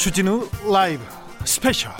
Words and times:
주진우 0.00 0.48
라이브 0.72 1.04
스페셜 1.44 1.92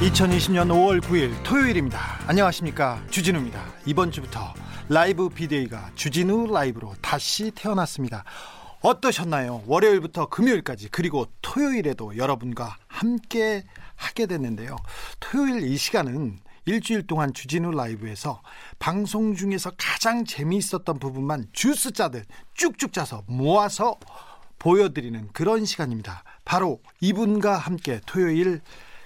2020년 0.00 0.68
5월 0.68 1.00
9일 1.00 1.34
토요일입니다. 1.42 1.98
안녕하십니까. 2.28 3.02
주진우입니다. 3.10 3.60
이번 3.86 4.12
주부터 4.12 4.54
라이브 4.88 5.28
비대위가 5.28 5.90
주진우 5.96 6.46
라이브로 6.52 6.94
다시 7.02 7.50
태어났습니다. 7.50 8.22
어떠셨나요? 8.80 9.64
월요일부터 9.66 10.26
금요일까지 10.26 10.90
그리고 10.92 11.26
토요일에도 11.42 12.16
여러분과 12.16 12.76
함께 12.86 13.64
하게 13.96 14.26
됐는데요. 14.26 14.76
토요일 15.18 15.64
이 15.64 15.76
시간은 15.76 16.38
일주일 16.68 17.06
동안 17.06 17.32
주진우 17.32 17.70
라이브에서 17.70 18.42
방송 18.78 19.34
중에서 19.34 19.72
가장 19.78 20.26
재미있었던 20.26 20.98
부분만 20.98 21.46
주스 21.54 21.92
짜듯 21.92 22.26
쭉쭉 22.52 22.92
짜서 22.92 23.22
모아서 23.26 23.96
보여드리는 24.58 25.30
그런 25.32 25.64
시간입니다. 25.64 26.24
바로 26.44 26.80
이분과 27.00 27.56
함께 27.56 28.00
토요일 28.04 28.60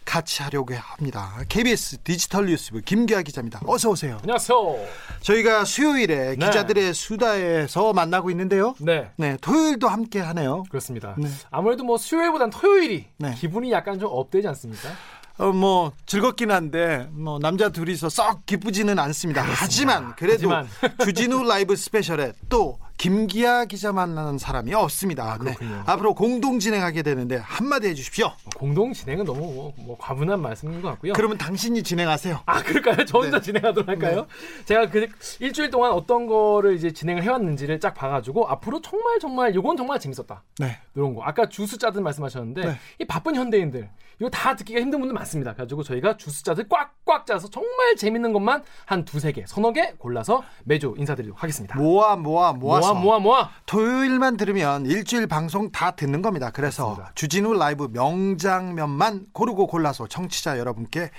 같이 0.05 0.43
하려고 0.43 0.75
합니다. 0.75 1.37
KBS 1.48 1.98
디지털 1.98 2.47
뉴스부 2.47 2.80
김기아 2.84 3.23
기자입니다. 3.23 3.61
어서 3.67 3.91
오세요. 3.91 4.19
안녕하세요. 4.23 4.84
저희가 5.20 5.65
수요일에 5.65 6.34
네. 6.37 6.47
기자들의 6.47 6.92
수다에서 6.92 7.92
만나고 7.92 8.31
있는데요. 8.33 8.75
네. 8.81 9.12
네, 9.15 9.37
토요일도 9.41 9.87
함께 9.87 10.19
하네요. 10.19 10.65
그렇습니다. 10.69 11.15
네. 11.17 11.29
아무래도 11.53 11.84
뭐 11.84 11.97
수요일보단 11.97 12.51
토요일이 12.51 13.06
네. 13.19 13.34
기분이 13.34 13.70
약간 13.70 14.01
좀 14.01 14.09
업되지 14.11 14.48
않습니까? 14.48 14.89
어, 15.38 15.50
뭐 15.52 15.92
즐겁긴 16.06 16.50
한데 16.50 17.08
뭐 17.12 17.38
남자 17.38 17.70
둘이서 17.70 18.08
썩 18.08 18.44
기쁘지는 18.47 18.98
않습니다. 18.98 19.42
하지만 19.42 20.14
그래도 20.16 20.50
하지만. 20.50 20.69
주진우 21.05 21.44
라이브 21.44 21.75
스페셜에 21.77 22.33
또 22.48 22.78
김기아 22.98 23.64
기자 23.64 23.92
만나는 23.92 24.38
사람이 24.38 24.72
없습니다. 24.75 25.36
네. 25.42 25.55
그렇군요. 25.55 25.83
앞으로 25.86 26.14
공동 26.14 26.60
진행하게 26.60 27.03
되는데 27.03 27.36
한마디 27.36 27.88
해주십시오. 27.88 28.27
뭐 28.27 28.50
공동 28.56 28.92
진행은 28.92 29.25
너무 29.25 29.41
뭐, 29.41 29.72
뭐 29.78 29.97
과분한 29.98 30.41
말씀인 30.41 30.83
것 30.83 30.91
같고요. 30.91 31.14
그러면 31.14 31.36
당신이 31.36 31.83
진행하세요. 31.83 32.42
아 32.47 32.62
그럴까요? 32.62 33.05
저 33.05 33.19
혼자 33.19 33.38
네. 33.38 33.42
진행하도록 33.42 33.88
할까요? 33.88 34.27
제가 34.66 34.88
그 34.91 35.08
일주일 35.41 35.70
동안 35.70 35.91
어떤 35.92 36.28
거를 36.28 36.77
이제 36.77 36.92
진행을 36.92 37.25
해왔는지를 37.25 37.80
쫙 37.80 37.92
봐가지고 37.94 38.47
앞으로 38.48 38.80
정말 38.80 39.19
정말 39.19 39.55
요건 39.55 39.77
정말 39.77 39.98
재밌었다. 39.98 40.44
네. 40.58 40.78
이런 40.94 41.14
거 41.14 41.22
아까 41.25 41.48
주스 41.48 41.78
짜듯 41.78 42.03
말씀하셨는데 42.03 42.64
네. 42.64 42.78
이 43.00 43.05
바쁜 43.05 43.34
현대인들 43.34 43.88
이거 44.23 44.31
다 44.31 44.55
듣기가 44.55 44.81
힘든 44.81 45.01
분들 45.01 45.15
많습니다. 45.15 45.53
가지고 45.53 45.83
저희가 45.83 46.17
주스 46.17 46.45
짜듯 46.45 46.69
꽉꽉 46.69 47.27
짜서 47.27 47.51
정말 47.51 47.97
재밌는 47.97 48.33
것만 48.33 48.62
한 48.87 49.05
두세 49.05 49.33
개, 49.33 49.45
서너 49.48 49.73
개 49.73 49.95
골라서 49.98 50.45
매주 50.62 50.95
인사드리도록 50.97 51.42
하겠습니다. 51.42 51.77
모아 51.77 52.15
모아 52.15 52.53
모아서 52.53 52.95
모아 52.95 53.03
모아 53.03 53.19
모아. 53.19 53.50
토요일만 53.67 54.37
들으면 54.37 54.87
일주일 54.87 55.27
방송 55.27 55.73
다 55.73 55.91
듣는 55.91 56.23
겁니다. 56.23 56.53
그래서 56.53 56.91
맞습니다. 56.91 57.12
주진우 57.17 57.55
라이브 57.55 57.89
명장면만 57.93 59.27
고르고 59.33 59.67
골라서 59.67 60.06
청취자 60.06 60.56
여러분께 60.56 61.11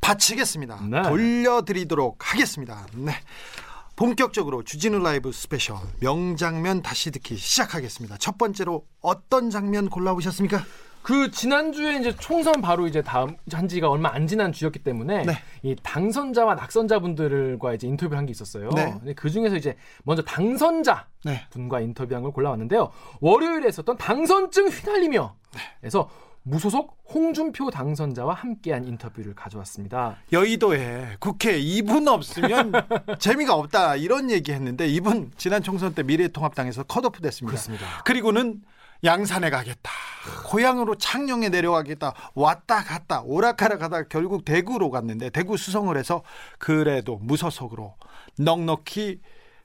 바치겠습니다. 0.00 0.82
네. 0.88 1.02
돌려드리도록 1.02 2.32
하겠습니다. 2.32 2.86
네. 2.94 3.10
본격적으로 3.96 4.62
주진우 4.62 5.00
라이브 5.00 5.32
스페셜 5.32 5.78
명장면 5.98 6.82
다시 6.82 7.10
듣기 7.10 7.36
시작하겠습니다. 7.36 8.18
첫 8.18 8.38
번째로 8.38 8.86
어떤 9.00 9.50
장면 9.50 9.88
골라오셨습니까? 9.90 10.62
그 11.02 11.30
지난주에 11.30 11.98
이제 11.98 12.14
총선 12.16 12.60
바로 12.60 12.86
이제 12.86 13.02
다음 13.02 13.36
한 13.52 13.66
지가 13.68 13.88
얼마 13.90 14.10
안 14.12 14.26
지난 14.26 14.52
주였기 14.52 14.80
때문에 14.80 15.24
네. 15.24 15.32
이 15.62 15.74
당선자와 15.82 16.54
낙선자분들과 16.54 17.74
이제 17.74 17.86
인터뷰를 17.88 18.18
한 18.18 18.26
게 18.26 18.30
있었어요. 18.30 18.70
네. 18.70 18.94
근데 18.98 19.14
그 19.14 19.28
중에서 19.30 19.56
이제 19.56 19.76
먼저 20.04 20.22
당선자 20.22 21.06
네. 21.24 21.44
분과 21.50 21.80
인터뷰한 21.80 22.22
걸 22.22 22.32
골라왔는데요. 22.32 22.90
월요일에 23.20 23.68
있었던 23.68 23.96
당선증 23.96 24.68
휘날리며 24.68 25.34
네. 25.54 25.60
그래서 25.80 26.08
무소속 26.44 26.98
홍준표 27.12 27.70
당선자와 27.70 28.34
함께한 28.34 28.84
인터뷰를 28.86 29.34
가져왔습니다. 29.34 30.16
여의도에 30.32 31.16
국회 31.20 31.58
이분 31.58 32.08
없으면 32.08 32.72
재미가 33.20 33.54
없다 33.54 33.96
이런 33.96 34.30
얘기했는데 34.30 34.88
이분 34.88 35.30
지난 35.36 35.62
총선 35.62 35.94
때 35.94 36.02
미래통합당에서 36.02 36.84
컷오프 36.84 37.20
됐습니다. 37.20 37.50
그렇습니다. 37.52 37.86
그리고는 38.04 38.60
양산에 39.04 39.50
가겠다. 39.50 39.90
고향으로 40.46 40.96
창녕에 40.96 41.48
내려가겠다. 41.48 42.14
왔다 42.34 42.84
갔다 42.84 43.22
오락가락 43.22 43.82
하다 43.82 44.04
결국 44.04 44.44
대구로 44.44 44.90
갔는데 44.90 45.30
대구 45.30 45.56
수성을 45.56 45.96
해서 45.96 46.22
그래도 46.58 47.16
무소속으로 47.16 47.96
넉넉히 48.38 49.20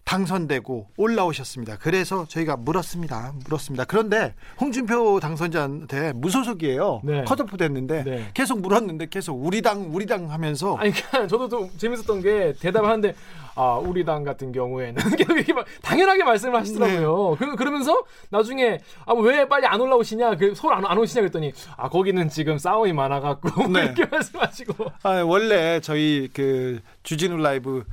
당선되고 0.07 0.87
올라오셨습니다. 0.95 1.77
그래서 1.79 2.25
저희가 2.29 2.55
물었습니다. 2.55 3.33
물었습니다. 3.43 3.83
그런데 3.83 4.33
홍준표 4.59 5.19
당선자한테 5.19 6.13
무소속이에요. 6.13 7.01
네. 7.03 7.23
컷오프 7.25 7.57
됐는데 7.57 8.03
네. 8.05 8.29
계속 8.33 8.61
물었는데 8.61 9.07
계속 9.09 9.33
우리 9.33 9.61
당 9.61 9.89
우리 9.93 10.05
당 10.05 10.31
하면서 10.31 10.77
아니 10.77 10.91
그러니까 10.91 11.27
저도 11.27 11.49
좀 11.49 11.69
재밌었던 11.77 12.21
게 12.21 12.53
대답을 12.57 12.87
하는데 12.87 13.13
아 13.55 13.75
우리 13.75 14.05
당 14.05 14.23
같은 14.23 14.53
경우에는 14.53 14.95
이렇게 15.19 15.51
막 15.51 15.65
당연하게 15.81 16.23
말씀을 16.23 16.57
하시더라고요. 16.57 17.35
네. 17.37 17.45
그, 17.45 17.55
그러면서 17.57 18.01
나중에 18.29 18.79
아 19.05 19.13
왜 19.13 19.45
빨리 19.49 19.65
안 19.65 19.81
올라오시냐 19.81 20.37
그 20.37 20.55
서울 20.55 20.73
안, 20.75 20.85
안 20.85 20.97
오시냐 20.97 21.19
그랬더니 21.21 21.51
아 21.75 21.89
거기는 21.89 22.29
지금 22.29 22.57
싸움이 22.57 22.93
많아갖고 22.93 23.67
네. 23.73 23.83
이렇게 23.83 24.05
말씀하시고 24.05 24.85
아, 25.03 25.21
원래 25.23 25.81
저희 25.81 26.29
그 26.33 26.79
주진우 27.03 27.35
라이브 27.37 27.83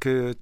그 0.00 0.34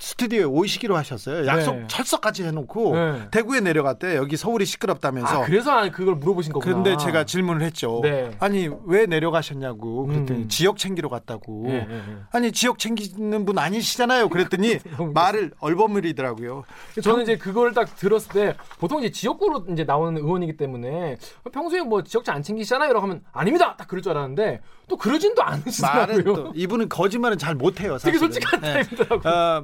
스튜디오에 0.00 0.44
오시기로 0.44 0.96
하셨어요. 0.96 1.46
약속 1.46 1.76
네. 1.76 1.84
철석까지 1.86 2.42
해놓고 2.44 2.94
네. 2.94 3.28
대구에 3.30 3.60
내려갔대. 3.60 4.16
여기 4.16 4.36
서울이 4.38 4.64
시끄럽다면서. 4.64 5.42
아 5.42 5.44
그래서 5.44 5.70
아, 5.72 5.90
그걸 5.90 6.14
물어보신 6.14 6.52
거구나. 6.54 6.72
그런데 6.72 6.96
제가 6.96 7.24
질문을 7.24 7.60
했죠. 7.62 8.00
네. 8.02 8.30
아니 8.40 8.70
왜 8.86 9.04
내려가셨냐고 9.04 10.06
그랬더니 10.06 10.44
음. 10.44 10.48
지역 10.48 10.78
챙기러 10.78 11.10
갔다고. 11.10 11.66
예, 11.68 11.86
예, 11.88 11.94
예. 11.94 12.02
아니 12.32 12.50
지역 12.50 12.78
챙기는 12.78 13.44
분 13.44 13.58
아니시잖아요. 13.58 14.30
그랬더니 14.30 14.78
말을 15.14 15.52
얼버무리더라고요. 15.60 16.64
저는 17.02 17.22
이제 17.24 17.36
그걸 17.36 17.74
딱 17.74 17.94
들었을 17.96 18.32
때 18.32 18.56
보통 18.78 19.00
이제 19.00 19.10
지역구로 19.10 19.66
이제 19.70 19.84
나오는 19.84 20.16
의원이기 20.16 20.56
때문에 20.56 21.18
평소에 21.52 21.82
뭐 21.82 22.02
지역차 22.02 22.32
안 22.32 22.42
챙기시잖아요. 22.42 22.94
라고 22.94 23.02
하면 23.04 23.22
아닙니다. 23.32 23.76
딱 23.76 23.86
그럴 23.86 24.00
줄 24.02 24.12
알았는데 24.12 24.62
또 24.88 24.96
그러진 24.96 25.34
또 25.34 25.42
말은 25.42 25.58
않으시더라고요. 25.64 26.22
또 26.24 26.52
이분은 26.54 26.88
거짓말은 26.88 27.36
잘 27.36 27.54
못해요. 27.54 27.98
되게 27.98 28.16
사실은. 28.18 28.18
솔직한 28.32 28.60
네. 28.62 28.72
타입이더라고요. 28.72 29.32
어, 29.32 29.62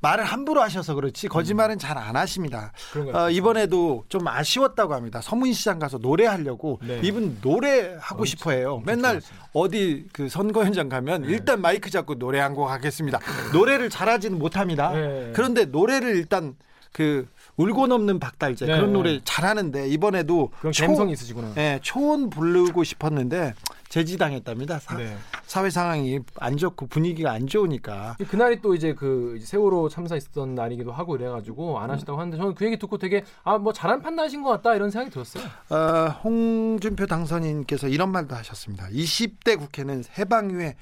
말을 0.00 0.24
함부로 0.24 0.62
하셔서 0.62 0.94
그렇지 0.94 1.28
거짓말은 1.28 1.78
잘안 1.78 2.16
하십니다. 2.16 2.72
어. 3.14 3.30
이번에도 3.30 4.04
좀 4.08 4.26
아쉬웠다고 4.28 4.94
합니다. 4.94 5.20
서문시장 5.22 5.78
가서 5.78 5.98
노래하려고 5.98 6.80
네. 6.86 7.00
이분 7.02 7.38
노래하고 7.42 8.24
싶어 8.24 8.50
해요. 8.52 8.82
맨날 8.84 9.20
어디 9.52 10.06
그 10.12 10.28
선거 10.28 10.64
현장 10.64 10.88
가면 10.88 11.22
네. 11.22 11.28
일단 11.28 11.60
마이크 11.60 11.90
잡고 11.90 12.16
노래 12.18 12.40
한 12.40 12.56
곡 12.56 12.70
하겠습니다. 12.70 13.18
노래를 13.52 13.90
잘하지는 13.90 14.38
못합니다. 14.38 14.90
네. 14.92 15.32
그런데 15.34 15.66
노래를 15.66 16.16
일단 16.16 16.54
그 16.92 17.26
울고 17.58 17.86
넘는 17.86 18.18
박달재 18.18 18.64
네. 18.66 18.74
그런 18.76 18.92
노래 18.94 19.20
잘하는데 19.24 19.88
이번에도 19.88 20.50
초- 20.72 20.86
감성이 20.86 21.12
있으시구나. 21.12 21.52
예, 21.58 21.78
초원 21.82 22.30
부르고 22.30 22.82
싶었는데 22.84 23.52
제지당했답니다. 23.88 24.78
사, 24.78 24.96
네. 24.96 25.16
사회 25.44 25.70
상황이 25.70 26.20
안 26.38 26.56
좋고 26.56 26.86
분위기가 26.88 27.32
안 27.32 27.46
좋으니까 27.46 28.16
그날이 28.28 28.60
또 28.60 28.74
이제 28.74 28.94
그 28.94 29.38
세월호 29.42 29.88
참사 29.88 30.16
있었던 30.16 30.54
날이기도 30.54 30.92
하고 30.92 31.16
이래가지고 31.16 31.78
안 31.78 31.90
하시다고 31.90 32.18
하는데 32.18 32.36
저는 32.36 32.54
그 32.54 32.64
얘기 32.64 32.78
듣고 32.78 32.98
되게 32.98 33.24
아 33.44 33.56
뭐 33.58 33.72
잘한 33.72 34.02
판단하신 34.02 34.42
것 34.42 34.50
같다 34.50 34.74
이런 34.74 34.90
생각이 34.90 35.10
들었어요. 35.10 35.44
어, 35.70 36.08
홍준표 36.22 37.06
당선인께서 37.06 37.88
이런 37.88 38.12
말도 38.12 38.34
하셨습니다. 38.36 38.86
20대 38.88 39.58
국회는 39.58 40.04
해방 40.18 40.50
이후에 40.50 40.76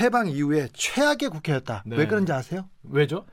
해방 0.00 0.28
이후에 0.28 0.68
최악의 0.72 1.28
국회였다. 1.30 1.82
네. 1.86 1.96
왜 1.96 2.06
그런지 2.06 2.32
아세요? 2.32 2.68
왜죠? 2.84 3.24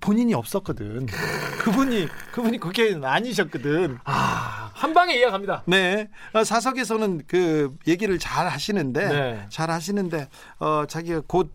본인이 0.00 0.32
없었거든. 0.32 1.06
그분이 1.60 2.08
그분이 2.32 2.58
국회의원 2.58 3.04
아니셨거든. 3.04 3.98
아, 4.04 4.69
한 4.80 4.94
방에 4.94 5.14
이해갑니다. 5.14 5.64
네, 5.66 6.08
어, 6.32 6.42
사석에서는 6.42 7.24
그 7.26 7.76
얘기를 7.86 8.18
잘 8.18 8.48
하시는데 8.48 9.08
네. 9.08 9.46
잘 9.50 9.70
하시는데 9.70 10.28
어, 10.58 10.84
자기가 10.88 11.20
곧 11.26 11.52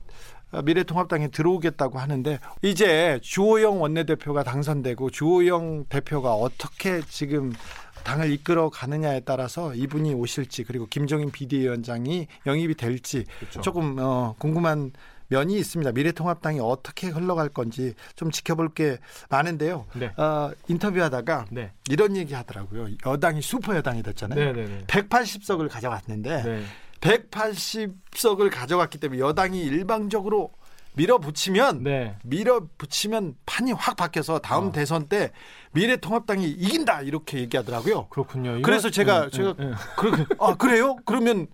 어, 0.52 0.62
미래통합당에 0.62 1.30
들어오겠다고 1.30 1.98
하는데 1.98 2.40
이제 2.62 3.20
주호영 3.24 3.82
원내대표가 3.82 4.44
당선되고 4.44 5.10
주호영 5.10 5.86
대표가 5.90 6.36
어떻게 6.36 7.02
지금 7.10 7.52
당을 8.04 8.32
이끌어 8.32 8.70
가느냐에 8.70 9.22
따라서 9.22 9.74
이분이 9.74 10.14
오실지 10.14 10.64
그리고 10.64 10.86
김종인 10.86 11.32
비대위원장이 11.32 12.28
영입이 12.46 12.76
될지 12.76 13.26
그렇죠. 13.40 13.62
조금 13.62 13.96
어, 13.98 14.36
궁금한 14.38 14.92
면이 15.28 15.58
있습니다. 15.58 15.92
미래통합당이 15.92 16.60
어떻게 16.62 17.08
흘러갈 17.08 17.50
건지 17.50 17.94
좀 18.16 18.32
지켜볼 18.32 18.74
게 18.74 19.00
많은데요. 19.30 19.86
네. 19.96 20.08
어, 20.18 20.52
인터뷰하다가 20.68 21.46
네. 21.52 21.72
이런 21.90 22.16
얘기 22.16 22.34
하더라고요. 22.34 22.88
여당이 23.06 23.42
슈퍼 23.42 23.76
여당이 23.76 24.04
됐잖아요. 24.04 24.40
네, 24.40 24.54
네, 24.54 24.66
네. 24.68 24.84
180석을 24.88 25.70
가져갔는데 25.70 26.44
네. 26.44 26.64
180석을 27.02 28.52
가져갔기 28.52 28.98
때문에 29.00 29.20
여당이 29.20 29.62
일방적으로 29.64 30.52
밀어붙이면 30.94 31.84
네. 31.84 32.16
밀어붙이면 32.24 33.36
판이 33.46 33.74
확 33.74 33.98
바뀌어서 33.98 34.40
다음 34.40 34.68
어. 34.68 34.72
대선 34.72 35.08
때 35.08 35.32
미래통합당이 35.74 36.46
이긴다 36.50 37.02
이렇게 37.02 37.40
얘기하더라고요. 37.40 38.08
그렇군요. 38.08 38.52
이거- 38.58 38.62
그래서 38.66 38.90
제가 38.90 39.24
네, 39.26 39.30
제가 39.30 39.56
네, 39.58 39.66
네. 39.66 39.74
그렇게 39.98 40.26
아 40.40 40.56
그래요? 40.56 40.96
그러면 41.06 41.48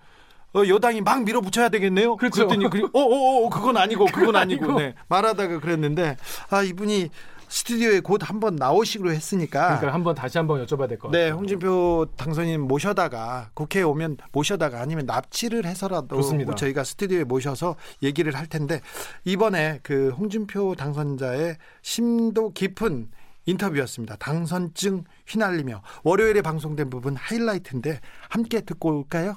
어, 0.54 0.64
여당이 0.68 1.02
막 1.02 1.24
밀어붙여야 1.24 1.70
되겠네요. 1.70 2.18
그렇죠. 2.18 2.48
그랬더니 2.48 2.70
그리- 2.70 2.84
어, 2.84 3.00
어, 3.00 3.46
어, 3.46 3.50
그건 3.50 3.78
아니고 3.78 4.06
그건 4.14 4.36
아니고 4.36 4.66
아니고. 4.66 4.80
네. 4.80 4.96
말하다가 5.08 5.60
그랬는데 5.60 6.18
아 6.50 6.62
이분이 6.62 7.10
스튜디오에 7.48 8.00
곧 8.00 8.22
한번 8.30 8.56
나오시기로 8.56 9.12
했으니까 9.12 9.68
그러니까 9.68 9.94
한번 9.94 10.16
다시 10.16 10.38
한번 10.38 10.66
여쭤봐야 10.66 10.88
될 10.88 10.98
것 10.98 11.10
같아요. 11.10 11.12
네, 11.26 11.30
홍준표 11.32 12.08
당선인 12.16 12.62
모셔다가 12.62 13.50
국회에 13.54 13.84
오면 13.84 14.18
모셔다가 14.32 14.80
아니면 14.82 15.06
납치를 15.06 15.66
해서라도 15.66 16.16
좋습니다. 16.16 16.56
저희가 16.56 16.86
스튜디오에 16.86 17.26
모셔서 17.26 17.76
얘기를 18.04 18.34
할 18.36 18.48
텐데 18.48 18.80
이번에 19.26 19.80
그 19.84 20.12
홍준표 20.18 20.76
당선자의 20.76 21.58
심도 21.82 22.54
깊은 22.54 23.10
인터뷰였습니다. 23.46 24.16
당선증 24.18 25.04
휘날리며 25.28 25.82
월요일에 26.04 26.42
방송된 26.42 26.90
부분 26.90 27.16
하이라이트인데 27.18 28.00
함께 28.30 28.62
듣고 28.62 28.98
올까요? 29.00 29.36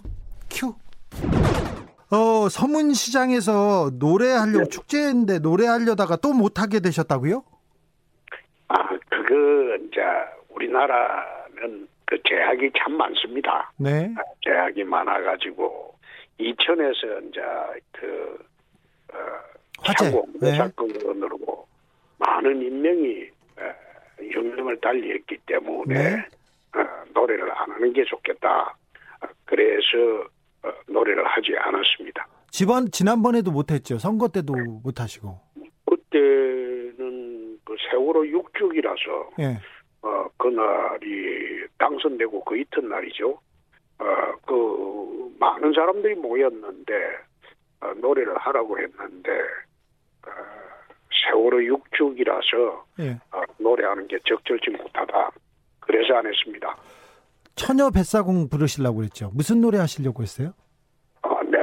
큐. 0.50 0.74
어, 2.10 2.48
서문시장에서 2.48 3.90
노래하려고 3.98 4.68
축제인데 4.68 5.40
노래하려다가 5.40 6.16
또 6.16 6.32
못하게 6.32 6.80
되셨다고요? 6.80 7.42
아, 8.68 8.88
그거 9.08 9.76
이제 9.76 10.00
우리나라는 10.50 11.88
그 12.04 12.18
제약이 12.28 12.70
참 12.78 12.96
많습니다. 12.96 13.72
네. 13.78 14.14
아, 14.16 14.20
제약이 14.44 14.84
많아가지고 14.84 15.94
이천에서 16.38 17.20
이제 17.28 17.40
그 17.92 18.38
어, 19.12 19.16
화재. 19.80 20.22
네. 20.40 20.56
사건으로 20.56 21.66
많은 22.18 22.62
인명이 22.62 23.28
어, 23.58 23.74
영명을 24.34 24.80
달리했기 24.80 25.38
때문에 25.46 25.94
네. 25.94 26.26
어, 26.76 27.04
노래를 27.12 27.50
안 27.50 27.70
하는 27.72 27.92
게 27.92 28.04
좋겠다. 28.04 28.76
어, 29.20 29.26
그래서 29.44 29.98
어, 30.20 30.26
노래를 30.88 31.24
하지 31.26 31.56
않았습니다. 31.58 32.26
지번 32.50 32.90
지난번에도 32.90 33.50
못했죠. 33.50 33.98
선거 33.98 34.28
때도 34.28 34.54
못하시고. 34.82 35.40
그때는 35.86 37.58
그 37.64 37.76
세월호 37.90 38.26
육축이라서 38.28 39.30
예. 39.40 39.58
어, 40.02 40.28
그날이 40.36 41.66
당선되고 41.78 42.44
그 42.44 42.58
이튿날이죠. 42.58 43.38
어, 43.98 44.04
그, 44.46 45.34
많은 45.38 45.72
사람들이 45.72 46.14
모였는데, 46.16 46.92
어, 47.80 47.92
노래를 47.94 48.36
하라고 48.36 48.78
했는데, 48.78 49.30
어, 50.26 50.30
세월호 51.24 51.64
육축이라서, 51.64 52.84
예. 53.00 53.10
어, 53.32 53.42
노래하는 53.58 54.06
게 54.08 54.18
적절치 54.26 54.70
못하다. 54.70 55.30
그래서 55.80 56.14
안 56.14 56.26
했습니다. 56.26 56.76
처녀 57.54 57.90
뱃사공 57.90 58.48
부르시려고 58.48 58.98
그랬죠. 58.98 59.30
무슨 59.34 59.60
노래 59.60 59.78
하시려고 59.78 60.22
했어요? 60.22 60.52
어, 61.22 61.42
네. 61.44 61.58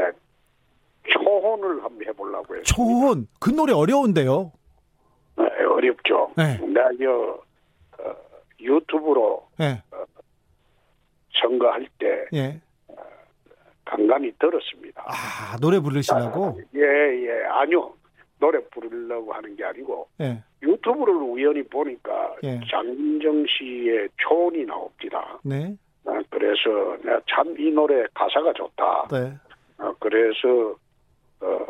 초혼을 1.04 1.84
한번 1.84 2.08
해보려고 2.08 2.56
했습니다. 2.56 2.64
초혼. 2.64 3.28
그 3.40 3.50
노래 3.50 3.74
어려운데요. 3.74 4.52
네, 5.38 5.46
어렵죠. 5.70 6.32
네. 6.38 6.58
내가 6.60 6.90
저, 7.00 8.04
어, 8.04 8.16
유튜브로 8.60 9.48
예. 9.60 9.84
선거할 11.42 11.88
때 12.00 12.26
예. 12.34 12.62
간간히 13.86 14.32
들었습니다. 14.40 15.04
아, 15.06 15.58
노래 15.60 15.80
부르시려고? 15.80 16.62
예, 16.76 16.80
예, 16.82 17.44
아니요. 17.50 17.94
노래 18.42 18.60
부르려고 18.72 19.32
하는 19.32 19.56
게 19.56 19.64
아니고, 19.64 20.10
예. 20.20 20.44
유튜브를 20.62 21.14
우연히 21.14 21.64
보니까 21.64 22.36
예. 22.44 22.60
장민정 22.70 23.46
씨의 23.48 24.10
초원이 24.18 24.66
나옵니다. 24.66 25.40
네. 25.44 25.78
아, 26.06 26.20
그래서 26.30 26.98
참 27.30 27.56
이 27.58 27.72
노래 27.72 28.04
가사가 28.14 28.52
좋다. 28.54 29.08
네. 29.12 29.38
아, 29.78 29.94
그래서 30.00 30.76
어, 31.40 31.66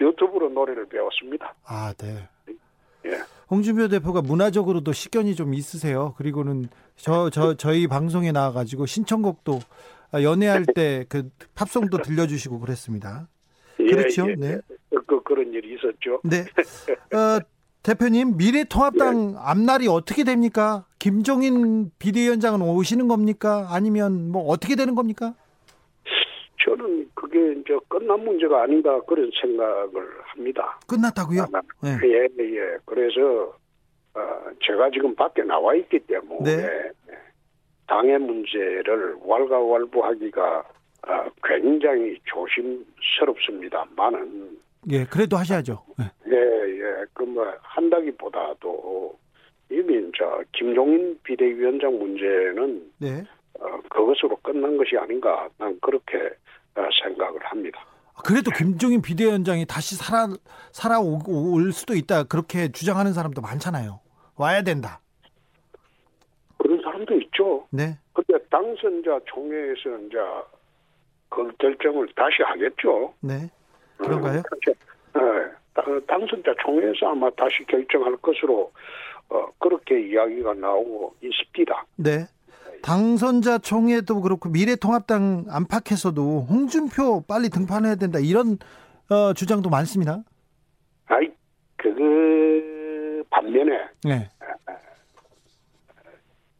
유튜브로 0.00 0.48
노래를 0.48 0.88
배웠습니다. 0.88 1.54
아, 1.66 1.92
네. 1.98 2.28
예. 3.06 3.18
홍준표 3.50 3.88
대표가 3.88 4.22
문화적으로도 4.22 4.92
식견이 4.92 5.34
좀 5.34 5.54
있으세요. 5.54 6.14
그리고는 6.16 6.68
저, 6.96 7.30
저, 7.30 7.54
저희 7.54 7.86
방송에 7.86 8.32
나와가지고 8.32 8.86
신청곡도 8.86 9.58
아, 10.12 10.22
연애할 10.22 10.64
때 10.74 11.04
그 11.08 11.30
팝송도 11.54 11.98
들려주시고 11.98 12.60
그랬습니다. 12.60 13.28
예, 13.86 13.90
그렇죠. 13.90 14.28
예, 14.30 14.34
네. 14.34 14.58
그, 14.90 15.02
그, 15.06 15.22
그런 15.22 15.52
일이 15.52 15.74
있었죠. 15.74 16.20
네. 16.24 16.44
어, 17.16 17.40
대표님, 17.82 18.36
미래통합당 18.36 19.36
앞날이 19.38 19.88
어떻게 19.88 20.24
됩니까? 20.24 20.84
김종인 20.98 21.90
비대위원장은 21.98 22.60
오시는 22.60 23.08
겁니까? 23.08 23.68
아니면 23.70 24.30
뭐 24.30 24.44
어떻게 24.48 24.76
되는 24.76 24.94
겁니까? 24.94 25.34
저는 26.62 27.08
그게 27.14 27.52
이제 27.52 27.74
끝난 27.88 28.22
문제가 28.22 28.64
아닌가 28.64 29.00
그런 29.02 29.30
생각을 29.40 30.06
합니다. 30.24 30.78
끝났다고요? 30.86 31.46
네. 31.82 31.98
예, 32.04 32.28
예. 32.38 32.76
그래서 32.84 33.54
어, 34.14 34.20
제가 34.62 34.90
지금 34.90 35.14
밖에 35.14 35.42
나와 35.42 35.74
있기 35.74 36.00
때문에 36.00 36.56
네. 36.56 36.90
당의 37.86 38.18
문제를 38.18 39.16
왈가왈부하기가 39.24 40.64
어, 41.06 41.30
굉장히 41.42 42.18
조심스럽습니다만은 42.24 44.58
예, 44.90 45.04
그래도 45.04 45.36
하셔야죠. 45.36 45.84
네. 45.98 46.06
예, 46.28 46.36
예. 46.36 47.04
그뭐 47.12 47.54
한다기보다도 47.62 49.18
이미 49.70 50.10
저 50.16 50.42
김종인 50.52 51.18
비대위원장 51.22 51.98
문제는 51.98 52.90
네. 52.98 53.24
어, 53.58 53.80
그것으로 53.88 54.36
끝난 54.42 54.76
것이 54.76 54.96
아닌가 54.96 55.48
난 55.58 55.78
그렇게 55.80 56.18
어, 56.76 56.88
생각을 57.02 57.40
합니다. 57.44 57.84
그래도 58.24 58.50
김종인 58.50 59.00
비대위원장이 59.00 59.66
다시 59.66 59.96
살아 59.96 60.28
살아올 60.72 61.72
수도 61.72 61.94
있다 61.94 62.24
그렇게 62.24 62.70
주장하는 62.70 63.12
사람도 63.12 63.40
많잖아요. 63.40 64.00
와야 64.36 64.62
된다. 64.62 65.00
그런 66.58 66.80
사람도 66.82 67.14
있죠. 67.22 67.66
네. 67.70 67.98
근데 68.12 68.38
당선자 68.50 69.20
총회에서 69.26 69.98
이제 70.06 70.18
그 71.30 71.50
결정을 71.58 72.08
다시 72.14 72.42
하겠죠. 72.42 73.14
네. 73.20 73.48
그런가요? 73.96 74.42
네. 74.66 75.22
당- 75.72 76.00
당선자 76.06 76.52
총회에서 76.62 77.06
아마 77.10 77.30
다시 77.30 77.64
결정할 77.68 78.16
것으로 78.16 78.70
어, 79.30 79.46
그렇게 79.58 80.08
이야기가 80.08 80.54
나오고 80.54 81.14
있습니다. 81.22 81.84
네. 81.96 82.26
당선자 82.82 83.58
총회도 83.58 84.22
그렇고 84.22 84.48
미래통합당 84.48 85.44
안팎에서도 85.48 86.46
홍준표 86.50 87.22
빨리 87.28 87.48
등판해야 87.50 87.94
된다 87.94 88.18
이런 88.18 88.58
어, 89.10 89.32
주장도 89.34 89.70
많습니다. 89.70 90.18
아이 91.06 91.28
그 91.76 93.22
반면에 93.30 93.78
네. 94.04 94.28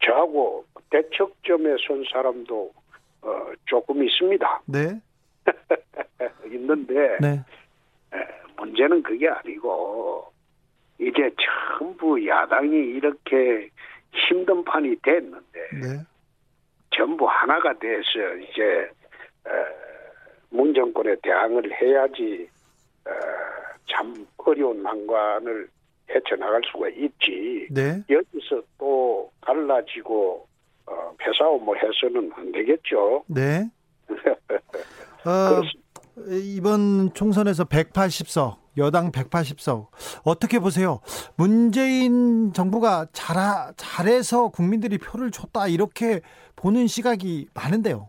저하고 0.04 0.64
대척점에 0.90 1.70
선 1.86 2.04
사람도 2.12 2.70
어, 3.22 3.52
조금 3.66 4.02
있습니다. 4.02 4.62
네. 4.66 5.00
있는데 6.46 7.18
네. 7.20 7.44
문제는 8.56 9.02
그게 9.02 9.28
아니고 9.28 10.30
이제 10.98 11.30
전부 11.78 12.26
야당이 12.26 12.76
이렇게 12.76 13.70
힘든 14.12 14.64
판이 14.64 14.96
됐는데 15.02 15.60
네. 15.72 16.04
전부 16.90 17.26
하나가 17.26 17.72
돼서 17.78 18.34
이제 18.42 18.90
어, 19.46 19.50
문 20.50 20.74
정권에 20.74 21.16
대항을 21.22 21.72
해야지 21.80 22.48
어, 23.06 23.10
참 23.86 24.26
어려운 24.38 24.82
난관을 24.82 25.68
헤쳐나갈 26.10 26.60
수가 26.70 26.88
있지 26.90 27.68
네. 27.70 28.02
여기서 28.10 28.62
또 28.78 29.30
갈라지고 29.40 30.46
어, 30.86 31.14
패싸움을 31.18 31.76
해서는 31.76 32.32
안 32.34 32.52
되겠죠. 32.52 33.24
네. 33.26 33.70
어. 35.26 35.62
이번 36.28 37.12
총선에서 37.14 37.64
180석, 37.64 38.56
여당 38.76 39.10
180석 39.10 39.88
어떻게 40.24 40.58
보세요? 40.58 41.00
문재인 41.36 42.52
정부가 42.52 43.06
잘하, 43.12 43.72
잘해서 43.76 44.48
국민들이 44.48 44.98
표를 44.98 45.30
줬다 45.30 45.68
이렇게 45.68 46.20
보는 46.56 46.86
시각이 46.86 47.48
많은데요. 47.54 48.08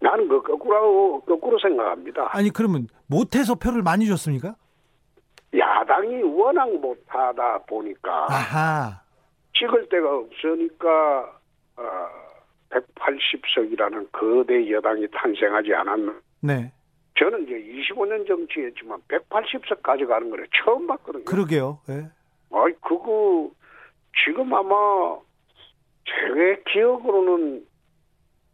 나는 0.00 0.28
그 0.28 0.42
거꾸로 0.42 1.20
거꾸로 1.20 1.58
생각합니다. 1.58 2.28
아니 2.32 2.50
그러면 2.50 2.86
못해서 3.06 3.54
표를 3.54 3.82
많이 3.82 4.06
줬습니까? 4.06 4.56
야당이 5.56 6.22
워낙 6.22 6.68
못하다 6.70 7.58
보니까 7.68 8.26
아하. 8.28 9.00
찍을 9.58 9.88
데가 9.88 10.16
없으니까 10.16 11.35
어, 11.76 12.08
180석이라는 12.70 14.08
거대 14.12 14.70
여당이 14.70 15.06
탄생하지 15.12 15.74
않았나. 15.74 16.14
네. 16.40 16.72
저는 17.18 17.44
이제 17.44 17.54
25년 17.94 18.26
정치했지만 18.26 19.00
180석 19.08 19.82
가져가는 19.82 20.28
거를 20.28 20.46
처음 20.64 20.86
봤거든요. 20.86 21.24
그러게요. 21.24 21.80
예. 21.88 22.08
아이 22.52 22.72
그거 22.82 23.50
지금 24.24 24.52
아마 24.52 25.18
제 26.04 26.62
기억으로는 26.72 27.66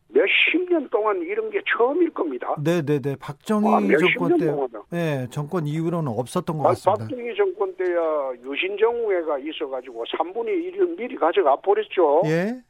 몇십 0.09 0.69
년 0.71 0.89
동안 0.91 1.21
이런 1.23 1.51
게 1.51 1.61
처음일 1.77 2.11
겁니다. 2.13 2.55
네, 2.63 2.83
네, 2.83 3.01
네. 3.01 3.17
박정희 3.17 3.67
아, 3.67 3.81
정권 3.99 4.37
년 4.37 4.69
때. 4.69 4.97
예, 4.97 5.27
정권 5.31 5.67
이후로는 5.67 6.13
없었던 6.13 6.59
것 6.59 6.65
아, 6.67 6.69
같습니다. 6.69 7.05
박정희 7.07 7.35
정권 7.35 7.75
때야 7.77 8.33
유신정우회가 8.45 9.39
있어가지고 9.39 10.05
3분의 10.05 10.75
1을 10.75 10.97
미리 10.99 11.17
가져가 11.17 11.57
버렸죠. 11.57 12.23
예, 12.27 12.61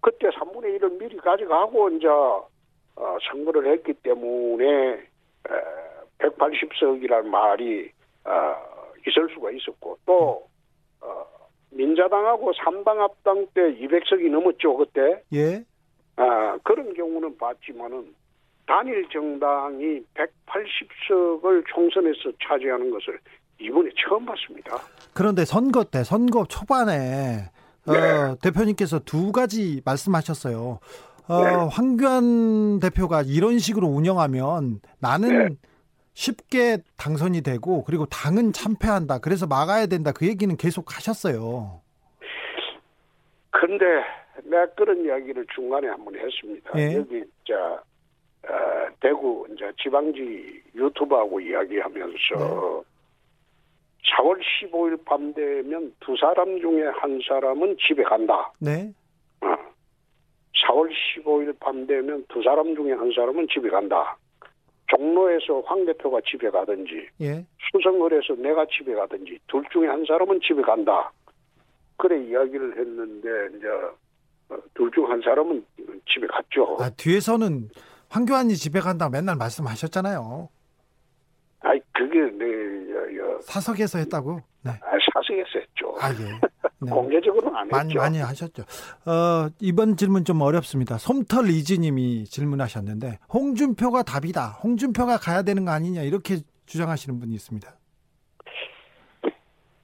그때 0.00 0.28
3분의 0.28 0.78
1을 0.78 0.98
미리 0.98 1.16
가져가고 1.16 1.90
이제 1.90 2.08
어, 2.08 3.16
선거를 3.30 3.72
했기 3.72 3.92
때문에 3.94 5.06
180석이라는 6.18 7.26
말이 7.26 7.90
어, 8.24 8.54
있을 9.06 9.28
수가 9.34 9.50
있었고 9.50 9.98
또 10.06 10.46
어, 11.00 11.26
민자당하고 11.70 12.52
삼당합당 12.52 13.46
때 13.54 13.60
200석이 13.74 14.30
넘었죠 14.30 14.76
그때 14.76 15.22
예. 15.32 15.64
아, 16.16 16.58
그런 16.62 16.92
경우는 16.92 17.38
봤지만은 17.38 18.14
단일 18.66 19.08
정당이 19.08 20.04
180석을 20.14 21.64
총선에서 21.72 22.30
차지하는 22.46 22.90
것을 22.90 23.18
이번에 23.58 23.90
처음 23.96 24.24
봤습니다. 24.24 24.76
그런데 25.12 25.44
선거 25.44 25.84
때, 25.84 26.04
선거 26.04 26.44
초반에 26.44 27.50
어, 27.86 27.92
네. 27.92 28.34
대표님께서 28.42 29.00
두 29.00 29.32
가지 29.32 29.80
말씀하셨어요. 29.84 30.78
어, 31.28 31.44
네. 31.44 31.50
황교안 31.70 32.80
대표가 32.80 33.22
이런 33.26 33.58
식으로 33.58 33.86
운영하면 33.86 34.80
나는 34.98 35.48
네. 35.48 35.56
쉽게 36.14 36.78
당선이 36.96 37.42
되고 37.42 37.84
그리고 37.84 38.04
당은 38.06 38.52
참패한다. 38.52 39.18
그래서 39.20 39.46
막아야 39.46 39.86
된다. 39.86 40.12
그 40.12 40.26
얘기는 40.26 40.54
계속 40.56 40.94
하셨어요. 40.96 41.80
근데 43.50 43.84
내가 44.44 44.66
그런 44.74 45.04
이야기를 45.04 45.46
중간에 45.54 45.88
한 45.88 46.04
번 46.04 46.14
했습니다. 46.16 46.70
예. 46.76 46.96
여기 46.96 47.22
자 47.46 47.82
어, 48.48 48.88
대구 49.00 49.46
이제 49.52 49.70
지방지 49.82 50.62
유튜브하고 50.74 51.40
이야기하면서 51.40 52.82
4월 54.04 54.40
15일 54.40 55.04
밤 55.04 55.32
되면 55.34 55.94
두 56.00 56.16
사람 56.16 56.60
중에 56.60 56.86
한 56.86 57.20
사람은 57.26 57.76
집에 57.86 58.02
간다. 58.02 58.52
네. 58.58 58.92
어. 59.40 59.46
4월 60.66 60.90
15일 60.90 61.58
밤 61.60 61.86
되면 61.86 62.24
두 62.28 62.42
사람 62.42 62.74
중에 62.74 62.92
한 62.92 63.12
사람은 63.14 63.46
집에 63.52 63.68
간다. 63.68 64.16
종로에서 64.88 65.60
황 65.66 65.86
대표가 65.86 66.20
집에 66.26 66.50
가든지 66.50 67.08
예. 67.20 67.46
수성을에서 67.70 68.34
내가 68.34 68.66
집에 68.66 68.92
가든지 68.94 69.38
둘 69.46 69.62
중에 69.72 69.86
한 69.86 70.04
사람은 70.04 70.40
집에 70.40 70.60
간다. 70.62 71.12
그래 71.96 72.18
이야기를 72.24 72.76
했는데 72.76 73.56
이제 73.56 73.68
어, 74.48 74.58
둘중 74.74 75.08
한 75.08 75.20
사람은 75.20 75.64
집에 76.12 76.26
갔죠. 76.26 76.76
아, 76.80 76.90
뒤에서는 76.90 77.68
황교안이 78.08 78.56
집에 78.56 78.80
간다고 78.80 79.12
맨날 79.12 79.36
말씀하셨잖아요. 79.36 80.48
아이 81.60 81.78
그게 81.92 82.20
여, 82.20 82.24
사석에서 83.42 83.98
했다고. 83.98 84.40
네. 84.62 84.70
아, 84.70 84.90
사석에서 85.14 85.58
했죠. 85.58 85.94
아, 86.00 86.10
예. 86.12 86.40
네. 86.82 86.90
공개적으로는 86.90 87.56
안 87.56 87.68
많이 87.68 87.88
했죠. 87.90 87.98
많이 88.00 88.18
하셨죠. 88.18 88.62
어, 89.04 89.48
이번 89.60 89.96
질문 89.96 90.24
좀 90.24 90.40
어렵습니다. 90.40 90.96
솜털 90.98 91.50
이지님이 91.50 92.24
질문하셨는데 92.24 93.18
홍준표가 93.32 94.02
답이다. 94.02 94.58
홍준표가 94.62 95.18
가야 95.18 95.42
되는 95.42 95.64
거 95.64 95.72
아니냐 95.72 96.02
이렇게 96.02 96.38
주장하시는 96.66 97.18
분이 97.20 97.34
있습니다. 97.34 97.70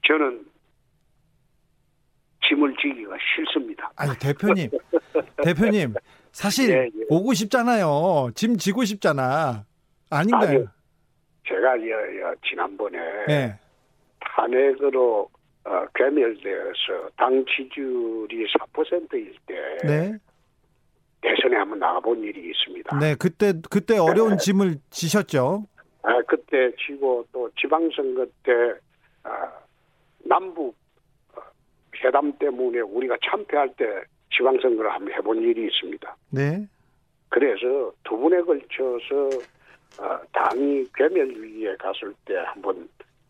저는 0.07 0.47
짐을 2.49 2.75
지기가 2.81 3.17
싫습니다. 3.35 3.91
아니 3.97 4.17
대표님, 4.19 4.71
대표님 5.43 5.95
사실 6.33 6.71
예, 6.71 6.85
예. 6.85 6.91
오고 7.09 7.35
싶잖아요. 7.35 8.31
짐 8.35 8.57
지고 8.57 8.85
싶잖아. 8.85 9.65
아닌가요? 10.09 10.49
아니요. 10.49 10.67
제가 11.47 11.79
여, 11.89 12.21
여, 12.21 12.35
지난번에 12.49 12.99
네, 13.27 13.55
탄핵으로 14.21 15.29
어, 15.65 15.87
괴멸되어서 15.95 17.11
당 17.17 17.45
지지율이 17.45 18.47
4%일 18.47 19.35
때 19.47 19.55
네, 19.85 20.19
대선에 21.21 21.57
한번 21.57 21.79
나가본 21.79 22.23
일이 22.23 22.51
있습니다. 22.51 22.99
네. 22.99 23.15
그때 23.19 23.53
그때 23.71 23.99
어려운 23.99 24.39
짐을 24.39 24.77
지셨죠. 24.91 25.65
아, 26.03 26.23
그때 26.29 26.71
지고 26.87 27.27
또 27.33 27.51
지방선거 27.61 28.27
때 28.45 28.53
아, 29.25 29.51
남북 30.25 30.77
어, 31.35 31.41
회담 32.05 32.33
때문에 32.39 32.81
우리가 32.81 33.17
참패할 33.29 33.75
때 33.77 33.85
지방선거를 34.37 34.93
한번 34.93 35.13
해본 35.15 35.43
일이 35.43 35.67
있습니다. 35.67 36.17
네, 36.31 36.67
그래서 37.29 37.93
두 38.05 38.17
번에 38.19 38.41
걸쳐서 38.43 39.31
어, 39.99 40.19
당이 40.33 40.85
괴멸 40.95 41.29
위기에 41.31 41.77
갔을 41.77 42.13
때 42.25 42.37
한번 42.37 42.89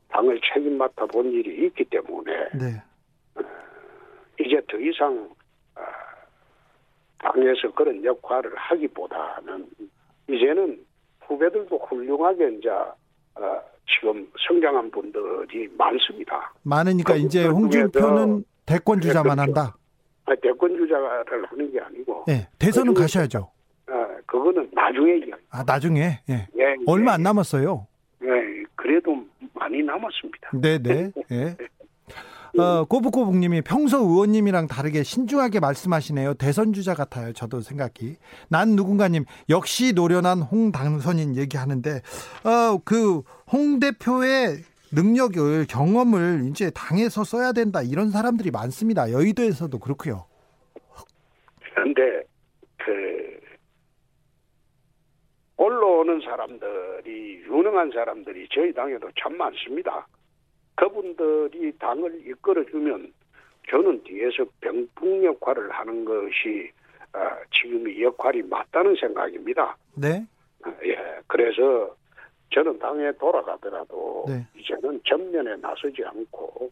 당을 0.08 0.40
책임 0.52 0.78
맡아 0.78 1.06
본 1.06 1.30
일이 1.30 1.66
있기 1.66 1.84
때문에 1.84 2.32
네. 2.54 2.82
이제 4.40 4.60
더 4.68 4.78
이상 4.78 5.30
어, 5.76 5.80
당에서 7.18 7.72
그런 7.74 8.04
역할을 8.04 8.54
하기보다는 8.56 9.68
이제는 10.28 10.84
후배들도 11.20 11.78
훌륭하게 11.78 12.56
이제 12.58 12.68
어, 12.70 13.60
지금 13.88 14.28
성장한 14.48 14.90
분들이 14.90 15.68
많습니다. 15.76 16.52
많으니까 16.62 17.14
그 17.14 17.18
이제 17.20 17.46
홍준표는 17.46 18.44
대권 18.64 19.00
주자만 19.00 19.36
그렇죠. 19.36 19.40
한다. 19.40 19.76
아, 20.26 20.34
대권 20.42 20.76
주자를 20.76 21.46
하는 21.46 21.72
게 21.72 21.80
아니고 21.80 22.24
네, 22.26 22.48
대선은 22.58 22.94
그 22.94 23.02
가셔야죠. 23.02 23.50
나중에. 24.76 25.20
아 25.50 25.62
나중에 25.64 26.20
예. 26.28 26.48
예, 26.58 26.76
얼마 26.86 27.12
예, 27.12 27.14
안 27.14 27.22
남았어요. 27.22 27.86
예, 28.22 28.28
그래도 28.74 29.16
많이 29.54 29.82
남았습니다. 29.82 30.50
네네. 30.60 31.12
예. 31.32 31.56
어, 32.58 32.84
꼬북꼬북님이 32.84 33.62
평소 33.62 33.98
의원님이랑 33.98 34.66
다르게 34.66 35.02
신중하게 35.02 35.60
말씀하시네요. 35.60 36.34
대선 36.34 36.72
주자 36.72 36.94
같아요. 36.94 37.32
저도 37.34 37.60
생각이. 37.60 38.16
난 38.48 38.70
누군가님 38.70 39.24
역시 39.50 39.92
노련한 39.92 40.40
홍 40.40 40.72
당선인 40.72 41.36
얘기하는데 41.36 42.00
어, 42.44 42.78
그 42.84 43.22
홍 43.52 43.78
대표의 43.78 44.58
능력을 44.92 45.66
경험을 45.68 46.46
이제 46.50 46.70
당에서 46.70 47.22
써야 47.24 47.52
된다 47.52 47.80
이런 47.82 48.10
사람들이 48.10 48.50
많습니다. 48.50 49.12
여의도에서도 49.12 49.78
그렇고요. 49.78 50.26
그런데 51.74 52.22
그 52.78 53.38
올라오는 55.56 56.20
사람들이 56.20 57.44
유능한 57.46 57.90
사람들이 57.90 58.48
저희 58.52 58.72
당에도 58.72 59.08
참 59.18 59.36
많습니다. 59.36 60.06
그분들이 60.74 61.72
당을 61.78 62.26
이끌어주면 62.28 63.12
저는 63.70 64.02
뒤에서 64.04 64.44
병풍 64.60 65.24
역할을 65.24 65.70
하는 65.70 66.04
것이 66.04 66.70
어, 67.14 67.18
지금 67.52 67.88
이 67.88 68.02
역할이 68.02 68.42
맞다는 68.42 68.94
생각입니다. 68.96 69.76
네. 69.94 70.26
어, 70.66 70.70
예, 70.84 70.96
그래서 71.26 71.96
저는 72.52 72.78
당에 72.78 73.10
돌아가더라도 73.12 74.26
네. 74.28 74.46
이제는 74.54 75.00
전면에 75.04 75.56
나서지 75.56 76.04
않고 76.04 76.70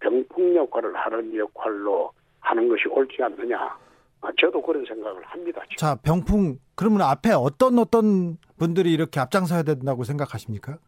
병풍 0.00 0.54
역할을 0.54 0.94
하는 0.94 1.34
역할로 1.34 2.12
하는 2.40 2.68
것이 2.68 2.86
옳지 2.88 3.22
않느냐. 3.22 3.76
아, 4.20 4.30
저도 4.38 4.60
그런 4.62 4.84
생각을 4.84 5.22
합니다. 5.24 5.60
지금. 5.64 5.76
자, 5.76 5.96
병풍 6.02 6.58
그러면 6.74 7.02
앞에 7.02 7.30
어떤 7.32 7.78
어떤 7.78 8.36
분들이 8.58 8.92
이렇게 8.92 9.20
앞장서야 9.20 9.62
된다고 9.62 10.04
생각하십니까? 10.04 10.78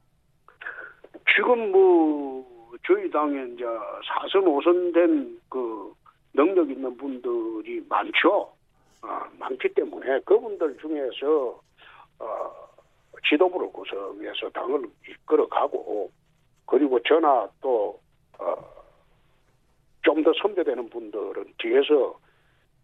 지금 1.37 1.71
뭐 1.71 2.45
저희 2.87 3.11
당에 3.11 3.45
이제 3.55 3.65
사선 4.05 4.47
오선 4.47 4.93
된 4.93 5.41
그 5.51 5.93
능력 6.33 6.71
있는 6.71 6.97
분들이 6.97 7.85
많죠. 7.89 8.53
아, 9.03 9.29
많기 9.39 9.69
때문에 9.75 10.21
그분들 10.21 10.79
중에서 10.79 11.61
어, 12.19 12.69
지도부를 13.29 13.71
구성해서 13.73 14.49
당을 14.51 14.89
이끌어가고 15.09 16.11
그리고 16.67 17.03
저나 17.03 17.49
또 17.61 18.01
어, 18.39 18.55
좀더 20.03 20.33
선배되는 20.41 20.89
분들은 20.89 21.55
뒤에서 21.59 22.19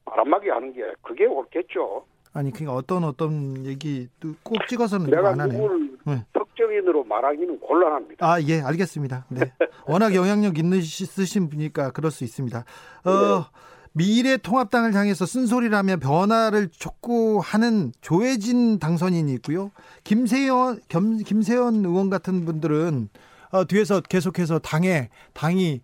바람막이 0.07 0.49
하는 0.49 0.73
게 0.73 0.83
그게 1.03 1.27
옳겠죠. 1.27 2.05
아니 2.33 2.51
그러니까 2.51 2.75
어떤 2.75 3.05
어떤 3.05 3.65
얘기 3.65 4.09
꼭 4.43 4.59
찍어서는 4.69 5.11
내가 5.11 5.31
안 5.31 5.41
하네요. 5.41 5.63
누구를 5.63 5.99
네. 6.05 6.25
특정인으로 6.33 7.05
말하기는 7.05 7.61
곤란합니다. 7.61 8.27
아, 8.27 8.41
예, 8.43 8.61
알겠습니다. 8.61 9.25
네. 9.29 9.41
워낙 9.87 10.15
영향력 10.15 10.59
있으신 10.59 11.49
분이니까 11.49 11.93
그럴 11.93 12.11
수 12.11 12.25
있습니다. 12.25 12.59
어, 13.05 13.45
미래 13.93 14.37
통합당을 14.37 14.93
향해서 14.95 15.25
쓴소리라며 15.25 15.97
변화를 15.97 16.69
촉구하는 16.69 17.93
조혜진 18.03 18.79
당선인이 18.79 19.33
있고요. 19.37 19.71
김세현 20.05 20.81
겸, 20.89 21.17
김세현 21.17 21.85
의원 21.87 22.11
같은 22.11 22.45
분들은 22.45 23.09
어, 23.53 23.65
뒤에서 23.65 24.03
계속해서 24.03 24.59
당에 24.59 25.09
당이 25.33 25.81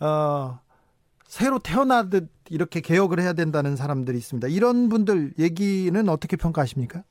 어, 0.00 0.60
새로 1.34 1.58
태어나듯 1.58 2.28
이렇게 2.48 2.80
개혁을 2.80 3.18
해야 3.18 3.32
된다는 3.32 3.74
사람들이 3.74 4.16
있습니다. 4.16 4.46
이런 4.46 4.88
분들 4.88 5.32
얘기는 5.40 6.08
어떻게 6.08 6.36
평가하십니까? 6.36 7.02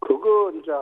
그거 0.00 0.50
이제 0.50 0.72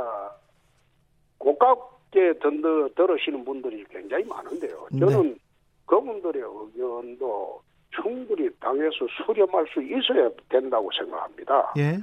고깝게 1.36 2.38
던더 2.38 2.88
들으시는 2.96 3.44
분들이 3.44 3.84
굉장히 3.90 4.24
많은데요. 4.24 4.88
저는 4.98 5.34
네. 5.34 5.38
그분들의 5.84 6.42
의견도 6.42 7.60
충분히 7.90 8.48
당에서 8.58 9.06
수렴할 9.26 9.66
수 9.74 9.82
있어야 9.82 10.30
된다고 10.48 10.88
생각합니다. 10.98 11.74
예. 11.76 11.98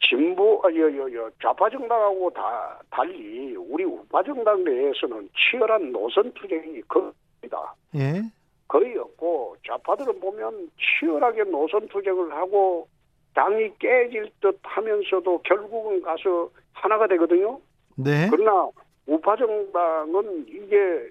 진보, 0.00 0.62
아, 0.64 0.72
여, 0.76 0.96
여, 0.96 1.12
여, 1.12 1.28
좌파 1.42 1.68
정당하고 1.68 2.30
다 2.30 2.80
달리 2.88 3.56
우리 3.56 3.82
우파 3.82 4.22
정당 4.22 4.62
내에서는 4.62 5.28
치열한 5.34 5.90
노선 5.90 6.32
투쟁이 6.34 6.80
겁니다. 6.82 7.74
예. 7.96 8.22
거의 8.68 8.96
없고 8.98 9.56
좌파들은 9.66 10.20
보면 10.20 10.70
치열하게 10.78 11.44
노선 11.44 11.88
투쟁을 11.88 12.32
하고 12.32 12.86
당이 13.34 13.72
깨질 13.78 14.30
듯 14.40 14.58
하면서도 14.62 15.42
결국은 15.42 16.02
가서 16.02 16.50
하나가 16.72 17.06
되거든요. 17.06 17.60
네. 17.96 18.28
그러나 18.30 18.68
우파 19.06 19.36
정당은 19.36 20.46
이게 20.48 21.08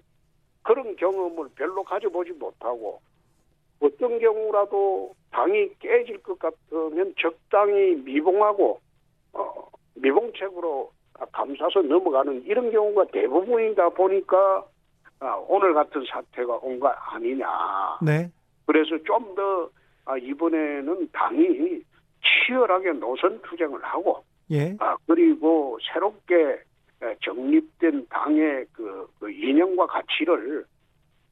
그런 0.64 0.96
경험을 0.96 1.50
별로 1.56 1.84
가져보지 1.84 2.32
못하고 2.34 3.02
어떤 3.80 4.20
경우라도 4.20 5.16
당이 5.32 5.70
깨질 5.80 6.22
것 6.22 6.38
같으면 6.40 7.14
적당히 7.20 7.96
미봉하고 7.96 8.80
어, 9.34 9.68
미봉책으로 9.96 10.92
감싸서 11.32 11.82
넘어가는 11.82 12.44
이런 12.44 12.72
경우가 12.72 13.06
대부분이다 13.06 13.90
보니까 13.90 14.38
아, 14.38 14.64
오늘 15.48 15.74
같은 15.74 16.04
사태가 16.10 16.60
온 16.62 16.80
거 16.80 16.90
아니냐. 16.90 17.48
네. 18.02 18.30
그래서 18.66 18.98
좀더 19.04 19.70
아, 20.06 20.18
이번에는 20.18 21.10
당이 21.12 21.82
치열하게 22.24 22.94
노선 22.94 23.42
투쟁을 23.42 23.84
하고 23.84 24.24
예. 24.52 24.76
아, 24.80 24.96
그리고 25.08 25.78
새롭게 25.92 26.60
정립된 27.24 28.08
당의 28.10 28.66
그, 28.74 29.08
그 29.20 29.30
이념과 29.30 29.86
가치를 29.88 30.66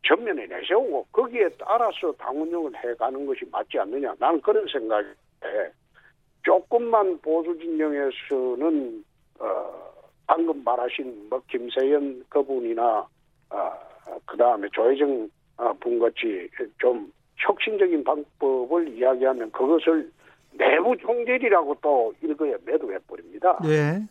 전면에 0.08 0.46
내세우고 0.46 1.08
거기에 1.12 1.50
따라서 1.58 2.12
당 2.14 2.42
운영을 2.42 2.72
해가는 2.76 3.26
것이 3.26 3.46
맞지 3.52 3.80
않느냐. 3.80 4.14
나는 4.20 4.40
그런 4.42 4.66
생각에 4.68 5.06
조금만 6.44 7.20
보수 7.22 7.58
진영에서는 7.58 9.04
어, 9.40 9.94
방금 10.28 10.64
말하신 10.64 11.30
뭐 11.30 11.42
김세연 11.50 12.26
그분이나 12.30 13.08
어, 13.50 13.72
그 14.26 14.38
다음에 14.38 14.68
조혜정 14.74 15.30
어, 15.58 15.74
분같이 15.80 16.50
좀 16.78 17.12
혁신적인 17.38 18.04
방법을 18.04 18.90
이야기하면 18.90 19.52
그것을 19.52 20.10
내부 20.52 20.96
총질이라고 20.98 21.78
또 21.82 22.14
읽어야 22.24 22.56
매도해 22.66 22.98
버립니다. 23.08 23.58
네. 23.62 24.02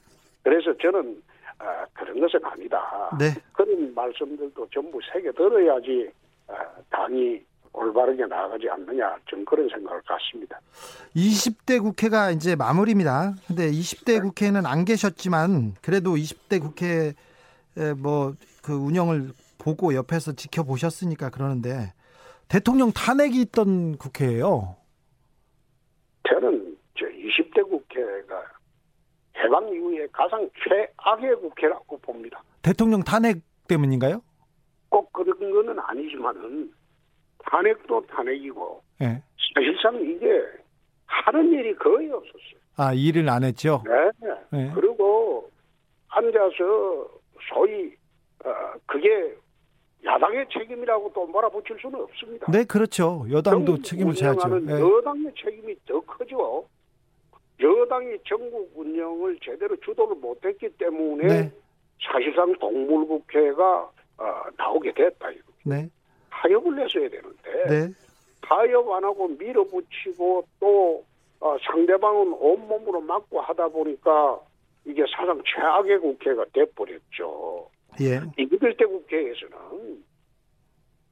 그래서 0.42 0.76
저는 0.76 1.22
아, 1.58 1.86
그런 1.94 2.20
것은 2.20 2.44
아니다. 2.44 3.10
네. 3.18 3.30
그런 3.52 3.94
말씀들도 3.94 4.68
전부 4.72 5.00
새겨 5.12 5.32
들어야지 5.32 6.10
아, 6.48 6.54
당이 6.90 7.42
올바르게 7.72 8.26
나아가지 8.26 8.68
않느냐 8.68 9.16
좀 9.24 9.44
그런 9.44 9.68
생각을 9.68 10.00
갖습니다. 10.02 10.60
20대 11.16 11.82
국회가 11.82 12.30
이제 12.30 12.54
마무리입니다. 12.54 13.34
근데 13.46 13.70
20대 13.70 14.22
국회는 14.22 14.64
안 14.66 14.84
계셨지만 14.84 15.74
그래도 15.82 16.14
20대 16.14 16.60
국회 16.60 17.14
뭐 17.96 18.34
그 18.64 18.72
운영을 18.72 19.32
보고 19.58 19.94
옆에서 19.94 20.32
지켜보셨으니까 20.32 21.28
그러는데 21.28 21.92
대통령 22.48 22.92
탄핵이 22.92 23.40
있던 23.42 23.98
국회예요. 23.98 24.76
저는 26.26 26.76
저 26.98 27.04
20대 27.06 27.68
국회가 27.68 28.42
해방 29.36 29.68
이후에 29.68 30.06
가장 30.12 30.48
최악의 30.64 31.36
국회라고 31.36 31.98
봅니다. 31.98 32.42
대통령 32.62 33.02
탄핵 33.02 33.42
때문인가요? 33.68 34.22
꼭 34.88 35.12
그런 35.12 35.38
거는 35.38 35.78
아니지만은 35.78 36.72
탄핵도 37.44 38.06
탄핵이고 38.06 38.82
네. 39.00 39.22
사실상 39.54 40.00
이게 40.00 40.26
하는 41.04 41.52
일이 41.52 41.74
거의 41.76 42.10
없었어요. 42.10 42.60
아 42.76 42.94
일을 42.94 43.28
안 43.28 43.44
했죠. 43.44 43.82
네. 43.84 44.30
네. 44.50 44.72
그리고 44.74 45.50
앉아서 46.08 47.08
소위 47.52 47.88
어, 47.88 48.03
그게 48.86 49.34
야당의 50.04 50.46
책임이라고 50.52 51.12
또 51.14 51.26
몰아붙일 51.26 51.78
수는 51.80 52.00
없습니다. 52.00 52.50
네, 52.52 52.64
그렇죠. 52.64 53.24
여당도 53.30 53.82
책임을 53.82 54.14
져야죠. 54.14 54.60
네. 54.60 54.72
여당의 54.78 55.32
책임이 55.34 55.74
더 55.86 56.00
크죠. 56.00 56.66
여당이 57.60 58.18
전국 58.28 58.70
운영을 58.74 59.38
제대로 59.42 59.74
주도를 59.76 60.16
못했기 60.16 60.68
때문에 60.76 61.26
네. 61.26 61.52
사실상 62.02 62.52
동물국회가 62.58 63.90
어, 64.18 64.42
나오게 64.58 64.92
됐다. 64.92 65.30
이거. 65.30 65.44
네. 65.64 65.88
타협을 66.30 66.78
했어야 66.78 67.08
되는데 67.08 67.64
네. 67.68 67.94
타협 68.42 68.90
안 68.90 69.04
하고 69.04 69.28
밀어붙이고 69.28 70.46
또 70.60 71.04
어, 71.40 71.56
상대방은 71.62 72.34
온몸으로 72.34 73.00
막고 73.00 73.40
하다 73.40 73.68
보니까 73.68 74.38
이게 74.84 75.02
사상 75.16 75.40
최악의 75.46 75.98
국회가 76.00 76.44
돼버렸죠. 76.52 77.70
예. 78.00 78.20
이기들대 78.38 78.84
국회에서는 78.84 80.04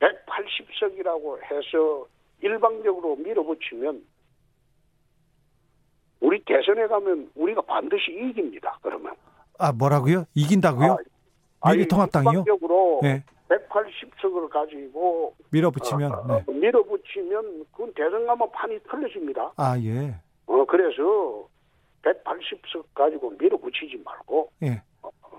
180석이라고 0.00 1.42
해서 1.44 2.06
일방적으로 2.40 3.16
밀어붙이면 3.16 4.02
우리 6.20 6.42
대선에 6.44 6.86
가면 6.86 7.30
우리가 7.34 7.62
반드시 7.62 8.10
이깁니다. 8.12 8.78
그러면. 8.82 9.14
아 9.58 9.72
뭐라고요? 9.72 10.24
이긴다고요? 10.34 10.96
아, 11.60 11.72
미래통합당이요? 11.72 12.30
일방적으로 12.30 13.00
네. 13.02 13.24
180석을 13.48 14.48
가지고 14.48 15.34
밀어붙이면 15.50 16.12
어, 16.12 16.26
네. 16.26 16.52
밀어붙이면 16.52 17.66
그건 17.72 17.92
대선 17.94 18.26
가면 18.26 18.50
판이 18.50 18.78
틀려집니다. 18.90 19.52
아 19.56 19.78
예. 19.78 20.14
어 20.46 20.64
그래서 20.64 21.48
180석 22.02 22.84
가지고 22.94 23.30
밀어붙이지 23.38 24.02
말고 24.04 24.50
예. 24.62 24.82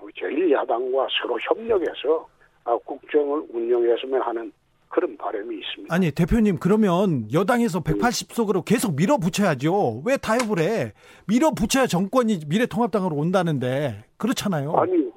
어, 0.04 0.08
제1야당과 0.16 1.08
서로 1.20 1.38
협력해서 1.40 2.28
아, 2.64 2.76
국정을 2.84 3.46
운영했으면 3.50 4.22
하는 4.22 4.52
그런 4.88 5.16
바람이 5.16 5.56
있습니다. 5.56 5.92
아니 5.92 6.10
대표님 6.12 6.58
그러면 6.58 7.26
여당에서 7.32 7.80
180석으로 7.80 8.64
계속 8.64 8.94
밀어붙여야죠. 8.94 10.02
왜 10.06 10.16
타협을 10.16 10.60
해? 10.60 10.92
밀어붙여야 11.26 11.86
정권이 11.86 12.42
미래통합당으로 12.46 13.16
온다는데 13.16 14.04
그렇잖아요. 14.16 14.72
아니 14.76 15.10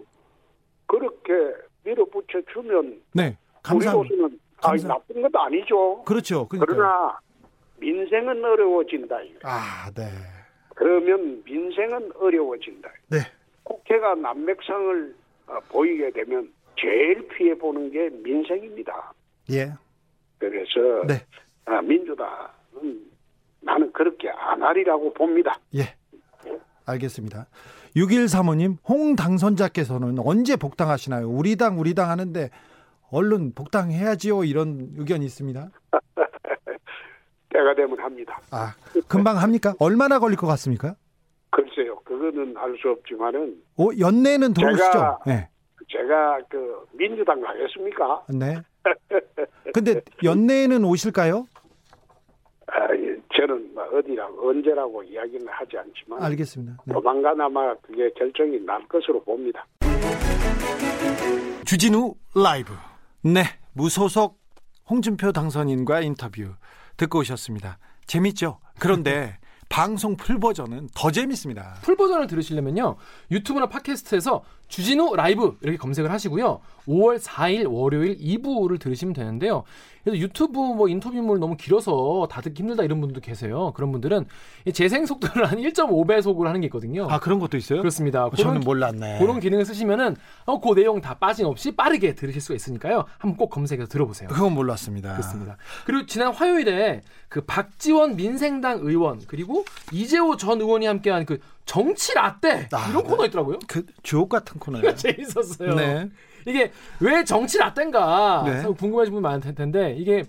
그렇게 0.88 1.34
밀어붙여 1.84 2.42
주면 2.52 3.00
네 3.14 3.38
감사합니다. 3.62 3.98
우리로서는 3.98 4.40
감사... 4.58 4.88
나쁜 4.88 5.22
것도 5.22 5.40
아니죠. 5.40 6.04
그렇죠. 6.06 6.48
그러니까요. 6.48 6.76
그러나 6.76 7.20
민생은 7.78 8.44
어려워진다. 8.44 9.16
아 9.44 9.92
네. 9.96 10.10
그러면 10.76 11.44
민생은 11.46 12.14
어려워진다. 12.16 12.90
네. 13.10 13.20
국회가 13.68 14.16
난맥상을 14.16 15.16
어, 15.48 15.60
보이게 15.70 16.10
되면 16.12 16.52
제일 16.80 17.28
피해 17.28 17.54
보는 17.56 17.92
게 17.92 18.10
민생입니다. 18.10 19.14
예. 19.52 19.74
그래서 20.38 21.06
네. 21.06 21.26
아, 21.66 21.82
민주당은 21.82 23.12
나는 23.60 23.92
그렇게 23.92 24.30
안 24.30 24.64
하리라고 24.64 25.14
봅니다. 25.14 25.60
예. 25.76 25.96
알겠습니다. 26.86 27.48
6135님, 27.96 28.78
홍 28.88 29.16
당선자께서는 29.16 30.20
언제 30.20 30.56
복당하시나요? 30.56 31.28
우리 31.28 31.58
당, 31.58 31.78
우리 31.80 31.94
당 31.94 32.10
하는데 32.10 32.50
얼른 33.12 33.54
복당해야지요. 33.54 34.46
이런 34.46 34.92
의견이 34.98 35.26
있습니다. 35.26 35.70
때가 37.50 37.76
되면 37.76 38.00
합니다. 38.00 38.40
아, 38.52 38.76
금방 39.10 39.38
합니까? 39.38 39.74
얼마나 39.80 40.20
걸릴 40.20 40.38
것 40.38 40.48
같습니까? 40.48 40.96
그거는 42.28 42.56
알 42.58 42.76
수 42.78 42.90
없지만은. 42.90 43.56
오, 43.78 43.98
연내는 43.98 44.54
들어오시죠? 44.54 44.92
제가, 44.92 45.20
네. 45.26 45.50
제가 45.90 46.40
그 46.50 46.86
민주당 46.94 47.42
가겠습니까? 47.42 48.24
네. 48.30 48.56
근데 49.74 50.02
연내에는 50.24 50.84
오실까요? 50.84 51.46
아, 52.68 52.94
예, 52.96 53.16
저는 53.36 53.74
뭐 53.74 53.84
어디라고 53.98 54.50
언제라고 54.50 55.04
이야기는 55.04 55.48
하지 55.48 55.78
않지만 55.78 56.22
알겠습니다. 56.22 56.78
네. 56.86 56.94
조만간 56.94 57.40
아마 57.40 57.74
그게 57.78 58.10
결정이 58.12 58.60
날 58.62 58.86
것으로 58.88 59.24
봅니다. 59.24 59.66
주진우 61.66 62.14
라이브. 62.36 62.74
네, 63.24 63.44
무소속 63.74 64.38
홍준표 64.90 65.32
당선인과 65.32 66.02
인터뷰 66.02 66.54
듣고 66.98 67.20
오셨습니다. 67.20 67.78
재밌죠? 68.06 68.60
그런데 68.80 69.38
방송 69.70 70.16
풀 70.16 70.40
버전은 70.40 70.90
더 70.96 71.12
재밌습니다. 71.12 71.76
풀 71.82 71.96
버전을 71.96 72.28
들으시려면요. 72.28 72.96
유튜브나 73.32 73.68
팟캐스트에서 73.68 74.44
주진우 74.68 75.16
라이브 75.16 75.58
이렇게 75.62 75.78
검색을 75.78 76.12
하시고요. 76.12 76.60
5월 76.88 77.20
4일 77.20 77.70
월요일 77.70 78.18
2부를 78.18 78.80
들으시면 78.80 79.14
되는데요. 79.14 79.64
그래서 80.04 80.20
유튜브 80.20 80.60
뭐 80.60 80.88
인터뷰물 80.88 81.40
너무 81.40 81.58
길어서 81.58 82.30
다 82.32 82.40
듣기 82.40 82.64
힘들다 82.64 82.84
이런 82.84 83.02
분도 83.02 83.20
계세요. 83.20 83.74
그런 83.76 83.92
분들은 83.92 84.26
재생 84.74 85.06
속도를 85.06 85.46
한 85.46 85.60
1.5배속으로 85.60 86.46
하는 86.46 86.62
게 86.62 86.68
있거든요. 86.68 87.08
아 87.10 87.20
그런 87.20 87.40
것도 87.40 87.58
있어요? 87.58 87.80
그렇습니다. 87.80 88.30
저는 88.38 88.62
몰랐네. 88.62 89.20
그런 89.20 89.42
기능을 89.42 89.66
쓰시면은 89.66 90.16
어, 90.46 90.62
그 90.62 90.74
내용 90.76 91.02
다 91.02 91.16
빠짐 91.16 91.46
없이 91.48 91.76
빠르게 91.76 92.16
들으실 92.16 92.40
수가 92.40 92.56
있으니까요. 92.56 93.04
한번 93.18 93.36
꼭 93.36 93.50
검색해서 93.50 93.90
들어보세요. 93.90 94.30
그건 94.30 94.54
몰랐습니다. 94.54 95.12
그렇습니다. 95.12 95.58
그리고 95.86 96.06
지난 96.06 96.34
화요일에 96.34 97.02
그 97.28 97.42
박지원 97.42 98.16
민생당 98.16 98.80
의원 98.82 99.22
그리고 99.28 99.66
이재호 99.92 100.38
전 100.38 100.62
의원이 100.62 100.86
함께한 100.86 101.26
그 101.26 101.40
정치 101.68 102.14
라떼 102.16 102.70
아, 102.72 102.90
이런 102.90 103.04
네. 103.04 103.10
코너 103.10 103.26
있더라고요. 103.26 103.60
그 103.68 103.86
주옥 104.02 104.30
같은 104.30 104.58
코너예요. 104.58 104.96
재밌었어요. 104.96 105.76
네. 105.76 106.10
이게 106.48 106.72
왜 107.00 107.24
정치 107.24 107.58
라떼인가 107.60 108.44
네. 108.46 108.64
궁금하신 108.64 109.14
분 109.14 109.22
많을 109.22 109.54
텐데 109.54 109.94
이게 109.98 110.24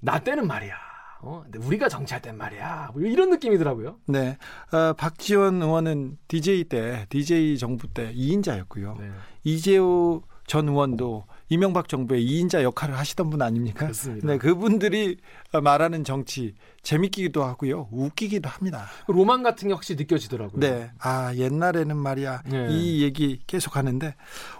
라떼는 0.00 0.46
말이야. 0.48 0.74
어, 1.22 1.42
근데 1.44 1.58
우리가 1.58 1.90
정치할 1.90 2.22
땐 2.22 2.38
말이야. 2.38 2.92
뭐 2.94 3.02
이런 3.02 3.28
느낌이더라고요. 3.28 3.96
네. 4.06 4.38
어, 4.72 4.94
박지원 4.94 5.60
의원은 5.60 6.16
DJ 6.28 6.64
때, 6.64 7.04
DJ 7.10 7.58
정부 7.58 7.86
때 7.86 8.12
2인자였고요. 8.14 8.98
네. 8.98 9.10
이재호 9.44 10.22
전 10.46 10.68
의원도 10.68 11.26
이명박 11.50 11.88
정부의 11.88 12.24
2인자 12.26 12.62
역할을 12.62 12.98
하시던 12.98 13.28
분 13.28 13.42
아닙니까? 13.42 13.80
그렇습니다. 13.80 14.26
네, 14.26 14.38
그분들이 14.38 15.18
말하는 15.52 16.04
정치 16.04 16.54
재밌기도 16.82 17.42
하고요. 17.44 17.88
웃기기도 17.90 18.48
합니다. 18.48 18.86
로망 19.08 19.42
같은 19.42 19.68
게 19.68 19.74
확실히 19.74 19.98
느껴지더라고요. 20.02 20.60
네. 20.60 20.90
아, 20.98 21.34
옛날에는 21.34 21.96
말이야. 21.96 22.42
네. 22.46 22.68
이 22.70 23.02
얘기 23.02 23.40
계속 23.46 23.76
하는데 23.76 24.14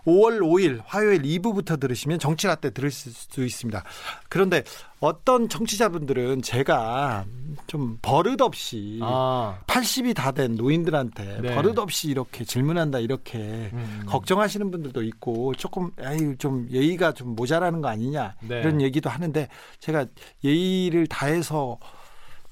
5월 0.05 0.41
5일 0.41 0.81
화요일 0.85 1.23
2부부터 1.23 1.79
들으시면 1.81 2.19
정치가 2.19 2.57
때 2.57 2.71
들으실 2.71 3.13
수 3.13 3.45
있습니다. 3.45 3.83
그런데 4.29 4.65
어떤 4.99 5.49
청취자분들은 5.49 6.43
제가 6.43 7.25
좀 7.67 7.99
버릇없이 8.03 8.99
아, 9.03 9.59
80이 9.67 10.15
다 10.15 10.31
된 10.31 10.55
노인들한테 10.55 11.41
네. 11.43 11.55
버릇없이 11.55 12.09
이렇게 12.09 12.45
질문한다 12.45 13.01
이렇게 13.01 13.39
음. 13.73 14.03
걱정하시는 14.07 14.71
분들도 14.71 15.03
있고 15.03 15.55
조금 15.55 15.91
에이 15.99 16.37
좀 16.39 16.69
예의가 16.71 17.13
좀 17.13 17.35
모자라는 17.35 17.81
거 17.81 17.89
아니냐 17.89 18.37
네. 18.47 18.61
이런 18.61 18.81
얘기도 18.81 19.11
하는데 19.11 19.49
제가 19.81 20.07
예의를 20.45 21.07
다해서 21.07 21.79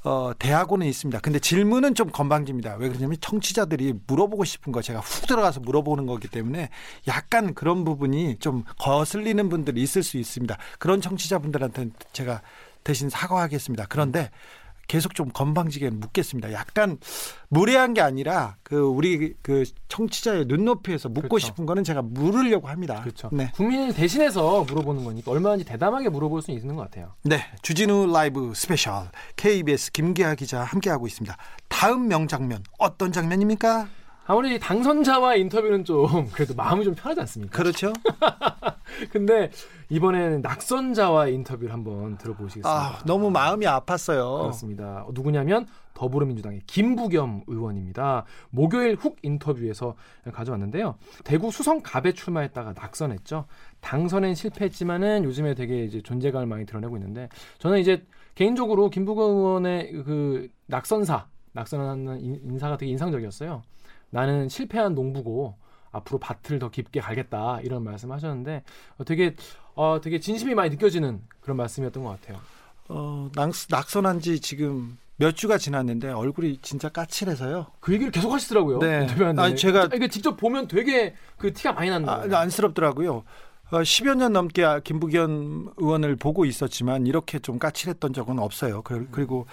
어, 0.05 0.33
대하고는 0.39 0.87
있습니다. 0.87 1.21
근데 1.21 1.39
질문은 1.39 1.95
좀 1.95 2.11
건방집니다. 2.11 2.77
왜 2.77 2.89
그러냐면 2.89 3.17
청취자들이 3.21 3.95
물어보고 4.07 4.45
싶은 4.45 4.73
거 4.73 4.81
제가 4.81 5.01
훅 5.01 5.27
들어가서 5.27 5.61
물어보는 5.61 6.07
거기 6.07 6.29
때문에 6.29 6.69
약간 7.09 7.55
그런 7.55 7.85
부분이 7.85 8.37
좀 8.39 8.65
거슬리는 8.79 9.49
분들이 9.49 9.83
있을 9.83 10.03
수 10.03 10.17
있습니다. 10.17 10.57
그런 10.79 11.01
청취자분들한테는 11.01 11.93
제가 12.13 12.43
대신 12.85 13.11
사과하겠습니다. 13.11 13.87
그런데 13.89 14.31
계속 14.89 15.15
좀 15.15 15.29
건방지게 15.29 15.91
묻겠습니다. 15.91 16.53
약간 16.53 16.99
무례한 17.49 17.95
게 17.95 18.01
아니라 18.01 18.57
그 18.63 18.81
우리 18.81 19.35
그 19.43 19.65
청취자의 19.89 20.47
눈높이에서 20.47 21.09
묻고 21.09 21.29
그렇죠. 21.29 21.47
싶은 21.47 21.67
거는 21.67 21.85
제가 21.85 22.03
물으려고 22.03 22.69
합니다. 22.69 23.01
그렇죠. 23.03 23.29
네. 23.33 23.53
국민이 23.55 23.93
대신해서 23.93 24.65
물어보는 24.65 25.05
거니까 25.05 25.31
얼마든지 25.31 25.65
대담하게 25.65 26.09
물어볼 26.09 26.43
수 26.43 26.51
있는 26.51 26.75
것 26.75 26.83
같아요. 26.83 27.15
네, 27.23 27.45
주진우 27.63 28.11
라이브 28.13 28.53
스페셜 28.55 29.11
KBS 29.37 29.93
김기아 29.93 30.35
기자 30.35 30.63
함께하고 30.63 31.07
있습니다. 31.07 31.37
다음 31.69 32.09
명장면 32.09 32.65
어떤 32.79 33.13
장면입니까? 33.13 33.89
아무리 34.31 34.59
당선자와 34.59 35.37
인터뷰는 35.37 35.85
좀 35.87 36.29
그래도 36.33 36.55
마음이 36.55 36.85
좀 36.85 36.95
편하지 36.95 37.21
않습니까? 37.21 37.57
그렇죠. 37.57 37.95
근데 39.11 39.51
이번에는 39.89 40.43
낙선자와의 40.43 41.33
인터뷰를 41.35 41.73
한번 41.73 42.19
들어보시겠습니다. 42.19 42.69
아, 42.71 42.99
너무 43.07 43.31
마음이 43.31 43.65
아팠어요. 43.65 44.41
그렇습니다. 44.43 45.05
어, 45.07 45.11
누구냐면 45.15 45.67
더불어민주당의 45.95 46.61
김부겸 46.67 47.45
의원입니다. 47.47 48.25
목요일 48.51 48.97
훅 48.97 49.17
인터뷰에서 49.23 49.95
가져왔는데요. 50.33 50.97
대구 51.25 51.51
수성갑에 51.51 52.13
출마했다가 52.13 52.75
낙선했죠. 52.75 53.47
당선엔 53.81 54.35
실패했지만은 54.35 55.25
요즘에 55.25 55.55
되게 55.55 55.85
이제 55.85 56.03
존재감을 56.03 56.47
많이 56.47 56.67
드러내고 56.67 56.97
있는데 56.99 57.31
저는 57.61 57.79
이제 57.79 58.05
개인적으로 58.35 58.91
김부겸 58.91 59.25
의원의 59.37 59.93
그 60.05 60.49
낙선사, 60.67 61.27
낙선하는 61.53 62.21
인- 62.21 62.41
인사가 62.45 62.77
되게 62.77 62.93
인상적이었어요. 62.93 63.63
나는 64.11 64.49
실패한 64.49 64.95
농부고 64.95 65.55
앞으로 65.91 66.19
밭을 66.19 66.59
더 66.59 66.71
깊게 66.71 67.01
가겠다 67.01 67.61
이런 67.63 67.83
말씀하셨는데 67.85 68.63
어, 68.99 69.05
되게 69.05 69.35
어, 69.75 70.01
되게 70.03 70.19
진심이 70.21 70.55
많이 70.55 70.71
느껴지는 70.71 71.21
그런 71.41 71.57
말씀이었던 71.57 72.03
것 72.03 72.21
같아요. 72.21 72.41
어, 72.89 73.31
낙, 73.35 73.51
낙선한 73.71 74.21
지 74.21 74.41
지금 74.41 74.99
몇 75.17 75.35
주가 75.37 75.59
지났는데 75.59 76.11
얼굴이 76.13 76.59
진짜 76.63 76.89
까칠해서요. 76.89 77.67
그 77.81 77.93
얘기를 77.93 78.11
계속 78.13 78.33
하시더라고요. 78.33 78.79
네. 78.79 79.07
아니, 79.43 79.55
제가- 79.57 79.95
이게 79.95 80.09
직접 80.09 80.37
보면 80.37 80.69
되게 80.69 81.15
그 81.37 81.53
티가 81.53 81.73
많이 81.73 81.91
난다. 81.91 82.23
아, 82.31 82.39
안쓰럽더라고요. 82.41 83.25
어, 83.71 83.83
10여 83.83 84.15
년 84.15 84.33
넘게 84.33 84.65
아, 84.65 84.81
김부겸 84.81 85.75
의원을 85.77 86.17
보고 86.17 86.45
있었지만 86.45 87.07
이렇게 87.07 87.39
좀 87.39 87.59
까칠했던 87.59 88.13
적은 88.15 88.39
없어요. 88.39 88.83
그- 88.83 89.09
그리고 89.11 89.47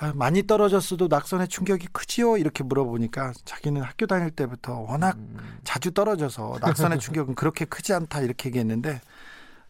아, 0.00 0.12
많이 0.14 0.44
떨어졌어도 0.46 1.08
낙선의 1.08 1.48
충격이 1.48 1.88
크지요? 1.92 2.36
이렇게 2.36 2.62
물어보니까 2.62 3.32
자기는 3.44 3.82
학교 3.82 4.06
다닐 4.06 4.30
때부터 4.30 4.78
워낙 4.80 5.16
음. 5.16 5.58
자주 5.64 5.90
떨어져서 5.92 6.58
낙선의 6.60 6.98
충격은 7.00 7.34
그렇게 7.34 7.64
크지 7.64 7.92
않다 7.94 8.20
이렇게 8.20 8.48
얘기했는데 8.48 9.00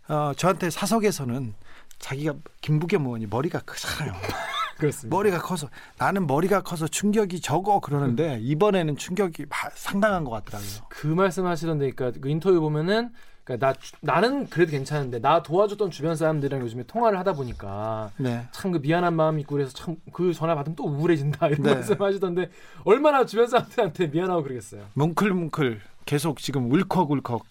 어, 0.08 0.32
저한테 0.36 0.68
사석에서는 0.70 1.54
자기가 1.98 2.34
김부겸 2.60 3.06
의원이 3.06 3.26
머리가 3.26 3.60
크잖아요. 3.60 4.12
그렇습니다. 4.78 5.16
머리가 5.16 5.38
커서 5.40 5.68
나는 5.98 6.26
머리가 6.26 6.60
커서 6.62 6.86
충격이 6.86 7.40
적어 7.40 7.80
그러는데 7.80 8.38
이번에는 8.40 8.96
충격이 8.96 9.46
마- 9.48 9.70
상당한 9.74 10.22
것 10.24 10.30
같더라고요. 10.30 10.70
그 10.88 11.08
말씀하시던데, 11.08 11.90
그러니까 11.90 12.20
그 12.20 12.28
인터뷰 12.28 12.60
보면은 12.60 13.10
그러니까 13.48 13.72
나 13.72 13.74
나는 14.00 14.46
그래도 14.50 14.72
괜찮은데 14.72 15.20
나 15.20 15.42
도와줬던 15.42 15.90
주변 15.90 16.14
사람들이랑 16.14 16.60
요즘에 16.60 16.82
통화를 16.82 17.18
하다 17.18 17.32
보니까 17.32 18.10
네. 18.18 18.46
참그 18.52 18.78
미안한 18.82 19.14
마음이 19.14 19.40
있고 19.42 19.54
그래서 19.54 19.72
참 19.72 19.96
그 20.12 20.34
전화 20.34 20.54
받으면 20.54 20.76
또 20.76 20.84
우울해진다 20.84 21.46
이런 21.48 21.62
네. 21.62 21.74
말씀하시던데 21.74 22.50
얼마나 22.84 23.24
주변 23.24 23.46
사람들한테 23.46 24.08
미안하고 24.08 24.42
그러겠어요. 24.42 24.84
뭉클뭉클 24.94 25.80
계속 26.04 26.38
지금 26.38 26.70
울컥울컥 26.70 27.44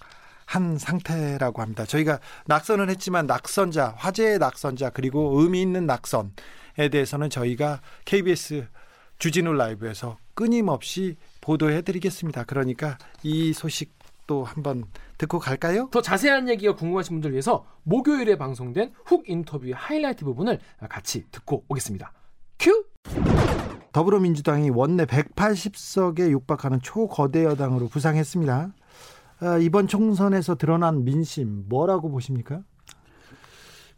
한 0.46 0.78
상태라고 0.78 1.62
합니다. 1.62 1.86
저희가 1.86 2.20
낙선을 2.46 2.90
했지만 2.90 3.26
낙선자, 3.28 3.96
화제의 3.98 4.40
낙선자 4.40 4.92
그리고 4.92 5.40
의미 5.42 5.62
있는 5.62 5.86
낙선에 5.86 6.90
대해서는 6.92 7.30
저희가 7.30 7.82
KBS 8.06 8.68
주진우 9.20 9.54
라이브에서 9.54 10.18
끊임없이 10.34 11.18
보도해 11.42 11.82
드리겠습니다. 11.82 12.44
그러니까 12.44 12.98
이 13.24 13.54
소식 13.54 13.97
도 14.28 14.44
한번 14.44 14.84
듣고 15.18 15.40
갈까요? 15.40 15.88
더 15.92 16.02
자세한 16.02 16.50
얘기가 16.50 16.76
궁금하신 16.76 17.16
분들 17.16 17.32
위해서 17.32 17.66
목요일에 17.84 18.38
방송된 18.38 18.92
훅 19.06 19.28
인터뷰의 19.28 19.74
하이라이트 19.74 20.26
부분을 20.26 20.60
같이 20.90 21.24
듣고 21.32 21.64
오겠습니다. 21.70 22.12
큐! 22.60 22.86
더불어민주당이 23.94 24.70
원내 24.70 25.06
180석에 25.06 26.30
육박하는 26.30 26.82
초거대 26.82 27.46
여당으로 27.46 27.88
부상했습니다. 27.88 28.74
아, 29.40 29.58
이번 29.60 29.88
총선에서 29.88 30.56
드러난 30.56 31.04
민심 31.06 31.66
뭐라고 31.70 32.12
보십니까? 32.12 32.62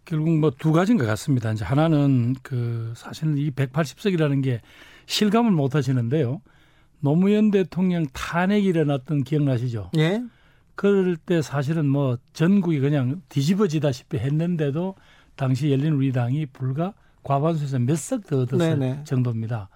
결국 0.06 0.30
뭐 0.38 0.52
두 0.52 0.72
가지인 0.72 0.98
것 0.98 1.06
같습니다. 1.06 1.52
이제 1.52 1.65
하나는 1.65 2.36
그 2.44 2.94
사실은 2.96 3.38
이 3.38 3.52
180석이라는 3.52 4.44
게 4.44 4.62
실감을 5.06 5.52
못 5.52 5.76
하시는데요. 5.76 6.42
노무현 7.00 7.52
대통령 7.52 8.06
탄핵이 8.14 8.66
일어났던 8.66 9.24
기억나시죠? 9.24 9.92
예. 9.98 10.24
그럴 10.76 11.16
때 11.18 11.42
사실은 11.42 11.86
뭐 11.88 12.18
전국이 12.34 12.80
그냥 12.80 13.22
뒤집어지다시피 13.30 14.18
했는데도 14.18 14.96
당시 15.36 15.72
열린 15.72 15.94
우리당이 15.94 16.48
불과 16.48 16.94
과반수에서 17.24 17.80
몇 17.80 17.96
석 17.96 18.26
더 18.26 18.42
얻었을 18.42 18.80
네네. 18.80 19.04
정도입니다. 19.04 19.70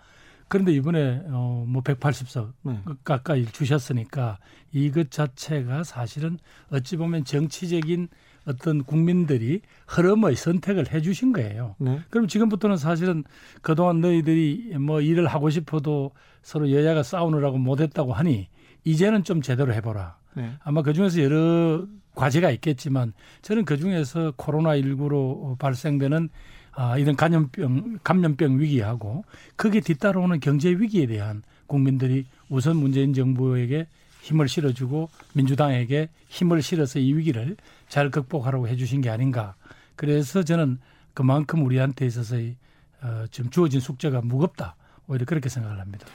그런데 0.47 0.71
이번에 0.73 1.23
어 1.29 1.65
뭐 1.67 1.81
180석 1.81 2.51
네. 2.63 2.79
가까이 3.03 3.45
주셨으니까 3.45 4.37
이것 4.71 5.09
자체가 5.11 5.83
사실은 5.83 6.37
어찌 6.71 6.97
보면 6.97 7.23
정치적인 7.25 8.07
어떤 8.45 8.83
국민들이 8.83 9.61
흐름의 9.87 10.35
선택을 10.35 10.91
해 10.91 11.01
주신 11.01 11.33
거예요. 11.33 11.75
네. 11.79 11.99
그럼 12.09 12.27
지금부터는 12.27 12.77
사실은 12.77 13.23
그동안 13.61 14.01
너희들이 14.01 14.77
뭐 14.79 15.01
일을 15.01 15.27
하고 15.27 15.49
싶어도 15.49 16.11
서로 16.41 16.71
여야가 16.71 17.03
싸우느라고 17.03 17.57
못했다고 17.57 18.13
하니 18.13 18.47
이제는 18.83 19.23
좀 19.23 19.41
제대로 19.41 19.73
해보라. 19.73 20.17
네. 20.35 20.51
아마 20.63 20.81
그 20.81 20.93
중에서 20.93 21.21
여러 21.23 21.85
과제가 22.15 22.51
있겠지만 22.51 23.13
저는 23.41 23.65
그 23.65 23.77
중에서 23.77 24.31
코로나19로 24.31 25.57
발생되는 25.57 26.29
아, 26.75 26.97
이런 26.97 27.15
감염병 27.15 27.99
감염병 28.03 28.59
위기하고 28.59 29.25
거기에 29.57 29.81
뒤따라오는 29.81 30.39
경제 30.39 30.69
위기에 30.69 31.05
대한 31.05 31.43
국민들이 31.67 32.25
우선 32.49 32.77
문재인 32.77 33.13
정부에게 33.13 33.87
힘을 34.21 34.47
실어주고 34.47 35.09
민주당에게 35.33 36.09
힘을 36.29 36.61
실어서 36.61 36.99
이 36.99 37.13
위기를 37.13 37.57
잘 37.93 38.09
극복하라고 38.09 38.67
해주신 38.67 39.01
게 39.01 39.11
아닌가. 39.11 39.53
그래서 39.95 40.41
저는 40.41 40.79
그만큼 41.13 41.63
우리한테 41.63 42.07
있어서의 42.07 42.57
어, 43.03 43.25
지금 43.29 43.51
주어진 43.51 43.79
숙제가 43.79 44.21
무겁다. 44.23 44.75
오히려 45.07 45.25
그렇게 45.25 45.47
생각을 45.47 45.79
합니다. 45.79 46.07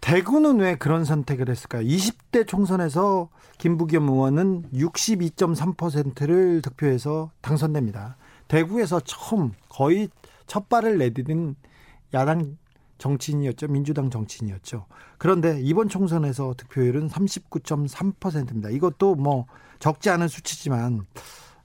대구는 0.00 0.58
왜 0.58 0.74
그런 0.74 1.04
선택을 1.04 1.48
했을까요? 1.48 1.86
20대 1.86 2.44
총선에서 2.48 3.28
김부겸 3.58 4.08
의원은 4.08 4.64
62.3%를 4.72 6.60
득표해서 6.62 7.30
당선됩니다. 7.40 8.16
대구에서 8.48 8.98
처음 8.98 9.52
거의 9.68 10.08
첫 10.48 10.68
발을 10.68 10.98
내디딘 10.98 11.54
야당 12.14 12.56
정치인이었죠. 12.98 13.68
민주당 13.68 14.10
정치인이었죠. 14.10 14.86
그런데 15.18 15.60
이번 15.60 15.88
총선에서 15.88 16.54
득표율은 16.56 17.10
39.3%입니다. 17.10 18.70
이것도 18.70 19.14
뭐 19.14 19.46
적지 19.78 20.10
않은 20.10 20.28
수치지만 20.28 21.06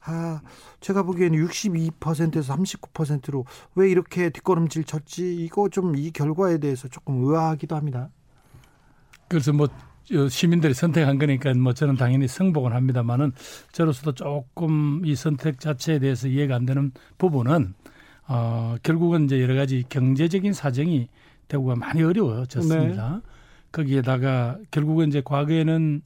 아, 0.03 0.41
제가 0.79 1.03
보기에는 1.03 1.45
62%에서 1.47 2.55
39%로 2.55 3.45
왜 3.75 3.89
이렇게 3.91 4.29
뒷걸음질 4.31 4.83
쳤지? 4.85 5.35
이거 5.43 5.69
좀 5.69 5.95
이 5.95 6.09
결과에 6.11 6.57
대해서 6.57 6.87
조금 6.87 7.23
의아하기도 7.23 7.75
합니다. 7.75 8.09
그래서 9.27 9.53
뭐 9.53 9.67
시민들이 10.29 10.73
선택한 10.73 11.19
거니까 11.19 11.53
뭐 11.53 11.73
저는 11.73 11.95
당연히 11.95 12.27
승복을 12.27 12.73
합니다만은 12.73 13.31
저로서도 13.71 14.13
조금 14.13 15.01
이 15.05 15.15
선택 15.15 15.59
자체에 15.59 15.99
대해서 15.99 16.27
이해가 16.27 16.55
안 16.55 16.65
되는 16.65 16.91
부분은 17.17 17.73
어 18.27 18.75
결국은 18.83 19.25
이제 19.25 19.41
여러 19.41 19.53
가지 19.55 19.83
경제적인 19.87 20.53
사정이 20.53 21.09
대구가 21.47 21.75
많이 21.75 22.01
어려워졌습니다. 22.01 23.21
네. 23.23 23.31
거기에다가 23.71 24.57
결국은 24.71 25.09
이제 25.09 25.21
과거에는 25.23 26.01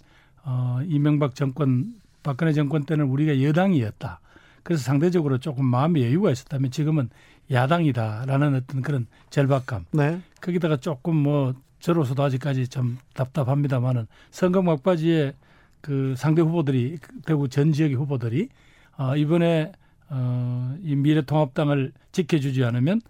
어 0.46 0.80
이명박 0.86 1.36
정권 1.36 1.96
박근혜 2.24 2.54
정권 2.54 2.86
때는 2.86 3.06
우리가 3.06 3.42
여당이었다. 3.42 4.20
그래서 4.64 4.84
상대적으로 4.84 5.38
조금 5.38 5.66
마음의 5.66 6.04
여유가 6.04 6.32
있었다면 6.32 6.72
지금은 6.72 7.10
야당이다라는 7.52 8.56
어떤 8.56 8.82
그런 8.82 9.08
절박감. 9.30 9.86
네. 9.92 10.22
거기다가 10.42 10.78
조금 10.78 11.16
뭐 11.16 11.54
저로서도 11.80 12.24
아직까지 12.24 12.68
좀 12.68 12.98
답답합니다만은 13.14 14.08
선거 14.32 14.62
막바지에 14.62 15.34
그 15.82 16.16
상대 16.18 16.42
후보들이 16.42 16.98
대구 17.26 17.48
전 17.50 17.72
지역의 17.74 17.96
후보들이 17.96 18.50
어 18.98 19.16
이번에 19.16 19.72
어 20.10 20.56
이 20.86 20.96
미래통합당을 20.96 21.92
지켜주지 22.12 22.64
않으면 22.64 22.98
이 22.98 23.02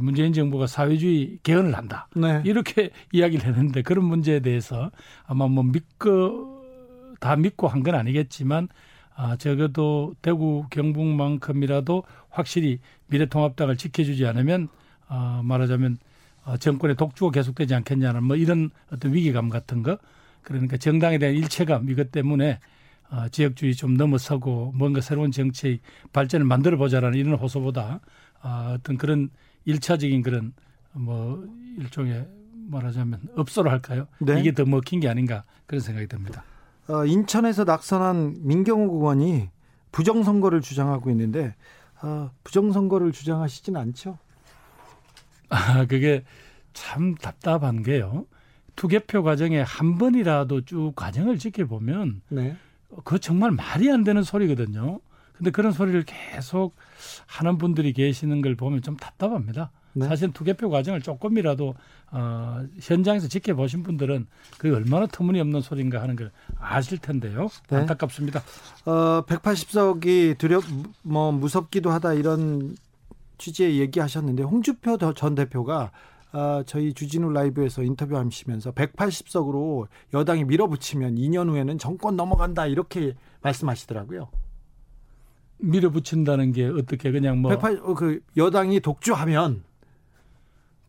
문재인 0.00 0.32
정부가 0.32 0.66
사회주의 0.66 1.38
개헌을 1.42 1.74
한다. 1.76 2.08
네. 2.14 2.42
이렇게 2.44 2.90
이야기를 3.12 3.46
했는데 3.46 3.82
그런 3.82 4.04
문제에 4.04 4.40
대해서 4.40 4.90
아마 5.26 5.48
뭐 5.48 5.64
믿고 5.64 6.60
다 7.20 7.36
믿고 7.36 7.68
한 7.68 7.82
건 7.82 7.94
아니겠지만 7.94 8.68
아, 9.16 9.36
적어도 9.36 10.14
대구 10.22 10.64
경북만큼이라도 10.70 12.04
확실히 12.30 12.78
미래통합당을 13.08 13.76
지켜주지 13.76 14.24
않으면 14.26 14.68
어, 15.08 15.42
말하자면 15.44 15.98
어, 16.44 16.56
정권의 16.56 16.96
독주가 16.96 17.30
계속되지 17.32 17.74
않겠냐는 17.74 18.24
뭐 18.24 18.36
이런 18.36 18.70
어떤 18.90 19.12
위기감 19.12 19.48
같은 19.50 19.82
거 19.82 19.98
그러니까 20.42 20.76
정당에 20.78 21.18
대한 21.18 21.34
일체감 21.34 21.90
이것 21.90 22.10
때문에 22.12 22.60
어, 23.10 23.28
지역주의 23.28 23.74
좀 23.74 23.94
넘어서고 23.96 24.72
뭔가 24.74 25.00
새로운 25.00 25.32
정치의 25.32 25.80
발전을 26.12 26.46
만들어 26.46 26.78
보자라는 26.78 27.18
이런 27.18 27.34
호소보다 27.34 28.00
어, 28.42 28.74
어떤 28.74 28.96
그런 28.96 29.30
일차적인 29.64 30.22
그런 30.22 30.52
뭐 30.92 31.46
일종의 31.78 32.26
말하자면 32.68 33.28
업소로 33.36 33.70
할까요? 33.70 34.06
네. 34.18 34.40
이게 34.40 34.52
더 34.52 34.64
먹힌 34.64 35.00
게 35.00 35.08
아닌가 35.08 35.44
그런 35.66 35.80
생각이 35.80 36.06
듭니다. 36.06 36.44
어, 36.88 37.04
인천에서 37.04 37.64
낙선한 37.64 38.40
민경욱 38.40 38.94
의원이 38.94 39.50
부정선거를 39.92 40.60
주장하고 40.60 41.10
있는데 41.10 41.54
어, 42.02 42.30
부정선거를 42.44 43.12
주장하시진 43.12 43.76
않죠? 43.76 44.18
아, 45.48 45.84
그게 45.86 46.24
참 46.72 47.14
답답한 47.14 47.82
게요. 47.82 48.26
투개표 48.76 49.22
과정에 49.22 49.60
한 49.60 49.98
번이라도 49.98 50.62
쭉 50.62 50.92
과정을 50.96 51.38
지켜보면 51.38 52.22
네. 52.28 52.56
그거 52.88 53.18
정말 53.18 53.50
말이 53.50 53.90
안 53.90 54.04
되는 54.04 54.22
소리거든요. 54.22 55.00
근데 55.40 55.50
그런 55.50 55.72
소리를 55.72 56.02
계속 56.02 56.76
하는 57.26 57.56
분들이 57.56 57.94
계시는 57.94 58.42
걸 58.42 58.56
보면 58.56 58.82
좀 58.82 58.98
답답합니다. 58.98 59.70
네. 59.94 60.06
사실 60.06 60.30
투개표 60.34 60.68
과정을 60.68 61.00
조금이라도 61.00 61.74
어, 62.10 62.62
현장에서 62.78 63.26
지켜보신 63.26 63.82
분들은 63.82 64.26
그게 64.58 64.74
얼마나 64.74 65.06
터무니없는 65.06 65.62
소리인가 65.62 66.02
하는 66.02 66.14
걸 66.14 66.30
아실 66.58 66.98
텐데요. 66.98 67.48
네. 67.70 67.78
안타깝습니다. 67.78 68.42
어, 68.84 69.24
180석이 69.24 70.36
두렵 70.36 70.62
뭐 71.00 71.32
무섭기도 71.32 71.90
하다 71.90 72.12
이런 72.12 72.76
취지의 73.38 73.80
얘기하셨는데 73.80 74.42
홍주표 74.42 74.98
전 75.14 75.34
대표가 75.34 75.90
어, 76.34 76.62
저희 76.66 76.92
주진우 76.92 77.32
라이브에서 77.32 77.82
인터뷰하시면서 77.82 78.72
180석으로 78.72 79.88
여당이 80.12 80.44
밀어붙이면 80.44 81.14
2년 81.14 81.48
후에는 81.48 81.78
정권 81.78 82.16
넘어간다 82.16 82.66
이렇게 82.66 83.14
말씀하시더라고요. 83.40 84.28
밀어붙인다는 85.60 86.52
게 86.52 86.66
어떻게 86.66 87.10
그냥 87.10 87.40
뭐 87.40 87.50
180, 87.50 87.84
어, 87.84 87.94
그 87.94 88.20
여당이 88.36 88.80
독주하면 88.80 89.62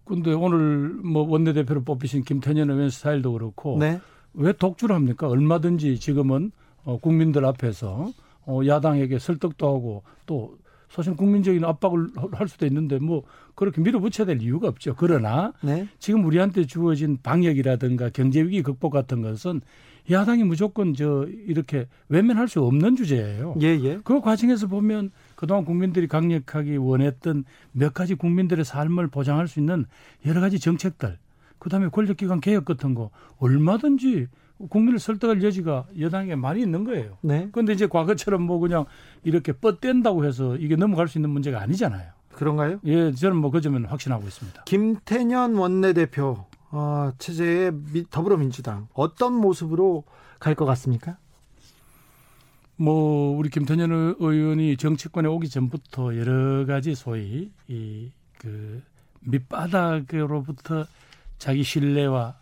근데 0.06 0.34
오늘 0.34 0.90
뭐 1.04 1.24
원내대표로 1.24 1.84
뽑히신 1.84 2.24
김태년 2.24 2.70
의원 2.70 2.90
스타일도 2.90 3.34
그렇고 3.34 3.78
네. 3.80 4.00
왜 4.34 4.52
독주를 4.54 4.96
합니까? 4.96 5.28
얼마든지 5.28 6.00
지금은 6.00 6.52
어, 6.84 6.98
국민들 6.98 7.46
앞에서 7.46 8.12
어, 8.46 8.62
야당에게 8.66 9.20
설득도 9.20 9.68
하고 9.68 10.04
또 10.26 10.58
사실 10.90 11.16
국민적인 11.16 11.64
압박을 11.64 12.10
할 12.34 12.50
수도 12.50 12.66
있는데 12.66 13.00
뭐 13.00 13.24
그렇게 13.56 13.80
밀어붙여야 13.82 14.26
될 14.26 14.42
이유가 14.42 14.68
없죠. 14.68 14.96
그러나 14.98 15.54
네. 15.62 15.88
지금 16.00 16.26
우리한테 16.26 16.66
주어진 16.66 17.18
방역이라든가 17.22 18.10
경제 18.10 18.42
위기 18.42 18.62
극복 18.62 18.92
같은 18.92 19.22
것은 19.22 19.62
야당이 20.10 20.44
무조건 20.44 20.94
저 20.94 21.28
이렇게 21.48 21.88
외면할 22.10 22.48
수 22.48 22.64
없는 22.64 22.96
주제예요. 22.96 23.56
예, 23.62 23.68
예. 23.68 24.00
그 24.04 24.20
과정에서 24.22 24.68
보면 24.68 25.12
그동안 25.36 25.66
국민들이 25.66 26.08
강력하게 26.08 26.76
원했던 26.76 27.46
몇 27.72 27.94
가지 27.94 28.16
국민들의 28.16 28.66
삶을 28.66 29.08
보장할 29.08 29.48
수 29.48 29.60
있는 29.60 29.86
여러 30.26 30.42
가지 30.42 30.60
정책들, 30.60 31.18
그다음에 31.60 31.88
권력기관 31.90 32.42
개혁 32.42 32.66
같은 32.66 32.94
거 32.94 33.10
얼마든지 33.38 34.28
국민을 34.70 35.00
설득할 35.00 35.42
여지가 35.44 35.86
여당에 36.00 36.36
많이 36.36 36.62
있는 36.62 36.84
거예요. 36.84 37.18
네. 37.22 37.50
그런데 37.52 37.74
이제 37.74 37.88
과거처럼 37.88 38.44
뭐 38.44 38.60
그냥 38.60 38.86
이렇게 39.24 39.54
뻗댄다고 39.54 40.26
해서 40.26 40.56
이게 40.58 40.76
넘어갈 40.76 41.08
수 41.08 41.18
있는 41.18 41.32
문제가 41.32 41.62
아니잖아요. 41.62 42.12
그런가요? 42.34 42.80
예, 42.86 43.12
저는 43.12 43.38
뭐 43.38 43.52
그 43.52 43.62
점은 43.62 43.86
확신하고 43.86 44.24
있습니다. 44.28 44.64
김태년 44.64 45.56
원내대표 45.56 46.46
어, 46.72 47.12
체제의 47.18 47.72
더불어민주당 48.10 48.88
어떤 48.94 49.34
모습으로 49.34 50.04
갈 50.40 50.56
것 50.56 50.66
같습니까? 50.66 51.18
뭐 52.78 53.38
우리 53.38 53.50
김태년 53.50 54.16
의원이 54.20 54.78
정치권에 54.78 55.28
오기 55.28 55.50
전부터 55.50 56.18
여러 56.18 56.66
가지 56.66 56.96
소위 56.96 57.52
이 57.68 58.12
그 58.42 58.82
밑바닥으로부터 59.20 60.86
자기 61.38 61.62
신뢰와 61.64 62.36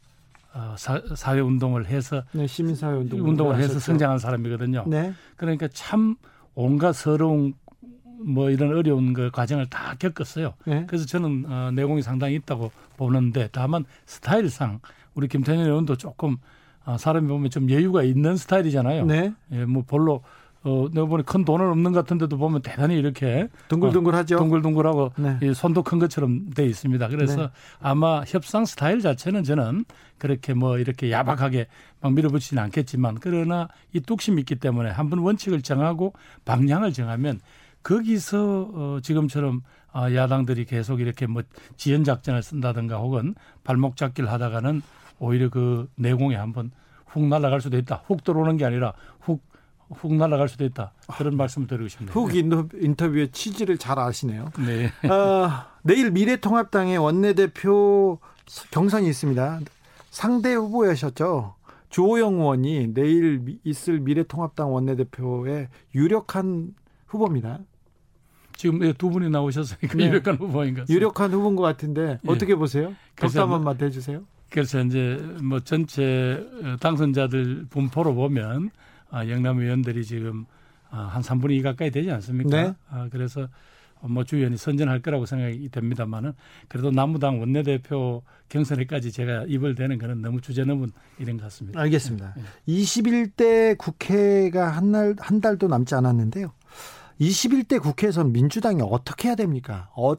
어, 0.53 0.75
사, 0.77 1.01
사회 1.15 1.41
운동을 1.41 1.87
해서 1.87 2.23
네, 2.31 2.47
시민 2.47 2.73
사회 2.73 2.93
운동 2.95 3.19
운동을 3.19 3.55
해서 3.57 3.65
하셨죠. 3.65 3.79
성장한 3.81 4.17
사람이거든요. 4.19 4.85
네. 4.87 5.13
그러니까 5.35 5.67
참 5.73 6.15
온갖 6.55 6.93
서러운 6.93 7.53
뭐 8.19 8.49
이런 8.49 8.75
어려운 8.75 9.13
그 9.13 9.31
과정을 9.31 9.67
다 9.67 9.95
겪었어요. 9.97 10.53
네. 10.65 10.85
그래서 10.87 11.05
저는 11.05 11.45
어, 11.47 11.71
내공이 11.73 12.01
상당히 12.01 12.35
있다고 12.35 12.71
보는데 12.97 13.49
다만 13.51 13.85
스타일상 14.05 14.79
우리 15.13 15.27
김태년 15.27 15.65
의원도 15.65 15.95
조금 15.95 16.37
어, 16.85 16.97
사람이 16.97 17.27
보면 17.27 17.49
좀 17.49 17.69
여유가 17.69 18.03
있는 18.03 18.35
스타일이잖아요. 18.37 19.05
네. 19.05 19.33
예, 19.51 19.65
뭐 19.65 19.83
별로 19.87 20.21
어, 20.61 20.87
내가 20.91 21.07
보니 21.07 21.23
큰 21.23 21.45
돈은 21.45 21.69
없는 21.69 21.93
것 21.93 21.99
같은데도 21.99 22.37
보면 22.37 22.61
대단히 22.61 22.97
이렇게 22.97 23.47
둥글둥글하죠. 23.69 24.35
어, 24.35 24.39
둥글둥글하고 24.39 25.11
네. 25.17 25.39
이 25.41 25.53
손도 25.53 25.83
큰 25.83 25.99
것처럼 25.99 26.49
돼 26.49 26.65
있습니다. 26.65 27.07
그래서 27.07 27.43
네. 27.43 27.49
아마 27.79 28.23
협상 28.27 28.65
스타일 28.65 28.99
자체는 28.99 29.43
저는 29.43 29.85
그렇게 30.17 30.53
뭐 30.53 30.77
이렇게 30.77 31.11
야박하게 31.11 31.67
막 32.01 32.13
밀어붙이지는 32.13 32.61
않겠지만 32.63 33.19
그러나 33.21 33.69
이 33.93 34.01
뚝심이 34.01 34.41
있기 34.41 34.55
때문에 34.55 34.89
한번 34.89 35.19
원칙을 35.19 35.61
정하고 35.61 36.13
방향을 36.43 36.91
정하면 36.91 37.39
거기서 37.83 38.69
어, 38.73 38.99
지금처럼 39.01 39.61
어, 39.93 40.13
야당들이 40.13 40.65
계속 40.65 40.99
이렇게 40.99 41.25
뭐 41.27 41.43
지연 41.77 42.03
작전을 42.03 42.43
쓴다든가 42.43 42.97
혹은 42.97 43.35
발목 43.63 43.95
잡기를 43.95 44.31
하다가는 44.31 44.81
오히려 45.19 45.49
그 45.49 45.89
내공에 45.95 46.35
한번 46.35 46.71
훅 47.07 47.25
날아갈 47.25 47.61
수도 47.61 47.77
있다. 47.77 48.03
훅 48.07 48.23
들어오는 48.23 48.57
게 48.57 48.65
아니라 48.65 48.93
훅 49.21 49.49
훅 49.91 50.13
날아갈 50.15 50.47
수도 50.47 50.65
있다. 50.65 50.91
그런 51.17 51.35
말씀을 51.35 51.67
드리고 51.67 51.87
싶네요. 51.87 52.11
훅 52.11 52.35
인터뷰 52.35 53.17
의 53.17 53.31
취지를 53.31 53.77
잘 53.77 53.99
아시네요. 53.99 54.51
네. 54.59 54.87
어, 55.09 55.49
내일 55.81 56.11
미래통합당의 56.11 56.97
원내대표 56.97 58.19
경선이 58.71 59.07
있습니다. 59.09 59.59
상대 60.11 60.53
후보였었죠. 60.53 61.55
주호영 61.89 62.35
의원이 62.35 62.93
내일 62.93 63.59
있을 63.63 63.99
미래통합당 63.99 64.71
원내대표의 64.73 65.69
유력한 65.95 66.75
후보입니다. 67.09 67.59
지금 68.55 68.83
예, 68.83 68.93
두 68.93 69.09
분이 69.09 69.29
나오셨으니까 69.29 69.97
네. 69.97 70.07
유력한 70.07 70.35
후보인 70.35 70.75
것 70.75 70.89
유력한 70.89 71.31
후보인 71.31 71.55
것 71.55 71.63
같은데 71.63 72.19
예. 72.25 72.31
어떻게 72.31 72.55
보세요? 72.55 72.93
덕담 73.15 73.51
한번 73.51 73.77
해주세요. 73.81 74.23
그래서 74.49 74.81
이제 74.81 75.15
뭐 75.43 75.59
전체 75.59 76.45
당선자들 76.79 77.67
분포로 77.69 78.13
보면 78.15 78.71
아, 79.11 79.27
영남 79.27 79.59
의원들이 79.59 80.03
지금 80.05 80.45
아, 80.91 81.01
한 81.03 81.21
3분의 81.21 81.51
2 81.57 81.61
가까이 81.61 81.91
되지 81.91 82.11
않습니까? 82.11 82.49
네. 82.63 82.73
아, 82.89 83.07
그래서 83.11 83.47
뭐주 84.01 84.37
의원이 84.37 84.57
선전할 84.57 85.01
거라고 85.01 85.25
생각이 85.25 85.69
됩니다만은 85.69 86.33
그래도 86.67 86.89
남무당 86.89 87.39
원내대표 87.41 88.23
경선에까지 88.49 89.11
제가 89.11 89.43
입을 89.47 89.75
대는 89.75 89.97
거는 89.99 90.21
너무 90.21 90.41
주제 90.41 90.63
넘은 90.63 90.91
일인 91.19 91.37
것 91.37 91.43
같습니다. 91.43 91.79
알겠습니다. 91.81 92.33
네. 92.35 92.43
21대 92.67 93.77
국회가 93.77 94.69
한 94.69 94.91
날 94.91 95.15
한 95.19 95.41
달도 95.41 95.67
남지 95.67 95.95
않았는데요. 95.95 96.51
21대 97.19 97.81
국회에서는 97.81 98.31
민주당이 98.31 98.81
어떻게 98.81 99.27
해야 99.27 99.35
됩니까? 99.35 99.89
어, 99.95 100.13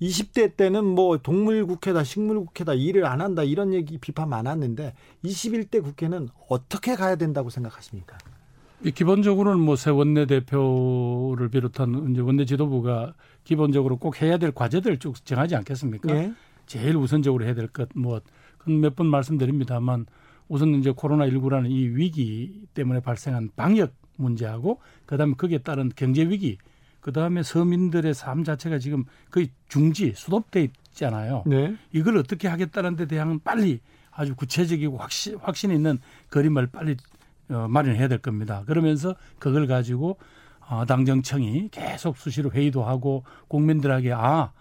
20대 0.00 0.56
때는 0.56 0.84
뭐 0.84 1.18
동물 1.18 1.66
국회다 1.66 2.04
식물 2.04 2.38
국회다 2.40 2.74
일을 2.74 3.04
안 3.06 3.20
한다 3.20 3.42
이런 3.42 3.72
얘기 3.72 3.98
비판 3.98 4.28
많았는데 4.28 4.94
21대 5.24 5.82
국회는 5.82 6.28
어떻게 6.48 6.94
가야 6.94 7.16
된다고 7.16 7.50
생각하십니까? 7.50 8.16
기본적으로는 8.94 9.60
뭐 9.60 9.76
새 9.76 9.90
원내대표를 9.90 11.48
비롯한 11.50 12.10
이제 12.10 12.20
원내 12.20 12.44
지도부가 12.44 13.14
기본적으로 13.44 13.96
꼭 13.96 14.20
해야 14.20 14.38
될 14.38 14.52
과제들 14.52 14.98
쭉 14.98 15.24
정하지 15.24 15.54
않겠습니까? 15.56 16.14
예. 16.14 16.32
제일 16.66 16.96
우선적으로 16.96 17.44
해야 17.44 17.54
될 17.54 17.68
것뭐몇번 17.68 19.06
말씀드립니다만 19.06 20.06
우선 20.48 20.74
이제 20.74 20.92
코로나 20.94 21.26
19라는 21.26 21.70
이 21.70 21.88
위기 21.88 22.66
때문에 22.74 23.00
발생한 23.00 23.50
방역 23.56 23.92
문제하고 24.16 24.80
그다음에 25.06 25.34
거기에 25.34 25.58
따른 25.58 25.90
경제 25.94 26.22
위기 26.22 26.58
그다음에 27.00 27.42
서민들의 27.42 28.14
삶 28.14 28.44
자체가 28.44 28.78
지금 28.78 29.04
거의 29.30 29.50
중지 29.68 30.12
수도돼 30.14 30.68
있잖아요. 30.92 31.42
네. 31.46 31.76
이걸 31.92 32.16
어떻게 32.16 32.48
하겠다는 32.48 32.96
데 32.96 33.06
대한 33.06 33.40
빨리 33.40 33.80
아주 34.10 34.34
구체적이고 34.34 34.98
확신 34.98 35.36
확신 35.40 35.72
있는 35.72 35.98
그림을 36.28 36.68
빨리 36.68 36.96
어, 37.48 37.66
마련해야 37.68 38.08
될 38.08 38.18
겁니다. 38.18 38.62
그러면서 38.66 39.16
그걸 39.38 39.66
가지고 39.66 40.18
어, 40.60 40.84
당정청이 40.86 41.68
계속 41.70 42.16
수시로 42.16 42.50
회의도 42.50 42.84
하고 42.84 43.24
국민들에게 43.48 44.12
아, 44.12 44.52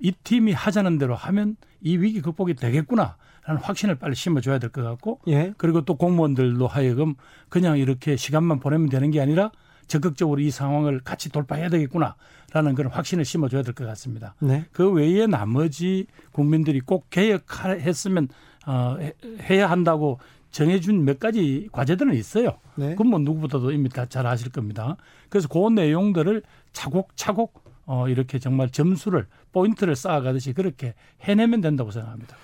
이 0.00 0.12
팀이 0.12 0.52
하자는 0.52 0.98
대로 0.98 1.14
하면 1.14 1.56
이 1.80 1.96
위기 1.96 2.20
극복이 2.20 2.54
되겠구나. 2.54 3.16
라는 3.46 3.60
확신을 3.60 3.96
빨리 3.96 4.14
심어줘야 4.14 4.58
될 4.58 4.70
것 4.70 4.82
같고, 4.82 5.20
예. 5.28 5.52
그리고 5.58 5.82
또 5.84 5.96
공무원들도 5.96 6.66
하여금 6.66 7.14
그냥 7.50 7.76
이렇게 7.78 8.16
시간만 8.16 8.58
보내면 8.58 8.88
되는 8.88 9.10
게 9.10 9.20
아니라 9.20 9.50
적극적으로 9.86 10.40
이 10.40 10.50
상황을 10.50 11.00
같이 11.00 11.28
돌파해야 11.30 11.68
되겠구나라는 11.68 12.74
그런 12.74 12.90
확신을 12.90 13.26
심어줘야 13.26 13.62
될 13.62 13.74
것 13.74 13.84
같습니다. 13.84 14.34
네. 14.40 14.64
그 14.72 14.90
외에 14.90 15.26
나머지 15.26 16.06
국민들이 16.32 16.80
꼭 16.80 17.10
개혁했으면 17.10 18.28
어, 18.66 18.96
해야 19.42 19.68
한다고 19.70 20.18
정해준 20.50 21.04
몇 21.04 21.18
가지 21.18 21.68
과제들은 21.70 22.14
있어요. 22.14 22.56
네. 22.76 22.90
그건 22.92 23.08
뭐 23.08 23.18
누구보다도 23.18 23.72
이미 23.72 23.90
다 23.90 24.06
잘 24.06 24.26
아실 24.26 24.50
겁니다. 24.50 24.96
그래서 25.28 25.48
그 25.48 25.58
내용들을 25.68 26.42
차곡차곡 26.72 27.62
어, 27.86 28.08
이렇게 28.08 28.38
정말 28.38 28.70
점수를 28.70 29.26
포인트를 29.54 29.96
쌓아가듯이 29.96 30.52
그렇게 30.52 30.94
해내면 31.22 31.60
된다고 31.60 31.90
생각합니다. 31.90 32.36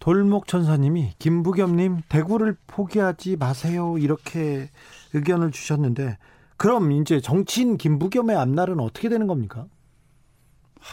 돌목 0.00 0.48
천사님이 0.48 1.12
김부겸님 1.18 2.02
대구를 2.08 2.56
포기하지 2.66 3.36
마세요 3.36 3.96
이렇게 3.98 4.70
의견을 5.12 5.50
주셨는데 5.50 6.18
그럼 6.56 6.92
이제 6.92 7.20
정치인 7.20 7.76
김부겸의 7.76 8.36
앞날은 8.36 8.80
어떻게 8.80 9.08
되는 9.08 9.26
겁니까? 9.26 9.66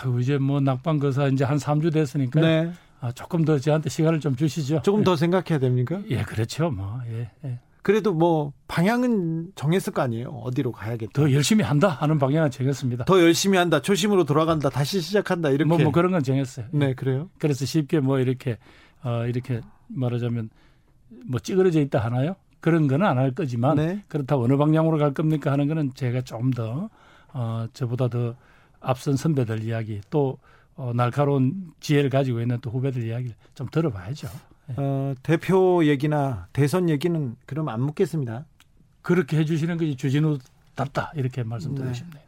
아유, 0.03 0.19
이제 0.21 0.38
뭐 0.38 0.60
낙방 0.60 0.99
거사 0.99 1.27
이제 1.27 1.43
한 1.43 1.57
3주 1.57 1.91
됐으니까 1.91 2.39
네. 2.39 2.71
아, 2.99 3.12
조금 3.12 3.43
더 3.43 3.57
저한테 3.60 3.89
시간을 3.89 4.19
좀 4.19 4.36
주시죠. 4.36 4.81
조금 4.84 5.03
더 5.03 5.15
생각해야 5.15 5.60
됩니까? 5.60 6.01
예, 6.10 6.23
그렇죠. 6.23 6.69
뭐, 6.69 7.01
예, 7.07 7.31
예. 7.43 7.60
그래도 7.81 8.13
뭐 8.13 8.53
방향은 8.67 9.53
정했을 9.55 9.93
거 9.93 10.01
아니에요. 10.01 10.29
어디로 10.29 10.71
가야겠다. 10.71 11.11
더 11.13 11.31
열심히 11.31 11.63
한다 11.63 11.87
하는 11.89 12.19
방향은 12.19 12.51
정했습니다. 12.51 13.05
더 13.05 13.19
열심히 13.21 13.57
한다. 13.57 13.81
초심으로 13.81 14.23
돌아간다. 14.25 14.69
다시 14.69 15.01
시작한다. 15.01 15.49
이렇게. 15.49 15.67
뭐, 15.67 15.77
뭐 15.79 15.91
그런 15.91 16.11
건 16.11 16.21
정했어요. 16.23 16.67
네, 16.71 16.93
그래요. 16.93 17.29
그래서 17.39 17.65
쉽게 17.65 17.99
뭐 17.99 18.19
이렇게 18.19 18.57
어 19.03 19.25
이렇게 19.25 19.61
말하자면 19.87 20.49
뭐 21.25 21.39
찌그러져 21.39 21.79
있다 21.81 21.99
하나요? 21.99 22.35
그런 22.59 22.87
거는 22.87 23.05
안 23.07 23.17
할 23.17 23.31
거지만 23.33 23.77
네. 23.77 24.03
그렇다고 24.07 24.43
어느 24.43 24.55
방향으로 24.57 24.97
갈 24.99 25.13
겁니까 25.13 25.51
하는 25.51 25.67
거는 25.67 25.93
제가 25.95 26.21
좀 26.21 26.51
더 26.51 26.89
어, 27.33 27.65
저보다 27.73 28.07
더 28.09 28.35
앞선 28.79 29.15
선배들 29.15 29.63
이야기 29.63 30.01
또 30.09 30.37
어, 30.75 30.91
날카로운 30.93 31.71
지혜를 31.79 32.09
가지고 32.09 32.41
있는 32.41 32.59
또 32.61 32.69
후배들 32.69 33.03
이야기를 33.07 33.35
좀 33.55 33.67
들어봐야죠. 33.71 34.27
네. 34.71 34.75
어, 34.77 35.13
대표 35.23 35.86
얘기나 35.86 36.47
대선 36.53 36.89
얘기는 36.89 37.36
그럼 37.45 37.69
안 37.69 37.81
묻겠습니다. 37.81 38.45
그렇게 39.01 39.38
해주시는 39.38 39.77
것이 39.77 39.95
주진우답다 39.95 41.12
이렇게 41.15 41.43
말씀드리고 41.43 41.91
네. 41.91 41.93
싶네요. 41.93 42.23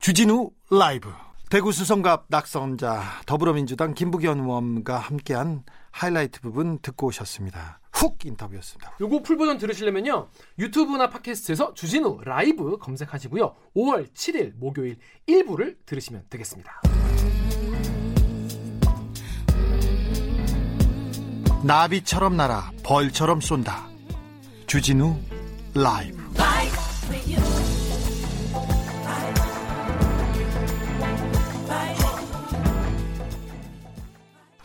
주진우 0.00 0.50
라이브 0.70 1.10
대구 1.50 1.72
수성갑 1.72 2.26
낙선자 2.28 3.22
더불어민주당 3.26 3.94
김부겸 3.94 4.40
의원과 4.40 4.98
함께한 4.98 5.64
하이라이트 5.90 6.40
부분 6.40 6.78
듣고 6.80 7.06
오셨습니다. 7.08 7.80
훅 7.92 8.24
인터뷰였습니다. 8.26 8.92
요거 9.00 9.22
풀 9.22 9.36
버전 9.36 9.58
들으시려면요. 9.58 10.28
유튜브나 10.58 11.08
팟캐스트에서 11.10 11.74
주진우 11.74 12.20
라이브 12.24 12.78
검색하시고요. 12.78 13.54
5월 13.74 14.12
7일 14.12 14.52
목요일 14.56 14.98
1부를 15.26 15.76
들으시면 15.84 16.24
되겠습니다. 16.30 16.80
나비처럼 21.62 22.36
날아 22.36 22.70
벌처럼 22.84 23.40
쏜다. 23.40 23.88
주진우 24.66 25.16
라이브. 25.74 26.18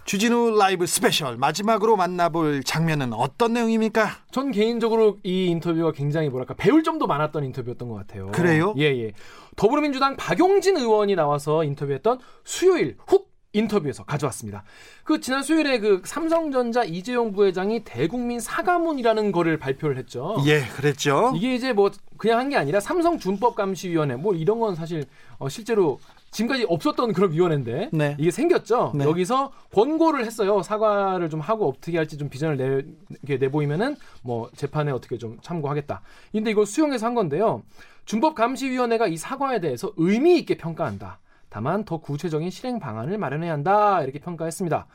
주진우 0.05 0.55
라이브 0.59 0.85
스페셜 0.85 1.37
마지막으로 1.37 1.95
만나볼 1.95 2.63
장면은 2.63 3.13
어떤 3.13 3.53
내용입니까? 3.53 4.11
전 4.29 4.51
개인적으로 4.51 5.17
이 5.23 5.47
인터뷰가 5.47 5.91
굉장히 5.91 6.29
뭐랄까 6.29 6.53
배울 6.53 6.83
점도 6.83 7.07
많았던 7.07 7.43
인터뷰였던 7.45 7.89
것 7.89 7.95
같아요. 7.95 8.27
그래요? 8.31 8.75
예 8.77 8.83
예. 8.83 9.11
더불어민주당 9.55 10.15
박용진 10.15 10.77
의원이 10.77 11.15
나와서 11.15 11.63
인터뷰했던 11.63 12.19
수요일 12.43 12.97
훅 13.07 13.32
인터뷰에서 13.63 14.03
가져왔습니다. 14.03 14.63
그 15.03 15.19
지난 15.21 15.43
수요일에 15.43 15.79
그 15.79 16.01
삼성전자 16.03 16.83
이재용 16.83 17.31
부회장이 17.31 17.83
대국민 17.83 18.39
사과문이라는 18.39 19.31
거를 19.31 19.57
발표를 19.57 19.97
했죠. 19.97 20.35
예, 20.45 20.61
그랬죠. 20.65 21.31
이게 21.35 21.53
이제 21.55 21.71
뭐 21.71 21.91
그냥 22.17 22.39
한 22.39 22.49
게 22.49 22.57
아니라 22.57 22.79
삼성 22.79 23.17
준법 23.17 23.55
감시위원회 23.55 24.15
뭐 24.15 24.33
이런 24.33 24.59
건 24.59 24.75
사실 24.75 25.05
어 25.39 25.49
실제로 25.49 25.99
지금까지 26.31 26.65
없었던 26.67 27.13
그런 27.13 27.31
위원회인데 27.31 27.89
네. 27.93 28.15
이게 28.19 28.31
생겼죠. 28.31 28.91
네. 28.95 29.05
여기서 29.05 29.51
권고를 29.73 30.25
했어요. 30.25 30.61
사과를 30.63 31.29
좀 31.29 31.39
하고 31.39 31.69
어떻게 31.69 31.97
할지 31.97 32.17
좀 32.17 32.27
비전을 32.29 32.85
내, 33.21 33.37
내보이면은 33.37 33.95
뭐 34.23 34.49
재판에 34.55 34.91
어떻게 34.91 35.17
좀 35.19 35.37
참고하겠다. 35.41 36.01
근데 36.31 36.51
이걸 36.51 36.65
수용해서 36.65 37.05
한 37.05 37.13
건데요. 37.13 37.61
준법감시위원회가 38.05 39.07
이 39.07 39.15
사과에 39.17 39.59
대해서 39.61 39.93
의미 39.97 40.37
있게 40.39 40.57
평가한다. 40.57 41.19
다만 41.53 41.85
더 41.85 41.97
구체적인 41.97 42.49
실행 42.49 42.79
방안을 42.79 43.19
마련해야 43.19 43.53
한다. 43.53 44.01
이렇게 44.01 44.17
평가했습니다. 44.17 44.87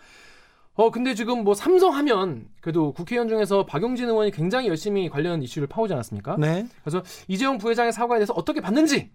어 0.74 0.90
근데 0.90 1.14
지금 1.14 1.44
뭐 1.44 1.54
삼성 1.54 1.94
하면 1.94 2.48
그래도 2.60 2.92
국회의원 2.92 3.28
중에서 3.28 3.64
박용진 3.64 4.08
의원이 4.08 4.32
굉장히 4.32 4.66
열심히 4.66 5.08
관련 5.08 5.40
이슈를 5.40 5.68
파오지 5.68 5.92
않았습니까? 5.94 6.36
네. 6.36 6.66
그래서 6.82 7.02
이재용 7.28 7.58
부회장의 7.58 7.92
사과에 7.92 8.18
대해서 8.18 8.32
어떻게 8.34 8.60
봤는지 8.60 9.10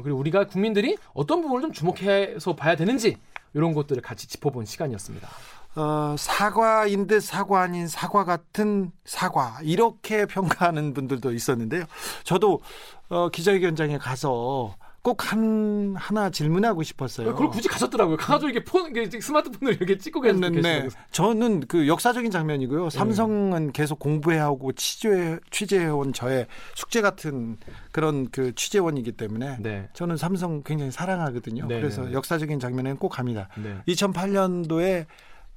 그리고 0.00 0.18
우리가 0.18 0.46
국민들이 0.46 0.96
어떤 1.14 1.42
부분을 1.42 1.62
좀 1.62 1.72
주목해서 1.72 2.54
봐야 2.54 2.76
되는지 2.76 3.16
이런 3.54 3.74
것들을 3.74 4.00
같이 4.00 4.28
짚어본 4.28 4.64
시간이었습니다. 4.64 5.28
어, 5.76 6.14
사과인 6.16 7.08
듯 7.08 7.20
사과 7.20 7.62
아닌 7.62 7.88
사과 7.88 8.24
같은 8.24 8.92
사과 9.04 9.58
이렇게 9.62 10.26
평가하는 10.26 10.94
분들도 10.94 11.32
있었는데요. 11.32 11.84
저도 12.22 12.60
어, 13.08 13.28
기자회견장에 13.30 13.98
가서 13.98 14.76
꼭 15.04 15.30
한 15.30 15.94
하나 15.96 16.30
질문하고 16.30 16.82
싶었어요. 16.82 17.32
그걸 17.32 17.50
굳이 17.50 17.68
가셨더라고요. 17.68 18.16
가가지고 18.16 18.48
이게 18.48 18.64
폰, 18.64 18.92
스마트폰을 19.20 19.74
이렇게 19.74 19.98
찍고 19.98 20.22
계시는 20.22 20.52
네, 20.52 20.82
네. 20.82 20.88
저는 21.10 21.66
그 21.66 21.86
역사적인 21.86 22.30
장면이고요. 22.30 22.88
삼성은 22.88 23.72
계속 23.72 23.98
공부해하고 23.98 24.72
취재 24.72 25.38
취재해온 25.50 26.14
저의 26.14 26.46
숙제 26.74 27.02
같은 27.02 27.58
그런 27.92 28.30
그 28.30 28.54
취재원이기 28.54 29.12
때문에 29.12 29.58
네. 29.60 29.88
저는 29.92 30.16
삼성 30.16 30.62
굉장히 30.62 30.90
사랑하거든요. 30.90 31.66
네, 31.66 31.80
그래서 31.80 32.02
네, 32.02 32.08
네. 32.08 32.14
역사적인 32.14 32.58
장면에는 32.58 32.96
꼭 32.96 33.10
갑니다. 33.10 33.48
네. 33.62 33.76
2008년도에 33.88 35.04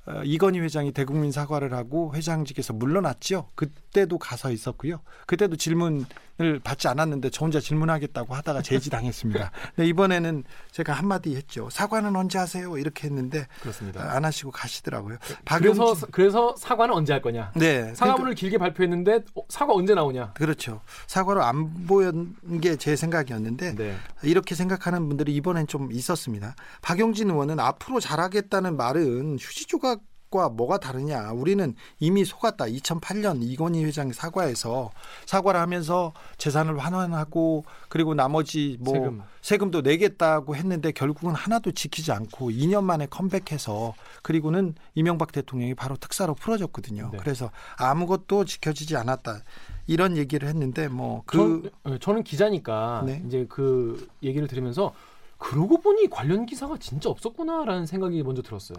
어, 0.07 0.21
이건희 0.23 0.59
회장이 0.59 0.91
대국민 0.91 1.31
사과를 1.31 1.73
하고 1.73 2.13
회장직에서 2.13 2.73
물러났죠. 2.73 3.49
그때도 3.55 4.17
가서 4.17 4.51
있었고요. 4.51 4.99
그때도 5.25 5.55
질문 5.57 6.05
을 6.39 6.59
받지 6.59 6.87
않았는데 6.87 7.31
저 7.31 7.45
혼자 7.45 7.59
질문하겠다고 7.59 8.35
하다가 8.35 8.61
제지당했습니다. 8.61 9.51
근데 9.75 9.87
이번에는 9.89 10.43
제가 10.71 10.93
한마디 10.93 11.35
했죠. 11.35 11.67
사과는 11.71 12.15
언제 12.15 12.37
하세요? 12.37 12.77
이렇게 12.77 13.07
했는데 13.07 13.47
그렇습니다. 13.61 14.11
안 14.11 14.23
하시고 14.23 14.51
가시더라고요. 14.51 15.17
그래서 15.19 15.39
박용진 15.45 16.07
그래서 16.11 16.55
사과는 16.57 16.93
언제 16.93 17.13
할 17.13 17.21
거냐? 17.23 17.51
네 17.55 17.91
사과문을 17.95 18.35
길게 18.35 18.59
발표했는데 18.59 19.21
어, 19.35 19.41
사과 19.49 19.73
언제 19.73 19.95
나오냐? 19.95 20.33
그렇죠. 20.33 20.81
사과로 21.07 21.43
안 21.43 21.85
보였는 21.87 22.61
게 22.61 22.77
제 22.77 22.95
생각이었는데 22.95 23.75
네. 23.75 23.95
이렇게 24.21 24.53
생각하는 24.53 25.07
분들이 25.07 25.33
이번엔 25.35 25.65
좀 25.67 25.91
있었습니다. 25.91 26.55
박용진 26.83 27.31
의원은 27.31 27.59
앞으로 27.59 27.99
잘하겠다는 27.99 28.77
말은 28.77 29.37
휴지 29.39 29.65
조각 29.65 30.01
과 30.29 30.49
뭐가 30.49 30.77
다르냐. 30.77 31.31
우리는 31.31 31.73
이미 31.99 32.25
속았다. 32.25 32.65
2008년 32.65 33.39
이건희 33.41 33.85
회장 33.85 34.11
사과에서 34.11 34.91
사과를 35.25 35.57
하면서 35.59 36.11
재산을 36.37 36.79
환원하고 36.79 37.63
그리고 37.87 38.13
나머지 38.13 38.77
뭐 38.81 38.93
세금. 38.93 39.21
세금. 39.41 39.71
도 39.71 39.81
내겠다고 39.81 40.55
했는데 40.55 40.91
결국은 40.91 41.33
하나도 41.33 41.71
지키지 41.71 42.11
않고 42.11 42.51
2년 42.51 42.83
만에 42.83 43.05
컴백해서 43.05 43.93
그리고는 44.21 44.75
이명박 44.95 45.31
대통령이 45.31 45.75
바로 45.75 45.95
특사로 45.95 46.35
풀어줬거든요. 46.35 47.09
네. 47.11 47.17
그래서 47.19 47.49
아무것도 47.77 48.45
지켜지지 48.45 48.97
않았다. 48.97 49.43
이런 49.87 50.17
얘기를 50.17 50.47
했는데 50.49 50.89
뭐그 50.89 51.71
전, 51.83 51.99
저는 51.99 52.23
기자니까 52.23 53.03
네. 53.05 53.23
이제 53.25 53.45
그 53.47 54.07
얘기를 54.23 54.47
들으면서 54.47 54.93
그러고 55.37 55.79
보니 55.79 56.09
관련 56.09 56.45
기사가 56.45 56.77
진짜 56.79 57.09
없었구나라는 57.09 57.85
생각이 57.85 58.21
먼저 58.23 58.41
들었어요. 58.41 58.77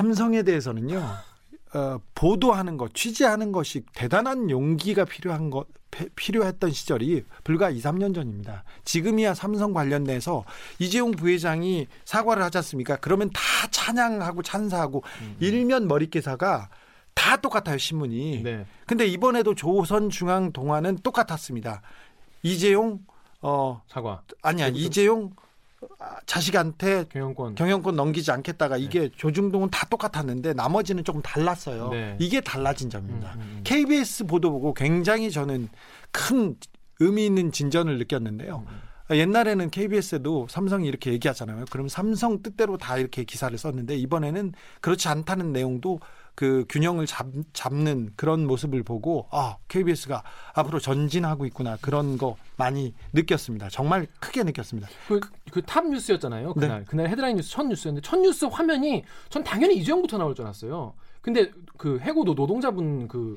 삼성에 0.00 0.44
대해서는요. 0.44 1.02
어, 1.74 1.98
보도하는 2.14 2.76
것, 2.76 2.94
취재하는 2.94 3.52
것이 3.52 3.82
대단한 3.94 4.50
용기가 4.50 5.04
필요한 5.04 5.50
것 5.50 5.66
피- 5.90 6.08
필요했던 6.10 6.70
시절이 6.70 7.24
불과 7.44 7.70
2, 7.70 7.80
3년 7.80 8.14
전입니다. 8.14 8.62
지금이야 8.84 9.34
삼성 9.34 9.72
관련돼서 9.72 10.44
이재용 10.78 11.10
부회장이 11.12 11.88
사과를 12.04 12.42
하지 12.42 12.58
않습니까? 12.58 12.96
그러면 12.96 13.30
다 13.32 13.40
찬양하고 13.70 14.42
찬사하고 14.42 15.02
일면 15.40 15.88
머릿기사가 15.88 16.70
다 17.14 17.36
똑같아요, 17.36 17.78
신문이. 17.78 18.42
네. 18.42 18.66
근데 18.86 19.06
이번에도 19.06 19.54
조선중앙동화는 19.54 20.98
똑같았습니다. 21.02 21.82
이재용 22.42 23.00
어 23.42 23.82
사과. 23.88 24.22
아니야 24.42 24.68
이재용 24.68 25.30
아, 25.36 25.42
자식한테 26.26 27.04
경영권. 27.10 27.54
경영권 27.54 27.96
넘기지 27.96 28.30
않겠다가 28.30 28.76
이게 28.76 29.08
조중동은 29.16 29.70
다 29.70 29.86
똑같았는데 29.88 30.54
나머지는 30.54 31.04
조금 31.04 31.22
달랐어요. 31.22 31.88
네. 31.88 32.16
이게 32.18 32.40
달라진 32.40 32.90
점입니다. 32.90 33.32
음, 33.34 33.40
음, 33.40 33.54
음. 33.58 33.60
KBS 33.64 34.26
보도 34.26 34.50
보고 34.50 34.74
굉장히 34.74 35.30
저는 35.30 35.68
큰 36.12 36.56
의미 37.00 37.26
있는 37.26 37.50
진전을 37.50 37.98
느꼈는데요. 37.98 38.64
음, 38.68 39.16
옛날에는 39.16 39.70
KBS에도 39.70 40.46
삼성이 40.48 40.86
이렇게 40.86 41.12
얘기하잖아요. 41.12 41.64
그럼 41.70 41.88
삼성 41.88 42.42
뜻대로 42.42 42.76
다 42.76 42.96
이렇게 42.96 43.24
기사를 43.24 43.56
썼는데 43.56 43.96
이번에는 43.96 44.52
그렇지 44.80 45.08
않다는 45.08 45.52
내용도 45.52 46.00
그 46.34 46.64
균형을 46.68 47.06
잡, 47.06 47.26
잡는 47.52 48.10
그런 48.16 48.46
모습을 48.46 48.82
보고 48.82 49.26
아 49.30 49.56
KBS가 49.68 50.22
앞으로 50.54 50.78
전진하고 50.80 51.44
있구나 51.46 51.76
그런 51.80 52.16
거 52.18 52.36
많이 52.56 52.94
느꼈습니다. 53.12 53.68
정말 53.70 54.06
크게 54.20 54.42
느꼈습니다. 54.44 54.88
그 55.52 55.88
톱뉴스였잖아요. 55.88 56.48
네. 56.56 56.60
그날 56.60 56.84
그날 56.84 57.08
헤드라인 57.08 57.36
뉴스 57.36 57.50
첫 57.50 57.66
뉴스였는데 57.66 58.06
첫 58.08 58.18
뉴스 58.20 58.44
화면이 58.46 59.04
전 59.28 59.44
당연히 59.44 59.76
이재용부터 59.78 60.18
나올 60.18 60.34
줄 60.34 60.44
알았어요. 60.44 60.94
근데 61.20 61.50
그 61.76 61.98
해고 62.00 62.24
노- 62.24 62.34
노동자분 62.34 63.06
그, 63.08 63.36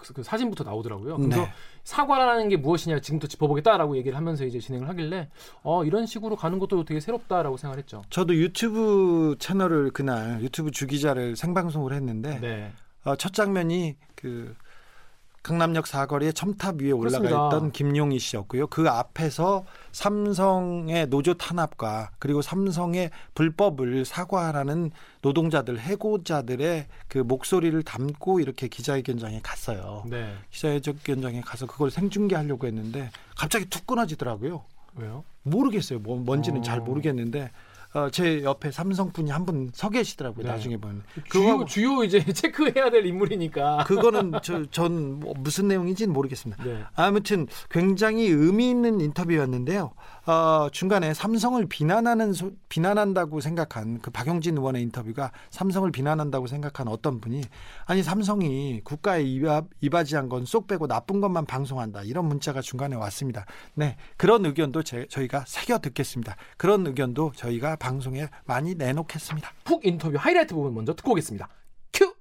그, 0.00 0.12
그 0.14 0.22
사진부터 0.22 0.64
나오더라고요. 0.64 1.16
그래서 1.16 1.42
네. 1.42 1.52
사과라는 1.84 2.48
게 2.48 2.56
무엇이냐 2.56 3.00
지금부터 3.00 3.28
짚어보겠다라고 3.28 3.96
얘기를 3.96 4.16
하면서 4.16 4.44
이제 4.44 4.58
진행을 4.58 4.88
하길래 4.88 5.28
어 5.62 5.84
이런 5.84 6.06
식으로 6.06 6.36
가는 6.36 6.58
것도 6.58 6.84
되게 6.84 7.00
새롭다라고 7.00 7.56
생각을 7.56 7.78
했죠. 7.78 8.02
저도 8.10 8.34
유튜브 8.34 9.36
채널을 9.38 9.90
그날 9.90 10.40
유튜브 10.42 10.70
주기자를 10.70 11.36
생방송을 11.36 11.92
했는데 11.92 12.40
네. 12.40 12.72
어, 13.04 13.16
첫 13.16 13.32
장면이 13.32 13.96
그 14.14 14.54
강남역 15.42 15.86
사거리의 15.86 16.34
첨탑 16.34 16.82
위에 16.82 16.90
올라가 16.90 17.18
그렇습니다. 17.18 17.46
있던 17.48 17.72
김용희 17.72 18.18
씨였고요. 18.18 18.66
그 18.66 18.88
앞에서 18.90 19.64
삼성의 19.92 21.08
노조 21.08 21.34
탄압과 21.34 22.10
그리고 22.18 22.42
삼성의 22.42 23.10
불법을 23.34 24.04
사과하라는 24.04 24.90
노동자들 25.22 25.80
해고자들의 25.80 26.86
그 27.08 27.18
목소리를 27.18 27.82
담고 27.82 28.40
이렇게 28.40 28.68
기자회견장에 28.68 29.40
갔어요. 29.42 30.04
네. 30.06 30.34
기자회견장에 30.50 31.40
가서 31.40 31.66
그걸 31.66 31.90
생중계하려고 31.90 32.66
했는데 32.66 33.10
갑자기 33.34 33.64
툭 33.64 33.86
끊어지더라고요. 33.86 34.62
왜요? 34.96 35.24
모르겠어요. 35.42 36.00
뭐 36.00 36.18
뭔지는 36.18 36.60
어. 36.60 36.62
잘 36.62 36.80
모르겠는데 36.80 37.50
어, 37.92 38.08
제 38.10 38.42
옆에 38.44 38.70
삼성 38.70 39.10
분이 39.12 39.30
한 39.30 39.44
분 39.44 39.70
서 39.74 39.88
계시더라고요. 39.90 40.44
네. 40.46 40.52
나중에 40.52 40.76
보면 40.76 41.02
주요 41.30 41.64
주요 41.64 42.04
이제 42.04 42.22
체크해야 42.32 42.90
될 42.90 43.04
인물이니까. 43.06 43.84
그거는 43.86 44.32
저 44.42 44.64
전 44.70 45.18
뭐 45.20 45.34
무슨 45.38 45.66
내용인지는 45.68 46.12
모르겠습니다. 46.12 46.62
네. 46.64 46.84
아무튼 46.94 47.46
굉장히 47.68 48.26
의미 48.28 48.70
있는 48.70 49.00
인터뷰였는데요. 49.00 49.92
어, 50.30 50.68
중간에 50.70 51.12
삼성을 51.12 51.66
비난하는 51.66 52.32
소- 52.32 52.52
비난한다고 52.68 53.40
생각한 53.40 53.98
그 54.00 54.12
박용진 54.12 54.56
의원의 54.56 54.80
인터뷰가 54.82 55.32
삼성을 55.50 55.90
비난한다고 55.90 56.46
생각한 56.46 56.86
어떤 56.86 57.20
분이 57.20 57.42
아니 57.86 58.04
삼성이 58.04 58.80
국가에 58.84 59.22
이바, 59.24 59.64
이바지한 59.80 60.28
건 60.28 60.44
쏙 60.46 60.68
빼고 60.68 60.86
나쁜 60.86 61.20
것만 61.20 61.46
방송한다 61.46 62.02
이런 62.04 62.26
문자가 62.26 62.60
중간에 62.60 62.94
왔습니다. 62.94 63.44
네 63.74 63.96
그런 64.16 64.46
의견도 64.46 64.84
제, 64.84 65.04
저희가 65.10 65.44
새겨 65.48 65.78
듣겠습니다. 65.80 66.36
그런 66.56 66.86
의견도 66.86 67.32
저희가 67.34 67.74
방송에 67.74 68.28
많이 68.44 68.76
내놓겠습니다. 68.76 69.50
훅 69.66 69.84
인터뷰 69.84 70.16
하이라이트 70.16 70.54
부분 70.54 70.74
먼저 70.74 70.94
듣고 70.94 71.10
오겠습니다. 71.10 71.48
큐. 71.92 72.14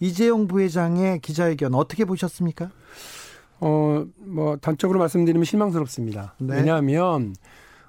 이재용 0.00 0.48
부회장의 0.48 1.20
기자회견 1.20 1.74
어떻게 1.74 2.06
보셨습니까? 2.06 2.70
어, 3.60 4.04
뭐 4.16 4.56
단적으로 4.56 4.98
말씀드리면 4.98 5.44
실망스럽습니다. 5.44 6.34
네. 6.38 6.56
왜냐하면 6.56 7.34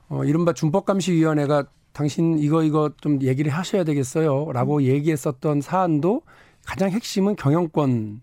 어, 0.07 0.24
이른바 0.24 0.53
준법감시위원회가 0.53 1.65
당신 1.93 2.39
이거 2.39 2.63
이거 2.63 2.91
좀 3.01 3.22
얘기를 3.22 3.51
하셔야 3.51 3.84
되겠어요라고 3.84 4.84
얘기했었던 4.84 5.61
사안도 5.61 6.22
가장 6.65 6.89
핵심은 6.89 7.36
경영권 7.36 8.22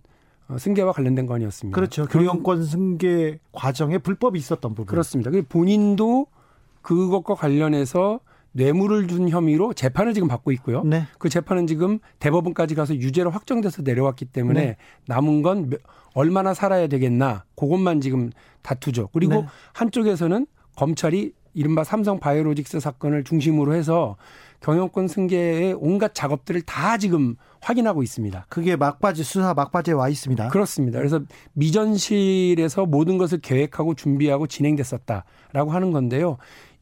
어, 0.48 0.58
승계와 0.58 0.92
관련된 0.92 1.26
거 1.26 1.34
아니었습니다. 1.34 1.74
그렇죠. 1.74 2.06
경영권 2.06 2.64
승계 2.64 3.38
과정에 3.52 3.98
불법이 3.98 4.38
있었던 4.38 4.70
부분. 4.74 4.86
그렇습니다. 4.86 5.30
그 5.30 5.42
본인도 5.42 6.26
그것과 6.82 7.34
관련해서 7.34 8.20
뇌물을 8.60 9.06
준 9.06 9.28
혐의로 9.28 9.74
재판을 9.74 10.14
지금 10.14 10.28
받고 10.28 10.50
있고요. 10.52 10.82
네. 10.82 11.04
그 11.18 11.28
재판은 11.28 11.66
지금 11.66 11.98
대법원까지 12.20 12.74
가서 12.74 12.94
유죄로 12.94 13.30
확정돼서 13.30 13.82
내려왔기 13.82 14.24
때문에 14.26 14.60
네. 14.64 14.76
남은 15.06 15.42
건 15.42 15.68
몇- 15.70 15.80
얼마나 16.14 16.54
살아야 16.54 16.86
되겠나 16.86 17.44
그것만 17.54 18.00
지금 18.00 18.30
다투죠. 18.62 19.10
그리고 19.12 19.34
네. 19.34 19.46
한쪽에서는 19.74 20.46
검찰이 20.74 21.32
이른바 21.52 21.84
삼성 21.84 22.18
바이오로직스 22.18 22.80
사건을 22.80 23.24
중심으로 23.24 23.74
해서 23.74 24.16
경영권 24.60 25.08
승계의 25.08 25.74
온갖 25.78 26.14
작업들을 26.14 26.62
다 26.62 26.96
지금 26.96 27.36
확인하고 27.60 28.02
있습니다. 28.02 28.46
그게 28.48 28.76
막바지 28.76 29.22
수사 29.22 29.52
막바지에 29.54 29.92
와 29.94 30.08
있습니다. 30.08 30.48
그렇습니다. 30.48 30.98
그래서 30.98 31.20
미전실에서 31.52 32.86
모든 32.86 33.18
것을 33.18 33.38
계획하고 33.38 33.94
준비하고 33.94 34.46
진행됐었다라고 34.46 35.70
하는 35.70 35.92
건데요. 35.92 36.38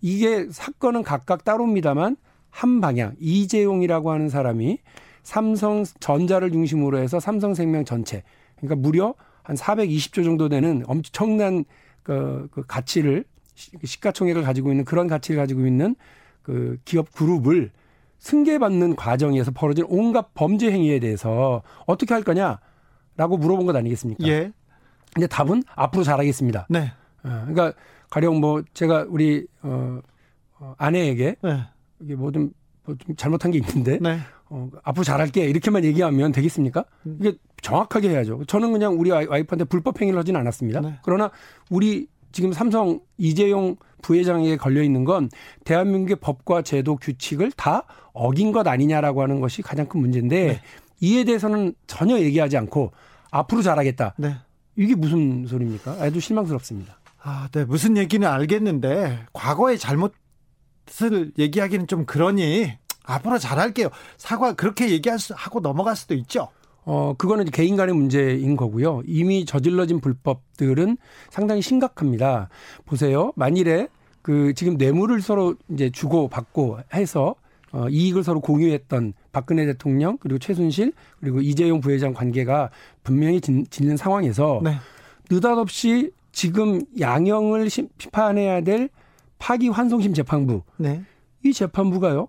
이게 0.09 0.46
사건은 0.50 1.02
각각 1.02 1.44
따로입니다만 1.44 2.18
한 2.50 2.80
방향 2.82 3.14
이재용이라고 3.18 4.12
하는 4.12 4.28
사람이 4.28 4.78
삼성 5.22 5.82
전자를 5.98 6.52
중심으로 6.52 6.98
해서 6.98 7.18
삼성생명 7.18 7.86
전체 7.86 8.22
그러니까 8.57 8.76
무려 8.76 9.14
한 9.42 9.57
420조 9.57 10.22
정도 10.22 10.50
되는 10.50 10.82
엄청난 10.86 11.64
그, 12.02 12.48
그 12.50 12.66
가치를 12.66 13.24
시- 13.55 13.70
시가총액을 13.82 14.42
가지고 14.42 14.72
있는 14.72 14.84
그런 14.84 15.07
가치를 15.09 15.40
가지고 15.40 15.66
있는 15.66 15.96
그 16.42 16.76
기업 16.84 17.11
그룹을 17.14 17.70
승계받는 18.18 18.96
과정에서 18.96 19.52
벌어진 19.52 19.86
온갖 19.88 20.34
범죄 20.34 20.70
행위에 20.70 20.98
대해서 21.00 21.62
어떻게 21.86 22.12
할 22.12 22.22
거냐라고 22.22 23.38
물어본 23.38 23.64
것 23.64 23.74
아니겠습니까? 23.74 24.26
예. 24.28 24.52
근데 25.14 25.26
답은 25.28 25.62
앞으로 25.74 26.05
잘하겠습니다. 26.05 26.66
네. 26.68 26.92
어, 27.22 27.46
그러니까 27.46 27.72
가령 28.14 28.38
뭐 28.38 28.62
제가 28.74 29.06
우리 29.08 29.44
어, 29.62 29.98
어 30.60 30.74
아내에게 30.78 31.34
네. 31.42 31.64
이게 31.98 32.14
뭐좀 32.14 32.52
뭐좀 32.84 33.16
잘못한 33.16 33.50
게 33.50 33.58
있는데 33.58 33.98
네. 34.00 34.20
어, 34.48 34.70
앞으로 34.84 35.02
잘할게 35.02 35.46
이렇게만 35.46 35.82
얘기하면 35.84 36.30
되겠습니까? 36.30 36.84
음. 37.06 37.16
이게 37.20 37.36
정확하게 37.60 38.10
해야죠. 38.10 38.44
저는 38.44 38.70
그냥 38.70 39.00
우리 39.00 39.10
와이- 39.10 39.26
와이프한테 39.26 39.64
불법 39.64 40.00
행위를 40.00 40.16
하진 40.20 40.36
않았습니다. 40.36 40.80
네. 40.80 40.94
그러나 41.02 41.32
우리 41.70 42.06
지금 42.30 42.52
삼성 42.52 43.00
이재용 43.18 43.74
부회장에게 44.02 44.58
걸려 44.58 44.84
있는 44.84 45.02
건 45.02 45.28
대한민국의 45.64 46.18
법과 46.20 46.62
제도 46.62 46.94
규칙을 46.94 47.50
다 47.56 47.82
어긴 48.12 48.52
것 48.52 48.64
아니냐라고 48.68 49.22
하는 49.22 49.40
것이 49.40 49.60
가장 49.60 49.86
큰 49.86 50.00
문제인데 50.00 50.46
네. 50.46 50.60
이에 51.00 51.24
대해서는 51.24 51.74
전혀 51.88 52.20
얘기하지 52.20 52.58
않고 52.58 52.92
앞으로 53.32 53.60
잘하겠다. 53.62 54.14
네. 54.18 54.36
이게 54.76 54.94
무슨 54.94 55.46
소리입니까? 55.46 55.96
아주 55.98 56.20
실망스럽습니다. 56.20 56.96
아, 57.24 57.48
네. 57.52 57.64
무슨 57.64 57.96
얘기는 57.96 58.26
알겠는데 58.26 59.26
과거의 59.32 59.78
잘못을 59.78 61.32
얘기하기는 61.38 61.86
좀 61.86 62.04
그러니 62.04 62.70
앞으로 63.02 63.38
잘할게요. 63.38 63.88
사과 64.18 64.52
그렇게 64.52 64.90
얘기할 64.90 65.18
수 65.18 65.32
하고 65.34 65.60
넘어갈 65.60 65.96
수도 65.96 66.14
있죠. 66.14 66.48
어, 66.84 67.14
그거는 67.16 67.46
개인 67.46 67.76
간의 67.76 67.94
문제인 67.94 68.56
거고요. 68.56 69.02
이미 69.06 69.46
저질러진 69.46 70.02
불법들은 70.02 70.98
상당히 71.30 71.62
심각합니다. 71.62 72.50
보세요. 72.84 73.32
만일에 73.36 73.88
그 74.20 74.52
지금 74.54 74.76
뇌물을 74.76 75.22
서로 75.22 75.54
이제 75.70 75.88
주고 75.88 76.28
받고 76.28 76.80
해서 76.92 77.34
어, 77.72 77.88
이익을 77.88 78.22
서로 78.22 78.40
공유했던 78.40 79.14
박근혜 79.32 79.64
대통령 79.64 80.18
그리고 80.18 80.38
최순실 80.38 80.92
그리고 81.20 81.40
이재용 81.40 81.80
부회장 81.80 82.12
관계가 82.12 82.70
분명히 83.02 83.40
진, 83.40 83.64
는 83.80 83.96
상황에서 83.96 84.60
네. 84.62 84.76
느닷없이 85.30 86.12
지금 86.35 86.80
양형을 87.01 87.70
심- 87.70 87.89
심판해야 87.99 88.61
될 88.62 88.89
파기환송심 89.39 90.12
재판부 90.14 90.62
네. 90.76 91.03
이 91.45 91.53
재판부가요. 91.53 92.28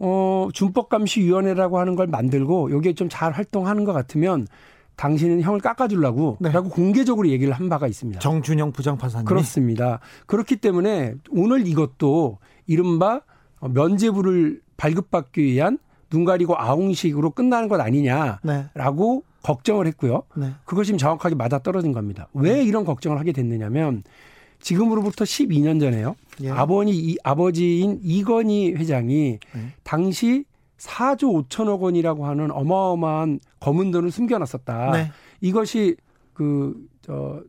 어, 0.00 0.48
준법감시위원회라고 0.52 1.78
하는 1.78 1.94
걸 1.94 2.06
만들고 2.06 2.70
여기에 2.72 2.94
좀 2.94 3.08
잘 3.08 3.32
활동하는 3.32 3.84
것 3.84 3.92
같으면 3.92 4.46
당신은 4.96 5.42
형을 5.42 5.60
깎아주려고 5.60 6.38
네. 6.40 6.50
라고 6.50 6.68
공개적으로 6.68 7.28
얘기를 7.28 7.52
한 7.52 7.68
바가 7.68 7.86
있습니다. 7.86 8.20
정준영 8.20 8.72
부장판사님. 8.72 9.24
그렇습니다. 9.26 10.00
그렇기 10.26 10.56
때문에 10.56 11.14
오늘 11.30 11.66
이것도 11.66 12.38
이른바 12.66 13.20
면죄부를 13.60 14.60
발급받기 14.76 15.42
위한 15.42 15.78
눈 16.10 16.24
가리고 16.24 16.56
아웅식으로 16.58 17.30
끝나는 17.30 17.68
것 17.68 17.80
아니냐라고 17.80 18.40
네. 18.42 19.29
걱정을 19.42 19.86
했고요. 19.86 20.22
네. 20.36 20.52
그것이 20.64 20.96
정확하게 20.96 21.34
맞아 21.34 21.58
떨어진 21.58 21.92
겁니다. 21.92 22.28
왜 22.34 22.62
이런 22.62 22.84
걱정을 22.84 23.18
하게 23.18 23.32
됐느냐면 23.32 24.02
지금으로부터 24.60 25.24
12년 25.24 25.80
전에요. 25.80 26.16
예. 26.42 26.50
아버지 26.50 26.92
이, 26.92 27.16
아버지인 27.24 28.00
이건희 28.02 28.72
회장이 28.74 29.38
네. 29.54 29.60
당시 29.82 30.44
4조 30.78 31.48
5천억 31.48 31.80
원이라고 31.80 32.26
하는 32.26 32.50
어마어마한 32.50 33.40
검은 33.60 33.90
돈을 33.90 34.10
숨겨놨었다. 34.10 34.90
네. 34.92 35.10
이것이 35.40 35.96
그저 36.34 37.42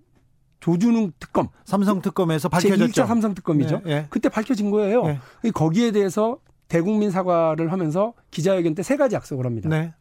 조준웅 0.60 1.14
특검 1.20 1.48
삼성 1.66 2.02
특검에서 2.02 2.48
제2차 2.50 2.52
밝혀졌죠. 2.52 3.06
삼성 3.06 3.34
특검이죠. 3.34 3.82
네, 3.86 3.92
예. 3.92 4.06
그때 4.10 4.30
밝혀진 4.30 4.70
거예요. 4.70 5.04
네. 5.04 5.20
이 5.44 5.52
거기에 5.52 5.92
대해서 5.92 6.38
대국민 6.68 7.10
사과를 7.12 7.72
하면서 7.72 8.14
기자회견 8.32 8.76
때 8.76 8.84
세 8.84 8.96
가지 8.96 9.16
약속을 9.16 9.46
합니다. 9.46 9.70
네. 9.70 9.94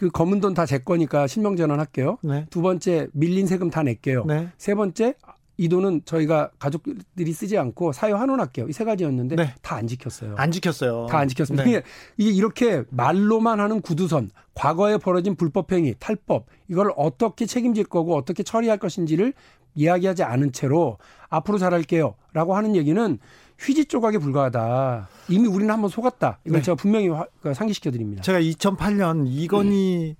그 0.00 0.08
검은 0.08 0.40
돈 0.40 0.54
다 0.54 0.64
제 0.64 0.78
거니까 0.78 1.26
실명 1.26 1.56
전환할게요. 1.56 2.16
네. 2.22 2.46
두 2.48 2.62
번째 2.62 3.08
밀린 3.12 3.46
세금 3.46 3.68
다 3.68 3.82
낼게요. 3.82 4.24
네. 4.24 4.48
세 4.56 4.74
번째 4.74 5.14
이 5.58 5.68
돈은 5.68 6.00
저희가 6.06 6.52
가족들이 6.58 7.30
쓰지 7.34 7.58
않고 7.58 7.92
사유 7.92 8.16
환원할게요. 8.16 8.66
이 8.68 8.72
세 8.72 8.84
가지였는데 8.84 9.36
네. 9.36 9.54
다안 9.60 9.86
지켰어요. 9.86 10.36
안 10.38 10.50
지켰어요. 10.52 11.04
다 11.10 11.18
안 11.18 11.28
지켰습니다. 11.28 11.64
네. 11.64 11.70
이게, 11.70 11.82
이게 12.16 12.30
이렇게 12.30 12.82
말로만 12.88 13.60
하는 13.60 13.82
구두선, 13.82 14.30
과거에 14.54 14.96
벌어진 14.96 15.34
불법행위, 15.36 15.96
탈법, 15.98 16.46
이걸 16.68 16.94
어떻게 16.96 17.44
책임질 17.44 17.84
거고 17.84 18.16
어떻게 18.16 18.42
처리할 18.42 18.78
것인지를 18.78 19.34
이야기하지 19.74 20.22
않은 20.22 20.52
채로 20.52 20.96
앞으로 21.28 21.58
잘할게요. 21.58 22.14
라고 22.32 22.56
하는 22.56 22.74
얘기는 22.74 23.18
휘지 23.60 23.84
조각에 23.86 24.18
불과하다. 24.18 25.08
이미 25.28 25.46
우리는 25.48 25.72
한번 25.72 25.90
속았다. 25.90 26.38
이걸 26.44 26.60
네. 26.60 26.64
제가 26.64 26.76
분명히 26.76 27.08
화- 27.08 27.26
그 27.42 27.52
상기시켜 27.54 27.90
드립니다. 27.90 28.22
제가 28.22 28.40
2008년 28.40 29.24
네. 29.24 29.30
이건희 29.30 30.16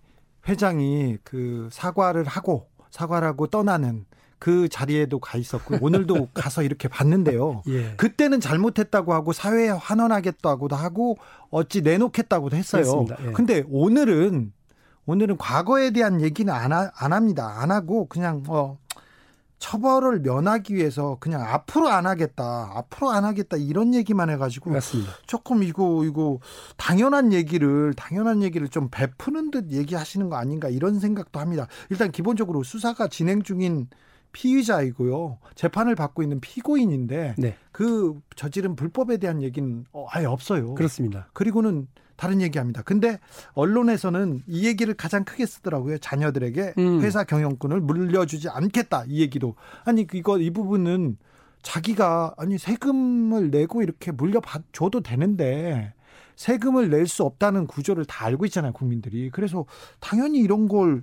회장이 0.49 1.19
그 1.25 1.69
사과를 1.73 2.25
하고 2.25 2.69
사과를 2.91 3.27
하고 3.29 3.47
떠나는 3.47 4.05
그 4.39 4.69
자리에도 4.69 5.19
가 5.21 5.37
있었고 5.39 5.77
오늘도 5.81 6.29
가서 6.35 6.63
이렇게 6.63 6.89
봤는데요. 6.89 7.63
예. 7.69 7.93
그때는 7.97 8.41
잘못했다고 8.41 9.13
하고 9.13 9.33
사회에 9.33 9.69
환원하겠다고도 9.69 10.77
하고 10.77 11.19
어찌 11.51 11.83
내놓겠다고도 11.83 12.57
했어요. 12.57 12.83
그렇습니다. 12.83 13.17
예. 13.27 13.33
근데 13.33 13.65
오늘은 13.69 14.53
오늘은 15.07 15.37
과거에 15.39 15.91
대한 15.91 16.21
얘기는 16.21 16.53
안, 16.53 16.73
하, 16.73 16.91
안 16.95 17.13
합니다. 17.13 17.55
안 17.59 17.71
하고 17.71 18.07
그냥 18.07 18.43
어 18.49 18.79
처벌을 19.61 20.21
면하기 20.21 20.75
위해서 20.75 21.19
그냥 21.21 21.43
앞으로 21.43 21.89
안 21.89 22.07
하겠다. 22.07 22.73
앞으로 22.75 23.11
안 23.11 23.25
하겠다. 23.25 23.59
이런 23.59 23.95
얘기만 23.95 24.31
해가지고 24.31 24.71
맞습니다. 24.71 25.13
조금 25.27 25.63
이거 25.63 26.03
이거 26.05 26.41
당연한 26.77 27.33
얘기를 27.33 27.93
당연한 27.95 28.43
얘기를 28.43 28.69
좀 28.69 28.89
베푸는 28.91 29.51
듯 29.51 29.71
얘기하시는 29.71 30.29
거 30.31 30.37
아닌가 30.37 30.69
이런 30.69 30.99
생각도 30.99 31.39
합니다. 31.39 31.69
일단 31.91 32.11
기본적으로 32.11 32.63
수사가 32.63 33.09
진행 33.09 33.43
중인 33.43 33.89
피의자이고요. 34.33 35.39
재판을 35.55 35.95
받고 35.95 36.23
있는 36.23 36.41
피고인인데 36.41 37.35
네. 37.37 37.57
그 37.71 38.19
저지른 38.37 38.77
불법에 38.77 39.19
대한 39.19 39.43
얘기는 39.43 39.85
어, 39.93 40.07
아예 40.11 40.25
없어요. 40.25 40.75
그렇습니다. 40.75 41.29
그리고는 41.35 41.87
다른 42.21 42.43
얘기합니다. 42.43 42.83
근데 42.83 43.19
언론에서는 43.55 44.43
이 44.47 44.67
얘기를 44.67 44.93
가장 44.93 45.25
크게 45.25 45.47
쓰더라고요. 45.47 45.97
자녀들에게 45.97 46.75
음. 46.77 47.01
회사 47.01 47.25
경영권을 47.25 47.81
물려주지 47.81 48.51
않겠다 48.51 49.05
이 49.09 49.23
얘기도 49.23 49.55
아니 49.87 50.07
이거 50.13 50.39
이 50.39 50.51
부분은 50.51 51.17
자기가 51.63 52.35
아니 52.37 52.59
세금을 52.59 53.51
내고 53.51 53.83
이렇게 53.83 54.13
물려줘도 54.13 55.01
되는데 55.03 55.95
세금을 56.37 56.91
낼 56.91 57.07
수 57.07 57.23
없다는 57.25 57.67
구조를 57.67 58.05
다 58.05 58.27
알고 58.27 58.45
있잖아요 58.47 58.73
국민들이 58.75 59.31
그래서 59.31 59.65
당연히 59.99 60.41
이런 60.41 60.69
걸 60.69 61.03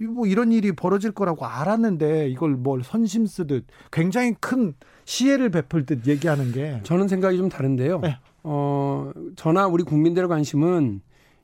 뭐 0.00 0.26
이런 0.26 0.52
일이 0.52 0.72
벌어질 0.72 1.12
거라고 1.12 1.46
알았는데 1.46 2.28
이걸 2.28 2.50
뭘 2.50 2.82
선심 2.82 3.26
쓰듯 3.26 3.66
굉장히 3.92 4.34
큰 4.40 4.74
시혜를 5.04 5.50
베풀 5.50 5.86
듯 5.86 6.06
얘기하는 6.06 6.52
게 6.52 6.80
저는 6.82 7.08
생각이 7.08 7.36
좀 7.36 7.48
다른데요. 7.48 8.00
네. 8.00 8.18
어, 8.42 9.12
저나 9.36 9.66
우리 9.66 9.84
국민들의 9.84 10.28
관심은 10.28 11.00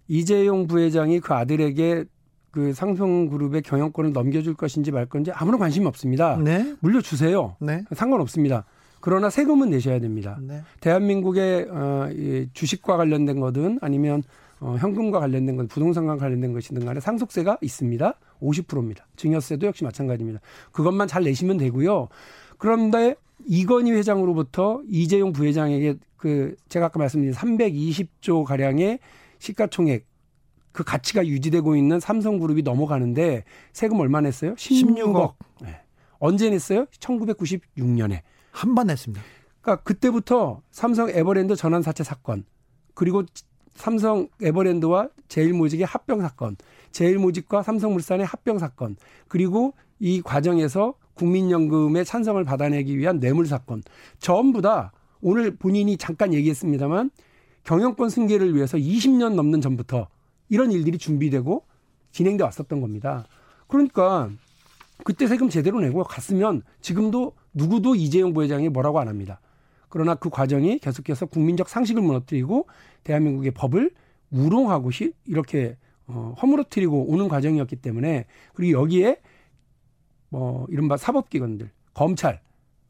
이재용 0.09 0.67
부회장이 0.67 1.21
그 1.21 1.35
아들에게 1.35 2.05
그 2.51 2.73
상성그룹의 2.73 3.63
경영권을 3.63 4.13
넘겨줄 4.13 4.55
것인지 4.55 4.91
말 4.91 5.07
건지 5.07 5.31
아무런 5.33 5.61
관심이 5.61 5.87
없습니다. 5.87 6.37
네, 6.37 6.75
물려주세요. 6.81 7.57
네, 7.61 7.85
상관없습니다. 7.93 8.65
그러나 9.01 9.31
세금은 9.31 9.71
내셔야 9.71 9.99
됩니다. 9.99 10.39
네. 10.43 10.63
대한민국의 10.81 11.69
어, 11.71 12.09
이 12.13 12.49
주식과 12.53 12.97
관련된 12.97 13.41
거든 13.41 13.79
아니면 13.81 14.23
어, 14.61 14.77
현금과 14.79 15.21
관련된 15.21 15.57
건 15.57 15.69
부동산과 15.69 16.17
관련된 16.17 16.53
것이든 16.53 16.85
간에 16.85 17.01
상속세가 17.01 17.59
있습니다. 17.63 18.15
50%입니다. 18.43 19.07
증여세도 19.17 19.67
역시 19.67 19.85
마찬가지입니다. 19.85 20.41
그것만 20.73 21.09
잘 21.09 21.25
내시면 21.25 21.57
되고요. 21.57 22.09
그런데 22.59 23.17
이건희 23.47 23.93
회장으로부터 23.93 24.83
이재용 24.87 25.33
부회장에게 25.33 25.97
그 26.17 26.55
제가 26.69 26.87
아까 26.87 26.99
말씀드린 26.99 27.35
320조 27.35 28.45
가량의 28.45 28.99
시가총액 29.39 30.07
그 30.73 30.85
가치가 30.85 31.27
유지되고 31.27 31.75
있는 31.75 31.99
삼성그룹이 31.99 32.63
넘어가는데 32.63 33.45
세금 33.73 33.99
얼마 33.99 34.21
냈어요? 34.21 34.55
16억. 34.55 34.97
16억. 34.97 35.35
네. 35.63 35.81
언제 36.19 36.51
냈어요? 36.51 36.85
1996년에. 36.99 38.21
한번 38.53 38.91
했습니다. 38.91 39.25
그러니까 39.63 39.83
그때부터 39.85 40.61
삼성 40.71 41.09
에버랜드 41.09 41.57
전환 41.57 41.83
사채 41.83 42.05
사건 42.05 42.45
그리고 42.95 43.25
삼성 43.81 44.29
에버랜드와 44.43 45.09
제일모직의 45.29 45.87
합병 45.87 46.21
사건, 46.21 46.57
제일모직과 46.93 47.63
삼성물산의 47.63 48.27
합병 48.27 48.59
사건, 48.59 48.97
그리고 49.29 49.75
이 49.99 50.23
과정에서 50.23 50.95
국민연금의 51.15 52.05
찬성을 52.05 52.43
받아내기 52.45 52.97
위한 52.97 53.21
뇌물 53.21 53.47
사건 53.47 53.83
전부 54.19 54.63
다 54.63 54.93
오늘 55.21 55.55
본인이 55.57 55.97
잠깐 55.97 56.33
얘기했습니다만 56.33 57.11
경영권 57.65 58.09
승계를 58.09 58.55
위해서 58.55 58.79
20년 58.79 59.35
넘는 59.35 59.61
전부터 59.61 60.09
이런 60.49 60.73
일들이 60.73 60.97
준비되고 60.97 61.65
진행돼 62.13 62.45
왔었던 62.45 62.81
겁니다. 62.81 63.27
그러니까 63.67 64.31
그때 65.05 65.27
세금 65.27 65.49
제대로 65.49 65.81
내고 65.81 66.03
갔으면 66.05 66.63
지금도 66.81 67.35
누구도 67.53 67.95
이재용 67.95 68.33
부회장이 68.33 68.69
뭐라고 68.71 68.99
안 68.99 69.09
합니다. 69.09 69.41
그러나 69.91 70.15
그 70.15 70.31
과정이 70.31 70.79
계속해서 70.79 71.27
국민적 71.27 71.69
상식을 71.69 72.01
무너뜨리고 72.01 72.67
대한민국의 73.05 73.51
법을 73.51 73.91
우롱하고 74.31 74.91
시- 74.91 75.13
이렇게 75.27 75.77
어, 76.07 76.35
허물어뜨리고 76.41 77.11
오는 77.13 77.29
과정이었기 77.29 77.77
때문에 77.77 78.25
그리고 78.55 78.81
여기에 78.81 79.21
뭐 80.29 80.67
이른바 80.71 80.97
사법기관들 80.97 81.71
검찰 81.95 82.41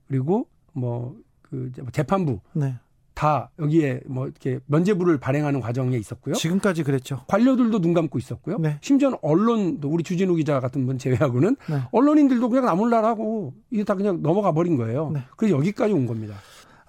그리고 0.09 0.47
뭐그 0.73 1.73
재판부 1.93 2.41
네. 2.53 2.75
다 3.15 3.51
여기에 3.59 4.03
뭐 4.07 4.25
이렇게 4.27 4.61
면죄부를 4.67 5.19
발행하는 5.19 5.61
과정에 5.61 5.97
있었고요. 5.99 6.35
지금까지 6.35 6.83
그랬죠. 6.85 7.23
관료들도 7.27 7.81
눈 7.81 7.93
감고 7.93 8.19
있었고요. 8.19 8.59
네. 8.59 8.79
심지어는 8.81 9.19
언론도 9.21 9.89
우리 9.91 10.03
주진우 10.03 10.35
기자 10.37 10.59
같은 10.61 10.87
분 10.87 10.97
제외하고는 10.97 11.57
네. 11.69 11.81
언론인들도 11.93 12.49
그냥 12.49 12.65
나몰라라고 12.67 13.53
이게 13.71 13.85
다 13.85 13.95
그냥 13.95 14.23
넘어가 14.23 14.53
버린 14.53 14.77
거예요. 14.77 15.11
네. 15.11 15.21
그래서 15.37 15.55
여기까지 15.57 15.93
온 15.93 16.07
겁니다. 16.07 16.35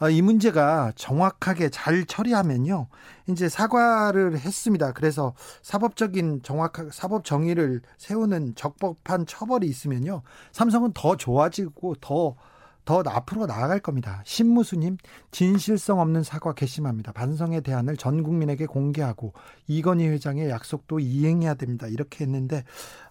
아, 0.01 0.09
이 0.09 0.23
문제가 0.23 0.91
정확하게 0.95 1.69
잘 1.69 2.05
처리하면요. 2.05 2.87
이제 3.29 3.47
사과를 3.47 4.39
했습니다. 4.39 4.93
그래서 4.93 5.35
사법적인 5.61 6.41
정확하게 6.41 6.89
사법 6.91 7.23
정의를 7.23 7.81
세우는 7.99 8.55
적법한 8.55 9.27
처벌이 9.27 9.67
있으면요. 9.67 10.23
삼성은 10.53 10.93
더 10.95 11.15
좋아지고 11.17 11.97
더, 12.01 12.35
더 12.83 13.03
앞으로 13.05 13.45
나아갈 13.45 13.79
겁니다. 13.79 14.23
신무수님, 14.25 14.97
진실성 15.29 15.99
없는 15.99 16.23
사과 16.23 16.53
괘씸합니다. 16.55 17.11
반성의 17.11 17.61
대안을 17.61 17.95
전 17.95 18.23
국민에게 18.23 18.65
공개하고 18.65 19.33
이건희 19.67 20.07
회장의 20.07 20.49
약속도 20.49 20.99
이행해야 20.99 21.53
됩니다. 21.53 21.85
이렇게 21.85 22.25
했는데, 22.25 22.63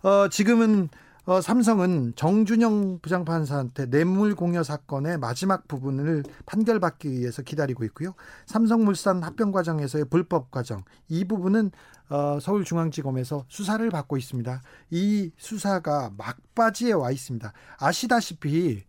어, 0.03 0.27
지금은 0.29 0.89
어, 1.27 1.41
삼성은 1.41 2.15
정준영 2.17 3.01
부장판사한테 3.03 3.87
뇌물 3.87 4.35
공여 4.35 4.63
사건의 4.63 5.19
마지막 5.19 5.69
부분을 5.69 6.23
판결받기 6.47 7.11
위해서 7.11 7.43
기다리고 7.43 7.85
있고요. 7.85 8.15
삼성물산 8.47 9.23
합병 9.23 9.53
과정에서의 9.53 10.07
불법 10.07 10.51
과정 10.51 10.83
이 11.09 11.25
부분은 11.25 11.71
어, 12.09 12.39
서울중앙지검에서 12.41 13.45
수사를 13.49 13.89
받고 13.91 14.17
있습니다. 14.17 14.63
이 14.91 15.31
수사가 15.37 16.11
막바지에 16.17 16.93
와 16.93 17.11
있습니다. 17.11 17.53
아시다시피 17.79 18.83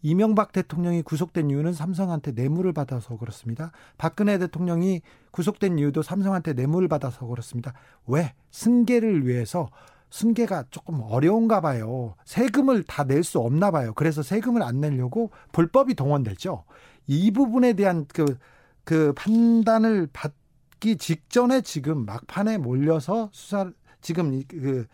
이명박 0.00 0.52
대통령이 0.52 1.02
구속된 1.02 1.50
이유는 1.50 1.72
삼성한테 1.72 2.32
뇌물을 2.32 2.72
받아서 2.72 3.16
그렇습니다. 3.16 3.72
박근혜 3.96 4.38
대통령이 4.38 5.00
구속된 5.30 5.78
이유도 5.78 6.02
삼성한테 6.02 6.52
뇌물을 6.52 6.88
받아서 6.88 7.26
그렇습니다. 7.26 7.72
왜? 8.06 8.34
승계를 8.50 9.26
위해서 9.26 9.70
승계가 10.14 10.66
조금 10.70 11.00
어려운가 11.02 11.60
봐요. 11.60 12.14
세금을 12.24 12.84
다 12.84 13.02
낼 13.04 13.24
수 13.24 13.40
없나 13.40 13.72
봐요. 13.72 13.92
그래서 13.96 14.22
세금을 14.22 14.62
안 14.62 14.80
내려고 14.80 15.30
불법이 15.50 15.94
동원됐죠. 15.94 16.62
이 17.08 17.32
부분에 17.32 17.72
대한 17.72 18.06
그, 18.12 18.38
그 18.84 19.12
판단을 19.16 20.08
받기 20.12 20.98
직전에 20.98 21.62
지금 21.62 22.06
막판에 22.06 22.58
몰려서 22.58 23.28
수사, 23.32 23.72
지금 24.00 24.40
그, 24.46 24.86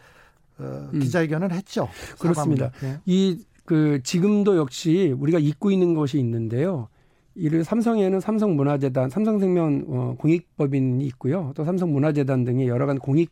어, 0.59 0.89
기자회견을 0.93 1.53
했죠. 1.53 1.89
그렇습니다. 2.18 2.71
네. 2.81 2.99
이그 3.05 4.01
지금도 4.03 4.57
역시 4.57 5.14
우리가 5.18 5.39
잊고 5.39 5.71
있는 5.71 5.95
것이 5.95 6.18
있는데요. 6.18 6.89
이를 7.35 7.62
삼성에는 7.62 8.21
삼성문화재단, 8.21 9.11
삼성생명 9.11 9.85
어, 9.89 10.14
공익법인이 10.18 11.05
있고요. 11.09 11.53
또 11.57 11.64
삼성문화재단 11.64 12.45
등의 12.45 12.68
여러 12.68 12.87
가지 12.87 12.99
공익 13.01 13.31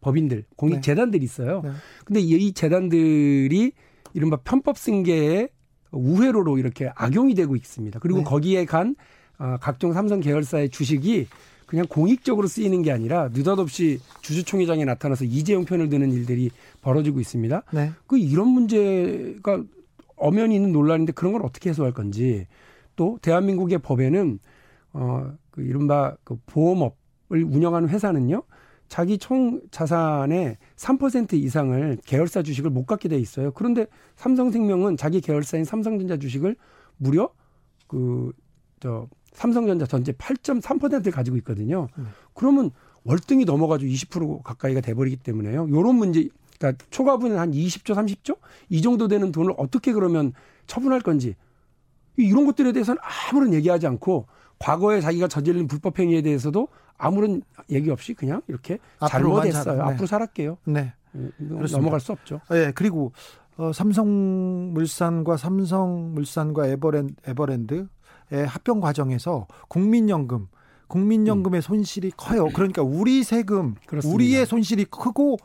법인들, 0.00 0.44
공익 0.56 0.82
재단들이 0.82 1.24
있어요. 1.24 1.60
네. 1.62 1.70
근데 2.04 2.20
이 2.20 2.52
재단들이 2.52 3.72
이른바 4.14 4.36
편법 4.36 4.78
승계의 4.78 5.48
우회로로 5.92 6.58
이렇게 6.58 6.90
악용이 6.94 7.34
되고 7.34 7.56
있습니다. 7.56 7.98
그리고 8.00 8.18
네. 8.18 8.24
거기에 8.24 8.64
간 8.64 8.96
어, 9.38 9.56
각종 9.60 9.92
삼성 9.92 10.20
계열사의 10.20 10.70
주식이 10.70 11.26
그냥 11.66 11.86
공익적으로 11.88 12.48
쓰이는 12.48 12.82
게 12.82 12.90
아니라 12.90 13.28
느닷없이 13.28 14.00
주주총회장에 14.22 14.84
나타나서 14.84 15.24
이재용 15.24 15.64
편을 15.64 15.88
드는 15.88 16.12
일들이 16.12 16.50
벌어지고 16.82 17.20
있습니다. 17.20 17.62
네. 17.72 17.92
그 18.06 18.18
이런 18.18 18.48
문제가 18.48 19.62
엄연히 20.16 20.56
있는 20.56 20.72
논란인데 20.72 21.12
그런 21.12 21.32
걸 21.32 21.44
어떻게 21.44 21.70
해소할 21.70 21.92
건지 21.92 22.46
또 22.96 23.18
대한민국의 23.22 23.78
법에는 23.78 24.38
어그 24.92 25.62
이른바 25.62 26.16
그 26.24 26.36
보험업을 26.46 27.44
운영하는 27.44 27.88
회사는요 27.88 28.42
자기 28.90 29.16
총 29.16 29.62
자산의 29.70 30.58
3% 30.76 31.32
이상을 31.32 31.98
계열사 32.04 32.42
주식을 32.42 32.68
못 32.68 32.84
갖게 32.84 33.08
돼 33.08 33.18
있어요. 33.18 33.52
그런데 33.52 33.86
삼성생명은 34.16 34.98
자기 34.98 35.22
계열사인 35.22 35.64
삼성전자 35.64 36.18
주식을 36.18 36.56
무려 36.98 37.30
그 37.86 38.32
저 38.80 39.06
삼성전자 39.32 39.86
전체 39.86 40.10
8.3%를 40.12 41.12
가지고 41.12 41.36
있거든요. 41.38 41.86
그러면 42.34 42.70
월등히 43.04 43.44
넘어가지고 43.44 43.90
20% 43.92 44.42
가까이가 44.42 44.80
돼버리기 44.80 45.18
때문에요. 45.18 45.68
요런 45.70 45.94
문제, 45.94 46.28
그러니까 46.58 46.84
초과분은 46.90 47.38
한 47.38 47.52
20조, 47.52 47.94
30조 47.94 48.38
이 48.68 48.82
정도 48.82 49.06
되는 49.06 49.30
돈을 49.30 49.54
어떻게 49.56 49.92
그러면 49.92 50.32
처분할 50.66 51.00
건지 51.00 51.36
이런 52.16 52.44
것들에 52.44 52.72
대해서는 52.72 53.00
아무런 53.30 53.54
얘기하지 53.54 53.86
않고 53.86 54.26
과거에 54.58 55.00
자기가 55.00 55.28
저지른 55.28 55.68
불법 55.68 55.98
행위에 55.98 56.22
대해서도 56.22 56.68
아무런 57.00 57.42
얘기 57.70 57.90
없이 57.90 58.14
그냥 58.14 58.42
이렇게 58.48 58.78
잘못했어요. 59.08 59.64
살- 59.64 59.76
네. 59.76 59.82
앞으로 59.82 60.06
살았게요. 60.06 60.58
네. 60.64 60.92
음, 61.14 61.32
그렇습니다. 61.38 61.78
넘어갈 61.78 62.00
수 62.00 62.12
없죠. 62.12 62.40
예, 62.52 62.72
그리고 62.74 63.12
어, 63.56 63.72
삼성물산과 63.72 65.36
삼성물산과 65.36 66.66
에버랜드, 66.68 67.14
에버랜드의 67.26 67.86
합병 68.46 68.80
과정에서 68.80 69.46
국민연금, 69.68 70.48
국민연금의 70.88 71.62
손실이 71.62 72.12
커요. 72.16 72.48
그러니까 72.54 72.82
우리 72.82 73.22
세금, 73.22 73.74
그렇습니다. 73.86 74.14
우리의 74.14 74.46
손실이 74.46 74.84
크고 74.86 75.36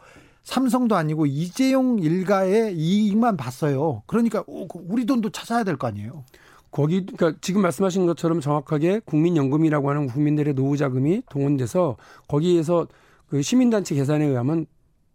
삼성도 0.43 0.95
아니고 0.95 1.25
이재용 1.25 1.97
일가의 1.99 2.75
이익만 2.77 3.35
봤어요. 3.35 4.03
그러니까 4.05 4.43
오, 4.47 4.67
그 4.67 4.79
우리 4.87 5.05
돈도 5.05 5.31
찾아야 5.31 5.63
될 5.63 5.75
거 5.77 5.87
아니에요. 5.87 6.23
거기 6.75 7.05
그러니까 7.05 7.39
지금 7.39 7.61
말씀하신 7.61 8.05
것처럼 8.05 8.41
정확하게 8.41 8.99
국민연금이라고 9.05 9.89
하는 9.89 10.07
국민들의 10.07 10.55
노후 10.55 10.75
자금이 10.75 11.23
동원돼서 11.29 11.95
거기에서 12.27 12.89
그 13.27 13.41
시민단체 13.41 13.95
계산에 13.95 14.25
의하면 14.25 14.65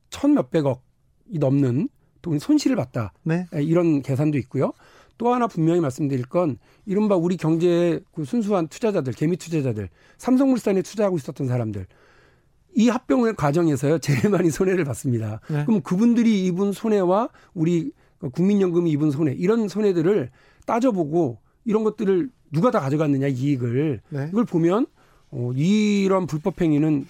천 0.09 0.33
몇백억이 0.33 1.39
넘는 1.39 1.91
돈 2.23 2.39
손실을 2.39 2.77
봤다. 2.77 3.13
네. 3.25 3.47
예, 3.55 3.63
이런 3.63 4.01
계산도 4.01 4.39
있고요. 4.39 4.73
또 5.19 5.35
하나 5.35 5.47
분명히 5.47 5.81
말씀드릴 5.81 6.25
건 6.25 6.57
이른바 6.87 7.17
우리 7.17 7.37
경제의 7.37 8.01
그 8.11 8.25
순수한 8.25 8.69
투자자들, 8.69 9.13
개미 9.13 9.37
투자자들, 9.37 9.91
삼성물산에 10.17 10.81
투자하고 10.81 11.19
있었던 11.19 11.47
사람들 11.47 11.87
이 12.75 12.89
합병의 12.89 13.35
과정에서요 13.37 13.99
제일 13.99 14.31
많이 14.31 14.51
손해를 14.51 14.85
봤습니다. 14.87 15.41
네. 15.51 15.67
그럼 15.67 15.83
그분들이 15.83 16.47
입은 16.47 16.73
손해와 16.73 17.29
우리 17.53 17.93
국민연금이 18.33 18.91
입은 18.93 19.11
손해 19.11 19.35
이런 19.35 19.69
손해들을 19.69 20.31
따져보고 20.65 21.50
이런 21.71 21.85
것들을 21.85 22.31
누가 22.53 22.73
다 22.73 22.81
가져갔느냐 22.81 23.29
이익을 23.29 24.01
네. 24.09 24.29
이걸 24.33 24.45
보면 24.45 24.87
어, 25.31 25.53
이런 25.55 26.27
불법 26.27 26.61
행위는 26.61 27.07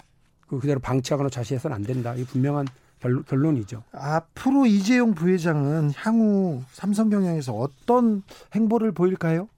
그 0.47 0.59
그대로 0.59 0.79
방치하거나 0.79 1.29
좌시해서는 1.29 1.75
안 1.75 1.81
된다. 1.81 2.13
이 2.15 2.23
분명한 2.23 2.67
결, 2.99 3.23
결론 3.23 3.57
이죠. 3.57 3.83
앞으로 3.91 4.67
이재용 4.67 5.15
부회장은 5.15 5.91
향후 5.95 6.61
삼성경영에서 6.73 7.53
어떤 7.53 8.21
행보를 8.53 8.91
보일까요? 8.91 9.49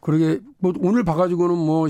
그러게 0.00 0.40
뭐 0.58 0.74
오늘 0.80 1.04
봐가지고는 1.04 1.56
뭐 1.56 1.86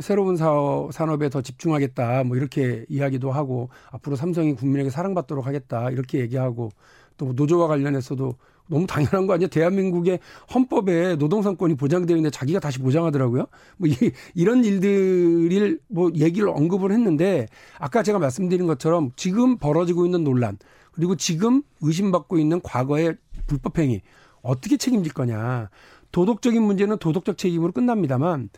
새로운 0.00 0.36
사업, 0.36 0.92
산업에 0.92 1.30
더 1.30 1.40
집중하겠다 1.40 2.24
뭐 2.24 2.36
이렇게 2.36 2.84
이야기도 2.88 3.32
하고 3.32 3.70
앞으로 3.90 4.14
삼성이 4.14 4.54
국민에게 4.54 4.90
사랑받도록 4.90 5.46
하겠다 5.46 5.90
이렇게 5.90 6.20
얘기하고 6.20 6.70
또 7.16 7.32
노조와 7.32 7.66
관련해서도 7.66 8.36
너무 8.68 8.86
당연한 8.86 9.26
거 9.26 9.34
아니야? 9.34 9.48
대한민국의 9.48 10.18
헌법에 10.54 11.16
노동상권이 11.16 11.76
보장되어 11.76 12.16
있는데 12.16 12.30
자기가 12.30 12.60
다시 12.60 12.78
보장하더라고요. 12.78 13.46
뭐 13.76 13.88
이, 13.88 13.94
이런 14.34 14.64
일들을 14.64 15.80
뭐 15.88 16.10
얘기를 16.14 16.48
언급을 16.48 16.92
했는데 16.92 17.46
아까 17.78 18.02
제가 18.02 18.18
말씀드린 18.18 18.66
것처럼 18.66 19.10
지금 19.16 19.58
벌어지고 19.58 20.04
있는 20.04 20.24
논란 20.24 20.58
그리고 20.92 21.14
지금 21.16 21.62
의심받고 21.82 22.38
있는 22.38 22.60
과거의 22.62 23.16
불법행위 23.46 24.02
어떻게 24.42 24.76
책임질 24.76 25.12
거냐. 25.12 25.70
도덕적인 26.12 26.62
문제는 26.62 26.98
도덕적 26.98 27.36
책임으로 27.36 27.72
끝납니다만 27.72 28.48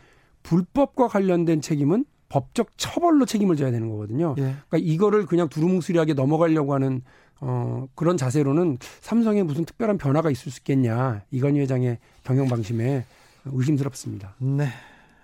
불법과 0.43 1.07
관련된 1.07 1.61
책임은 1.61 2.05
법적 2.29 2.77
처벌로 2.77 3.25
책임을 3.25 3.55
져야 3.55 3.71
되는 3.71 3.89
거거든요. 3.89 4.35
예. 4.37 4.55
그러니까 4.69 4.77
이거를 4.77 5.25
그냥 5.25 5.49
두루뭉술하게 5.49 6.13
넘어가려고 6.13 6.73
하는 6.73 7.01
어 7.41 7.87
그런 7.95 8.17
자세로는 8.17 8.77
삼성에 9.01 9.43
무슨 9.43 9.65
특별한 9.65 9.97
변화가 9.97 10.29
있을 10.29 10.51
수 10.51 10.59
있겠냐 10.59 11.21
이건희 11.31 11.59
회장의 11.61 11.97
경영 12.23 12.47
방침에 12.47 13.05
의심스럽습니다. 13.45 14.35
네, 14.39 14.67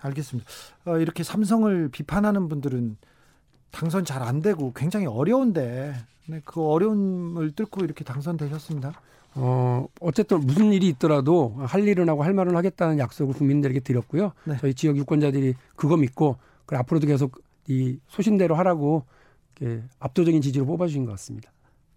알겠습니다. 0.02 0.50
어, 0.86 0.98
이렇게 0.98 1.24
삼성을 1.24 1.90
비판하는 1.90 2.48
분들은 2.50 2.98
당선 3.72 4.06
잘 4.06 4.24
안 4.24 4.42
되고 4.42 4.72
굉장히 4.74 5.06
어려운데 5.06 5.94
네, 6.28 6.42
그 6.46 6.62
어려움을 6.66 7.52
뚫고 7.52 7.84
이렇게 7.84 8.04
당선되셨습니다. 8.04 8.94
어 9.38 9.86
어쨌든 10.00 10.40
무슨 10.40 10.72
일이 10.72 10.88
있더라도 10.88 11.56
할 11.60 11.86
일은 11.86 12.08
하고 12.08 12.24
할 12.24 12.34
말은 12.34 12.56
하겠다는 12.56 12.98
약속을 13.00 13.34
국민들에게 13.36 13.82
드렸고요. 13.82 14.32
네. 14.46 14.56
저희 14.62 14.74
지역 14.74 14.96
유권자들이 14.96 15.56
그거 15.76 15.98
믿고 15.98 16.38
그 16.66 16.76
앞으로도 16.78 17.08
계속 17.08 17.42
이 17.68 17.98
소신대로 18.08 18.56
하라고 18.56 19.06
압도적인 20.00 20.42
지지로 20.42 20.66
뽑아주신 20.66 21.06
것 21.06 21.12
같습니다. 21.12 21.52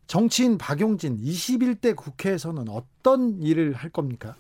정치인 0.07 0.57
박용진 0.57 1.19
21대 1.19 1.95
국회에서는 1.95 2.69
어떤 2.69 3.43
일을 3.43 3.75
할 3.75 3.91
겁니까? 3.91 4.37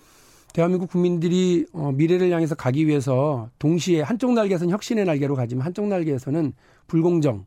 대한민국 0.55 0.91
국민들이 0.91 1.67
어, 1.73 1.93
미래를 1.93 2.31
향해서 2.31 2.55
가기 2.55 2.87
위해서 2.87 3.51
동시에 3.59 4.01
한쪽 4.01 4.33
날개에서는 4.33 4.73
혁신의 4.73 5.05
날개로 5.05 5.37
가지만 5.37 5.67
한쪽 5.67 5.87
날개에서는 5.87 6.55
불공정, 6.87 7.45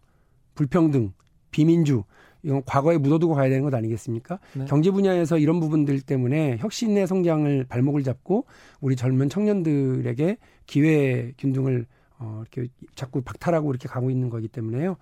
불평등, 0.54 1.14
비민주 1.50 2.04
이건 2.44 2.64
과거에 2.66 2.98
묻어두고 2.98 3.34
가야 3.34 3.50
되는 3.50 3.64
것 3.64 3.74
아니겠습니까? 3.74 4.40
네. 4.54 4.66
경제 4.66 4.92
분야에서 4.92 5.38
이런 5.38 5.60
부분들 5.60 6.02
때문에 6.02 6.58
혁신의 6.60 7.08
성장을 7.08 7.66
발목을 7.66 8.04
잡고 8.04 8.46
우리 8.80 8.96
젊은 8.96 9.30
청년들에게 9.30 10.38
기회 10.66 11.34
균등을 11.38 11.86
어, 12.22 12.42
이렇게 12.42 12.72
자꾸 12.96 13.22
박탈하고 13.22 13.72
이렇게 13.72 13.88
가고 13.90 14.10
있는 14.10 14.30
거기 14.30 14.48
때문에요. 14.48 14.96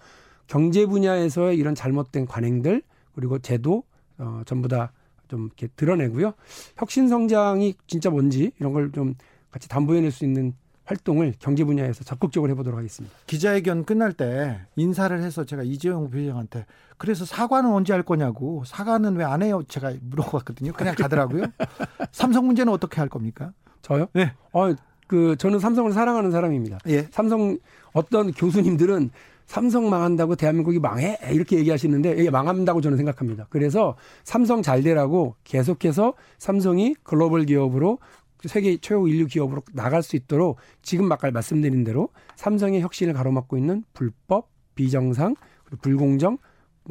경제 0.48 0.86
분야에서의 0.86 1.58
이런 1.58 1.76
잘못된 1.76 2.26
관행들 2.26 2.82
그리고 3.14 3.38
제도 3.40 3.84
어, 4.18 4.42
전부 4.46 4.68
다 4.68 4.92
좀 5.30 5.46
이렇게 5.46 5.68
드러내고요. 5.76 6.34
혁신 6.76 7.08
성장이 7.08 7.76
진짜 7.86 8.10
뭔지 8.10 8.52
이런 8.60 8.74
걸 8.74 8.92
좀 8.92 9.14
같이 9.52 9.70
담보해낼 9.70 10.10
수 10.12 10.26
있는 10.26 10.54
활동을 10.86 11.36
경제 11.38 11.64
분야에서 11.64 12.04
적극적으로 12.04 12.50
해보도록 12.52 12.80
하겠습니다. 12.80 13.16
기자회견 13.28 13.86
끝날 13.86 14.12
때 14.12 14.60
인사를 14.76 15.22
해서 15.22 15.46
제가 15.46 15.62
이재용 15.62 16.10
부회장한테 16.10 16.66
그래서 16.98 17.26
사과는 17.26 17.72
언제 17.72 17.94
할 17.94 18.02
거냐고 18.02 18.64
사과는 18.66 19.18
왜 19.18 19.24
안 19.24 19.44
해요? 19.44 19.62
제가 19.68 19.94
물어봤거든요. 20.02 20.74
그냥 20.74 20.96
가더라고요. 20.96 21.44
삼성 22.12 22.48
문제는 22.48 22.74
어떻게 22.74 23.00
할 23.00 23.08
겁니까? 23.08 23.54
저요? 23.84 24.08
네. 24.14 24.34
어, 24.52 24.74
그 25.10 25.36
저는 25.38 25.58
삼성을 25.58 25.92
사랑하는 25.92 26.30
사람입니다. 26.30 26.78
예. 26.88 27.08
삼성 27.10 27.58
어떤 27.94 28.32
교수님들은 28.32 29.10
삼성 29.48 29.90
망한다고 29.90 30.36
대한민국이 30.36 30.78
망해 30.78 31.18
이렇게 31.32 31.58
얘기하시는데 31.58 32.12
이게 32.12 32.30
망한다고 32.30 32.80
저는 32.80 32.96
생각합니다. 32.98 33.48
그래서 33.50 33.98
삼성 34.24 34.62
잘 34.62 34.84
되라고 34.84 35.36
계속해서 35.44 36.14
삼성이 36.38 36.94
글로벌 37.02 37.46
기업으로 37.46 37.98
세계 38.46 38.78
최고 38.78 39.08
인류 39.08 39.26
기업으로 39.26 39.64
나갈 39.74 40.04
수 40.04 40.16
있도록 40.16 40.58
지금 40.84 41.12
아까 41.12 41.32
말씀드린 41.32 41.84
대로 41.84 42.10
삼성의 42.36 42.82
혁신을 42.82 43.16
가로막고 43.16 43.58
있는 43.58 43.84
불법, 43.94 44.52
비정상, 44.76 45.36
그리고 45.66 45.82
불공정 45.82 46.38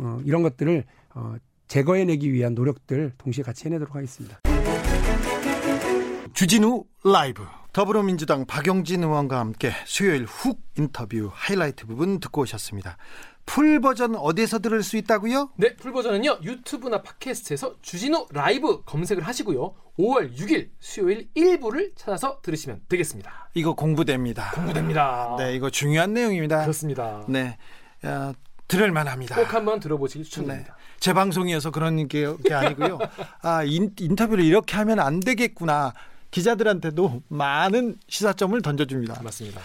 어, 0.00 0.18
이런 0.24 0.42
것들을 0.42 0.84
어, 1.14 1.36
제거해내기 1.68 2.32
위한 2.32 2.54
노력들 2.54 3.12
동시에 3.16 3.44
같이 3.44 3.66
해내도록 3.66 3.94
하겠습니다. 3.94 4.40
주진우 6.32 6.84
라이브 7.04 7.44
더불어민주당 7.72 8.46
박용진 8.46 9.04
의원과 9.04 9.38
함께 9.38 9.72
수요일 9.84 10.24
훅 10.24 10.60
인터뷰 10.78 11.30
하이라이트 11.32 11.86
부분 11.86 12.18
듣고 12.20 12.42
오셨습니다. 12.42 12.96
full 13.46 13.80
버전 13.80 14.14
어디서 14.14 14.58
들을 14.58 14.82
수 14.82 14.96
있다고요? 14.98 15.50
네, 15.56 15.74
full 15.76 15.92
버전은요. 15.92 16.40
유튜브나 16.42 17.02
팟캐스트에서 17.02 17.76
주진우 17.80 18.26
라이브 18.32 18.82
검색을 18.84 19.22
하시고요. 19.22 19.74
5월 19.98 20.34
6일 20.36 20.68
수요일 20.80 21.28
1부를 21.34 21.92
찾아서 21.96 22.40
들으시면 22.42 22.82
되겠습니다. 22.88 23.50
이거 23.54 23.74
공부됩니다. 23.74 24.50
공부됩니다. 24.52 25.36
네, 25.38 25.54
이거 25.54 25.70
중요한 25.70 26.12
내용입니다. 26.12 26.60
그렇습니다. 26.60 27.24
네, 27.26 27.56
어, 28.02 28.32
들을 28.68 28.92
만합니다. 28.92 29.34
꼭 29.34 29.54
한번 29.54 29.80
들어보시길 29.80 30.24
추천드립니다. 30.24 30.76
제 31.00 31.14
방송이어서 31.14 31.70
그런 31.70 32.06
게, 32.06 32.26
게 32.44 32.52
아니고요. 32.52 32.98
아 33.40 33.64
인, 33.64 33.94
인터뷰를 33.98 34.44
이렇게 34.44 34.76
하면 34.76 35.00
안 35.00 35.20
되겠구나. 35.20 35.94
기자들한테도 36.30 37.22
많은 37.28 37.96
시사점을 38.08 38.60
던져줍니다. 38.62 39.22
맞습니다. 39.22 39.60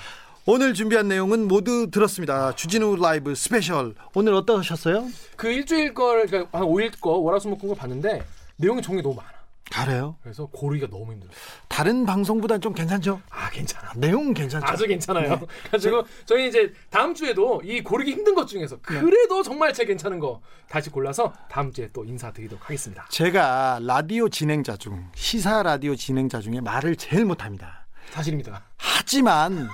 오늘 0.45 0.73
준비한 0.73 1.07
내용은 1.07 1.47
모두 1.47 1.89
들었습니다. 1.89 2.53
주진우 2.55 2.97
라이브 2.97 3.33
스페셜. 3.33 3.95
오늘 4.13 4.33
어떠셨어요? 4.33 5.07
그 5.37 5.47
일주일 5.47 5.93
걸, 5.93 6.27
그러니까 6.27 6.57
한 6.59 6.67
5일 6.67 6.99
거 6.99 7.11
월화수목금 7.11 7.69
걸 7.69 7.77
봤는데 7.77 8.25
내용이 8.57 8.81
좋은 8.81 8.96
게 8.96 9.01
너무 9.01 9.15
많아. 9.15 9.29
잘해요. 9.73 10.17
그래서 10.21 10.45
고르기가 10.47 10.87
너무 10.89 11.11
힘들어요. 11.13 11.33
다른 11.67 12.05
방송보단 12.05 12.61
좀 12.61 12.73
괜찮죠? 12.73 13.21
아, 13.29 13.49
괜찮아. 13.49 13.91
내용은 13.95 14.33
괜찮죠. 14.33 14.65
아주 14.67 14.85
괜찮아요. 14.85 15.29
네. 15.29 15.39
그래가지고 15.63 16.03
저희 16.25 16.47
이제 16.49 16.71
다음 16.89 17.15
주에도 17.15 17.61
이 17.63 17.81
고르기 17.81 18.11
힘든 18.11 18.35
것 18.35 18.45
중에서 18.45 18.77
그래도 18.81 19.41
정말 19.41 19.73
제일 19.73 19.87
괜찮은 19.87 20.19
거 20.19 20.41
다시 20.69 20.89
골라서 20.89 21.33
다음 21.49 21.71
주에 21.71 21.89
또 21.91 22.03
인사드리도록 22.05 22.63
하겠습니다. 22.65 23.05
제가 23.09 23.79
라디오 23.81 24.29
진행자 24.29 24.77
중 24.77 25.09
시사 25.15 25.63
라디오 25.63 25.95
진행자 25.95 26.41
중에 26.41 26.61
말을 26.61 26.95
제일 26.95 27.25
못합니다. 27.25 27.87
사실입니다. 28.11 28.63
하지만 28.77 29.67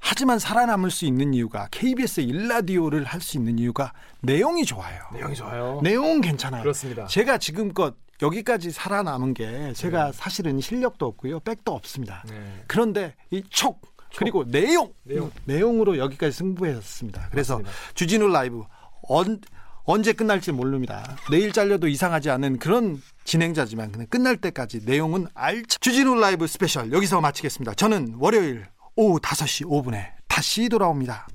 하지만 0.00 0.38
살아남을 0.38 0.90
수 0.90 1.04
있는 1.04 1.34
이유가 1.34 1.68
KBS 1.70 2.20
일라디오를 2.20 3.04
할 3.04 3.20
수 3.20 3.36
있는 3.36 3.58
이유가 3.58 3.92
내용이 4.22 4.64
좋아요. 4.64 5.02
내용이 5.12 5.34
좋아요. 5.34 5.80
내용은 5.82 6.20
괜찮아요. 6.20 6.62
그렇습니다. 6.62 7.06
제가 7.06 7.38
지금껏 7.38 7.94
여기까지 8.22 8.70
살아남은 8.70 9.34
게 9.34 9.72
제가 9.74 10.12
사실은 10.12 10.60
실력도 10.60 11.06
없고요, 11.06 11.40
백도 11.40 11.72
없습니다. 11.72 12.24
네. 12.28 12.64
그런데 12.66 13.14
이촉 13.30 13.80
그리고 14.16 14.44
내용 14.44 14.92
내용. 15.02 15.30
내용 15.44 15.80
으로 15.80 15.98
여기까지 15.98 16.32
승부했습니다. 16.36 17.28
그래서 17.30 17.58
맞습니다. 17.58 17.78
주진우 17.94 18.28
라이브 18.28 18.64
언, 19.02 19.40
언제 19.84 20.12
끝날지 20.12 20.52
모릅니다. 20.52 21.16
내일 21.30 21.52
잘려도 21.52 21.88
이상하지 21.88 22.30
않은 22.30 22.58
그런 22.58 23.00
진행자지만 23.24 23.92
그냥 23.92 24.06
끝날 24.08 24.36
때까지 24.36 24.80
내용은 24.84 25.26
알차. 25.34 25.78
주진우 25.80 26.14
라이브 26.18 26.46
스페셜 26.46 26.92
여기서 26.92 27.20
마치겠습니다. 27.20 27.74
저는 27.74 28.16
월요일 28.18 28.66
오후 28.94 29.18
5시 29.18 29.66
5분에 29.66 30.12
다시 30.28 30.68
돌아옵니다. 30.68 31.26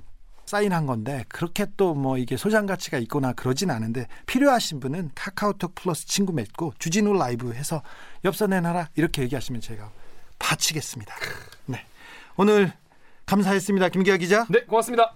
사인한 0.52 0.86
건데 0.86 1.24
그렇게 1.30 1.66
또 1.78 1.92
뭐 2.02 2.18
이게 2.18 2.36
소장 2.36 2.66
가치가 2.66 2.98
있거나 3.00 3.34
그러진 3.34 3.70
않은데 3.70 4.08
필요하신 4.26 4.80
분은 4.80 5.12
카카오톡 5.16 5.76
플러스 5.76 6.06
친구 6.08 6.34
맺고 6.34 6.74
주진우 6.80 7.14
라이브 7.14 7.54
해서 7.54 7.84
엽서 8.26 8.48
내놔라 8.48 8.90
이렇게 8.96 9.22
얘기하시면 9.24 9.62
제가 9.62 9.92
바치겠습니다. 10.40 11.14
네. 11.68 11.86
오늘 12.38 12.74
감사했습니다. 13.26 13.90
김기아 13.90 14.18
기자. 14.18 14.46
네, 14.50 14.64
고맙습니다. 14.66 15.16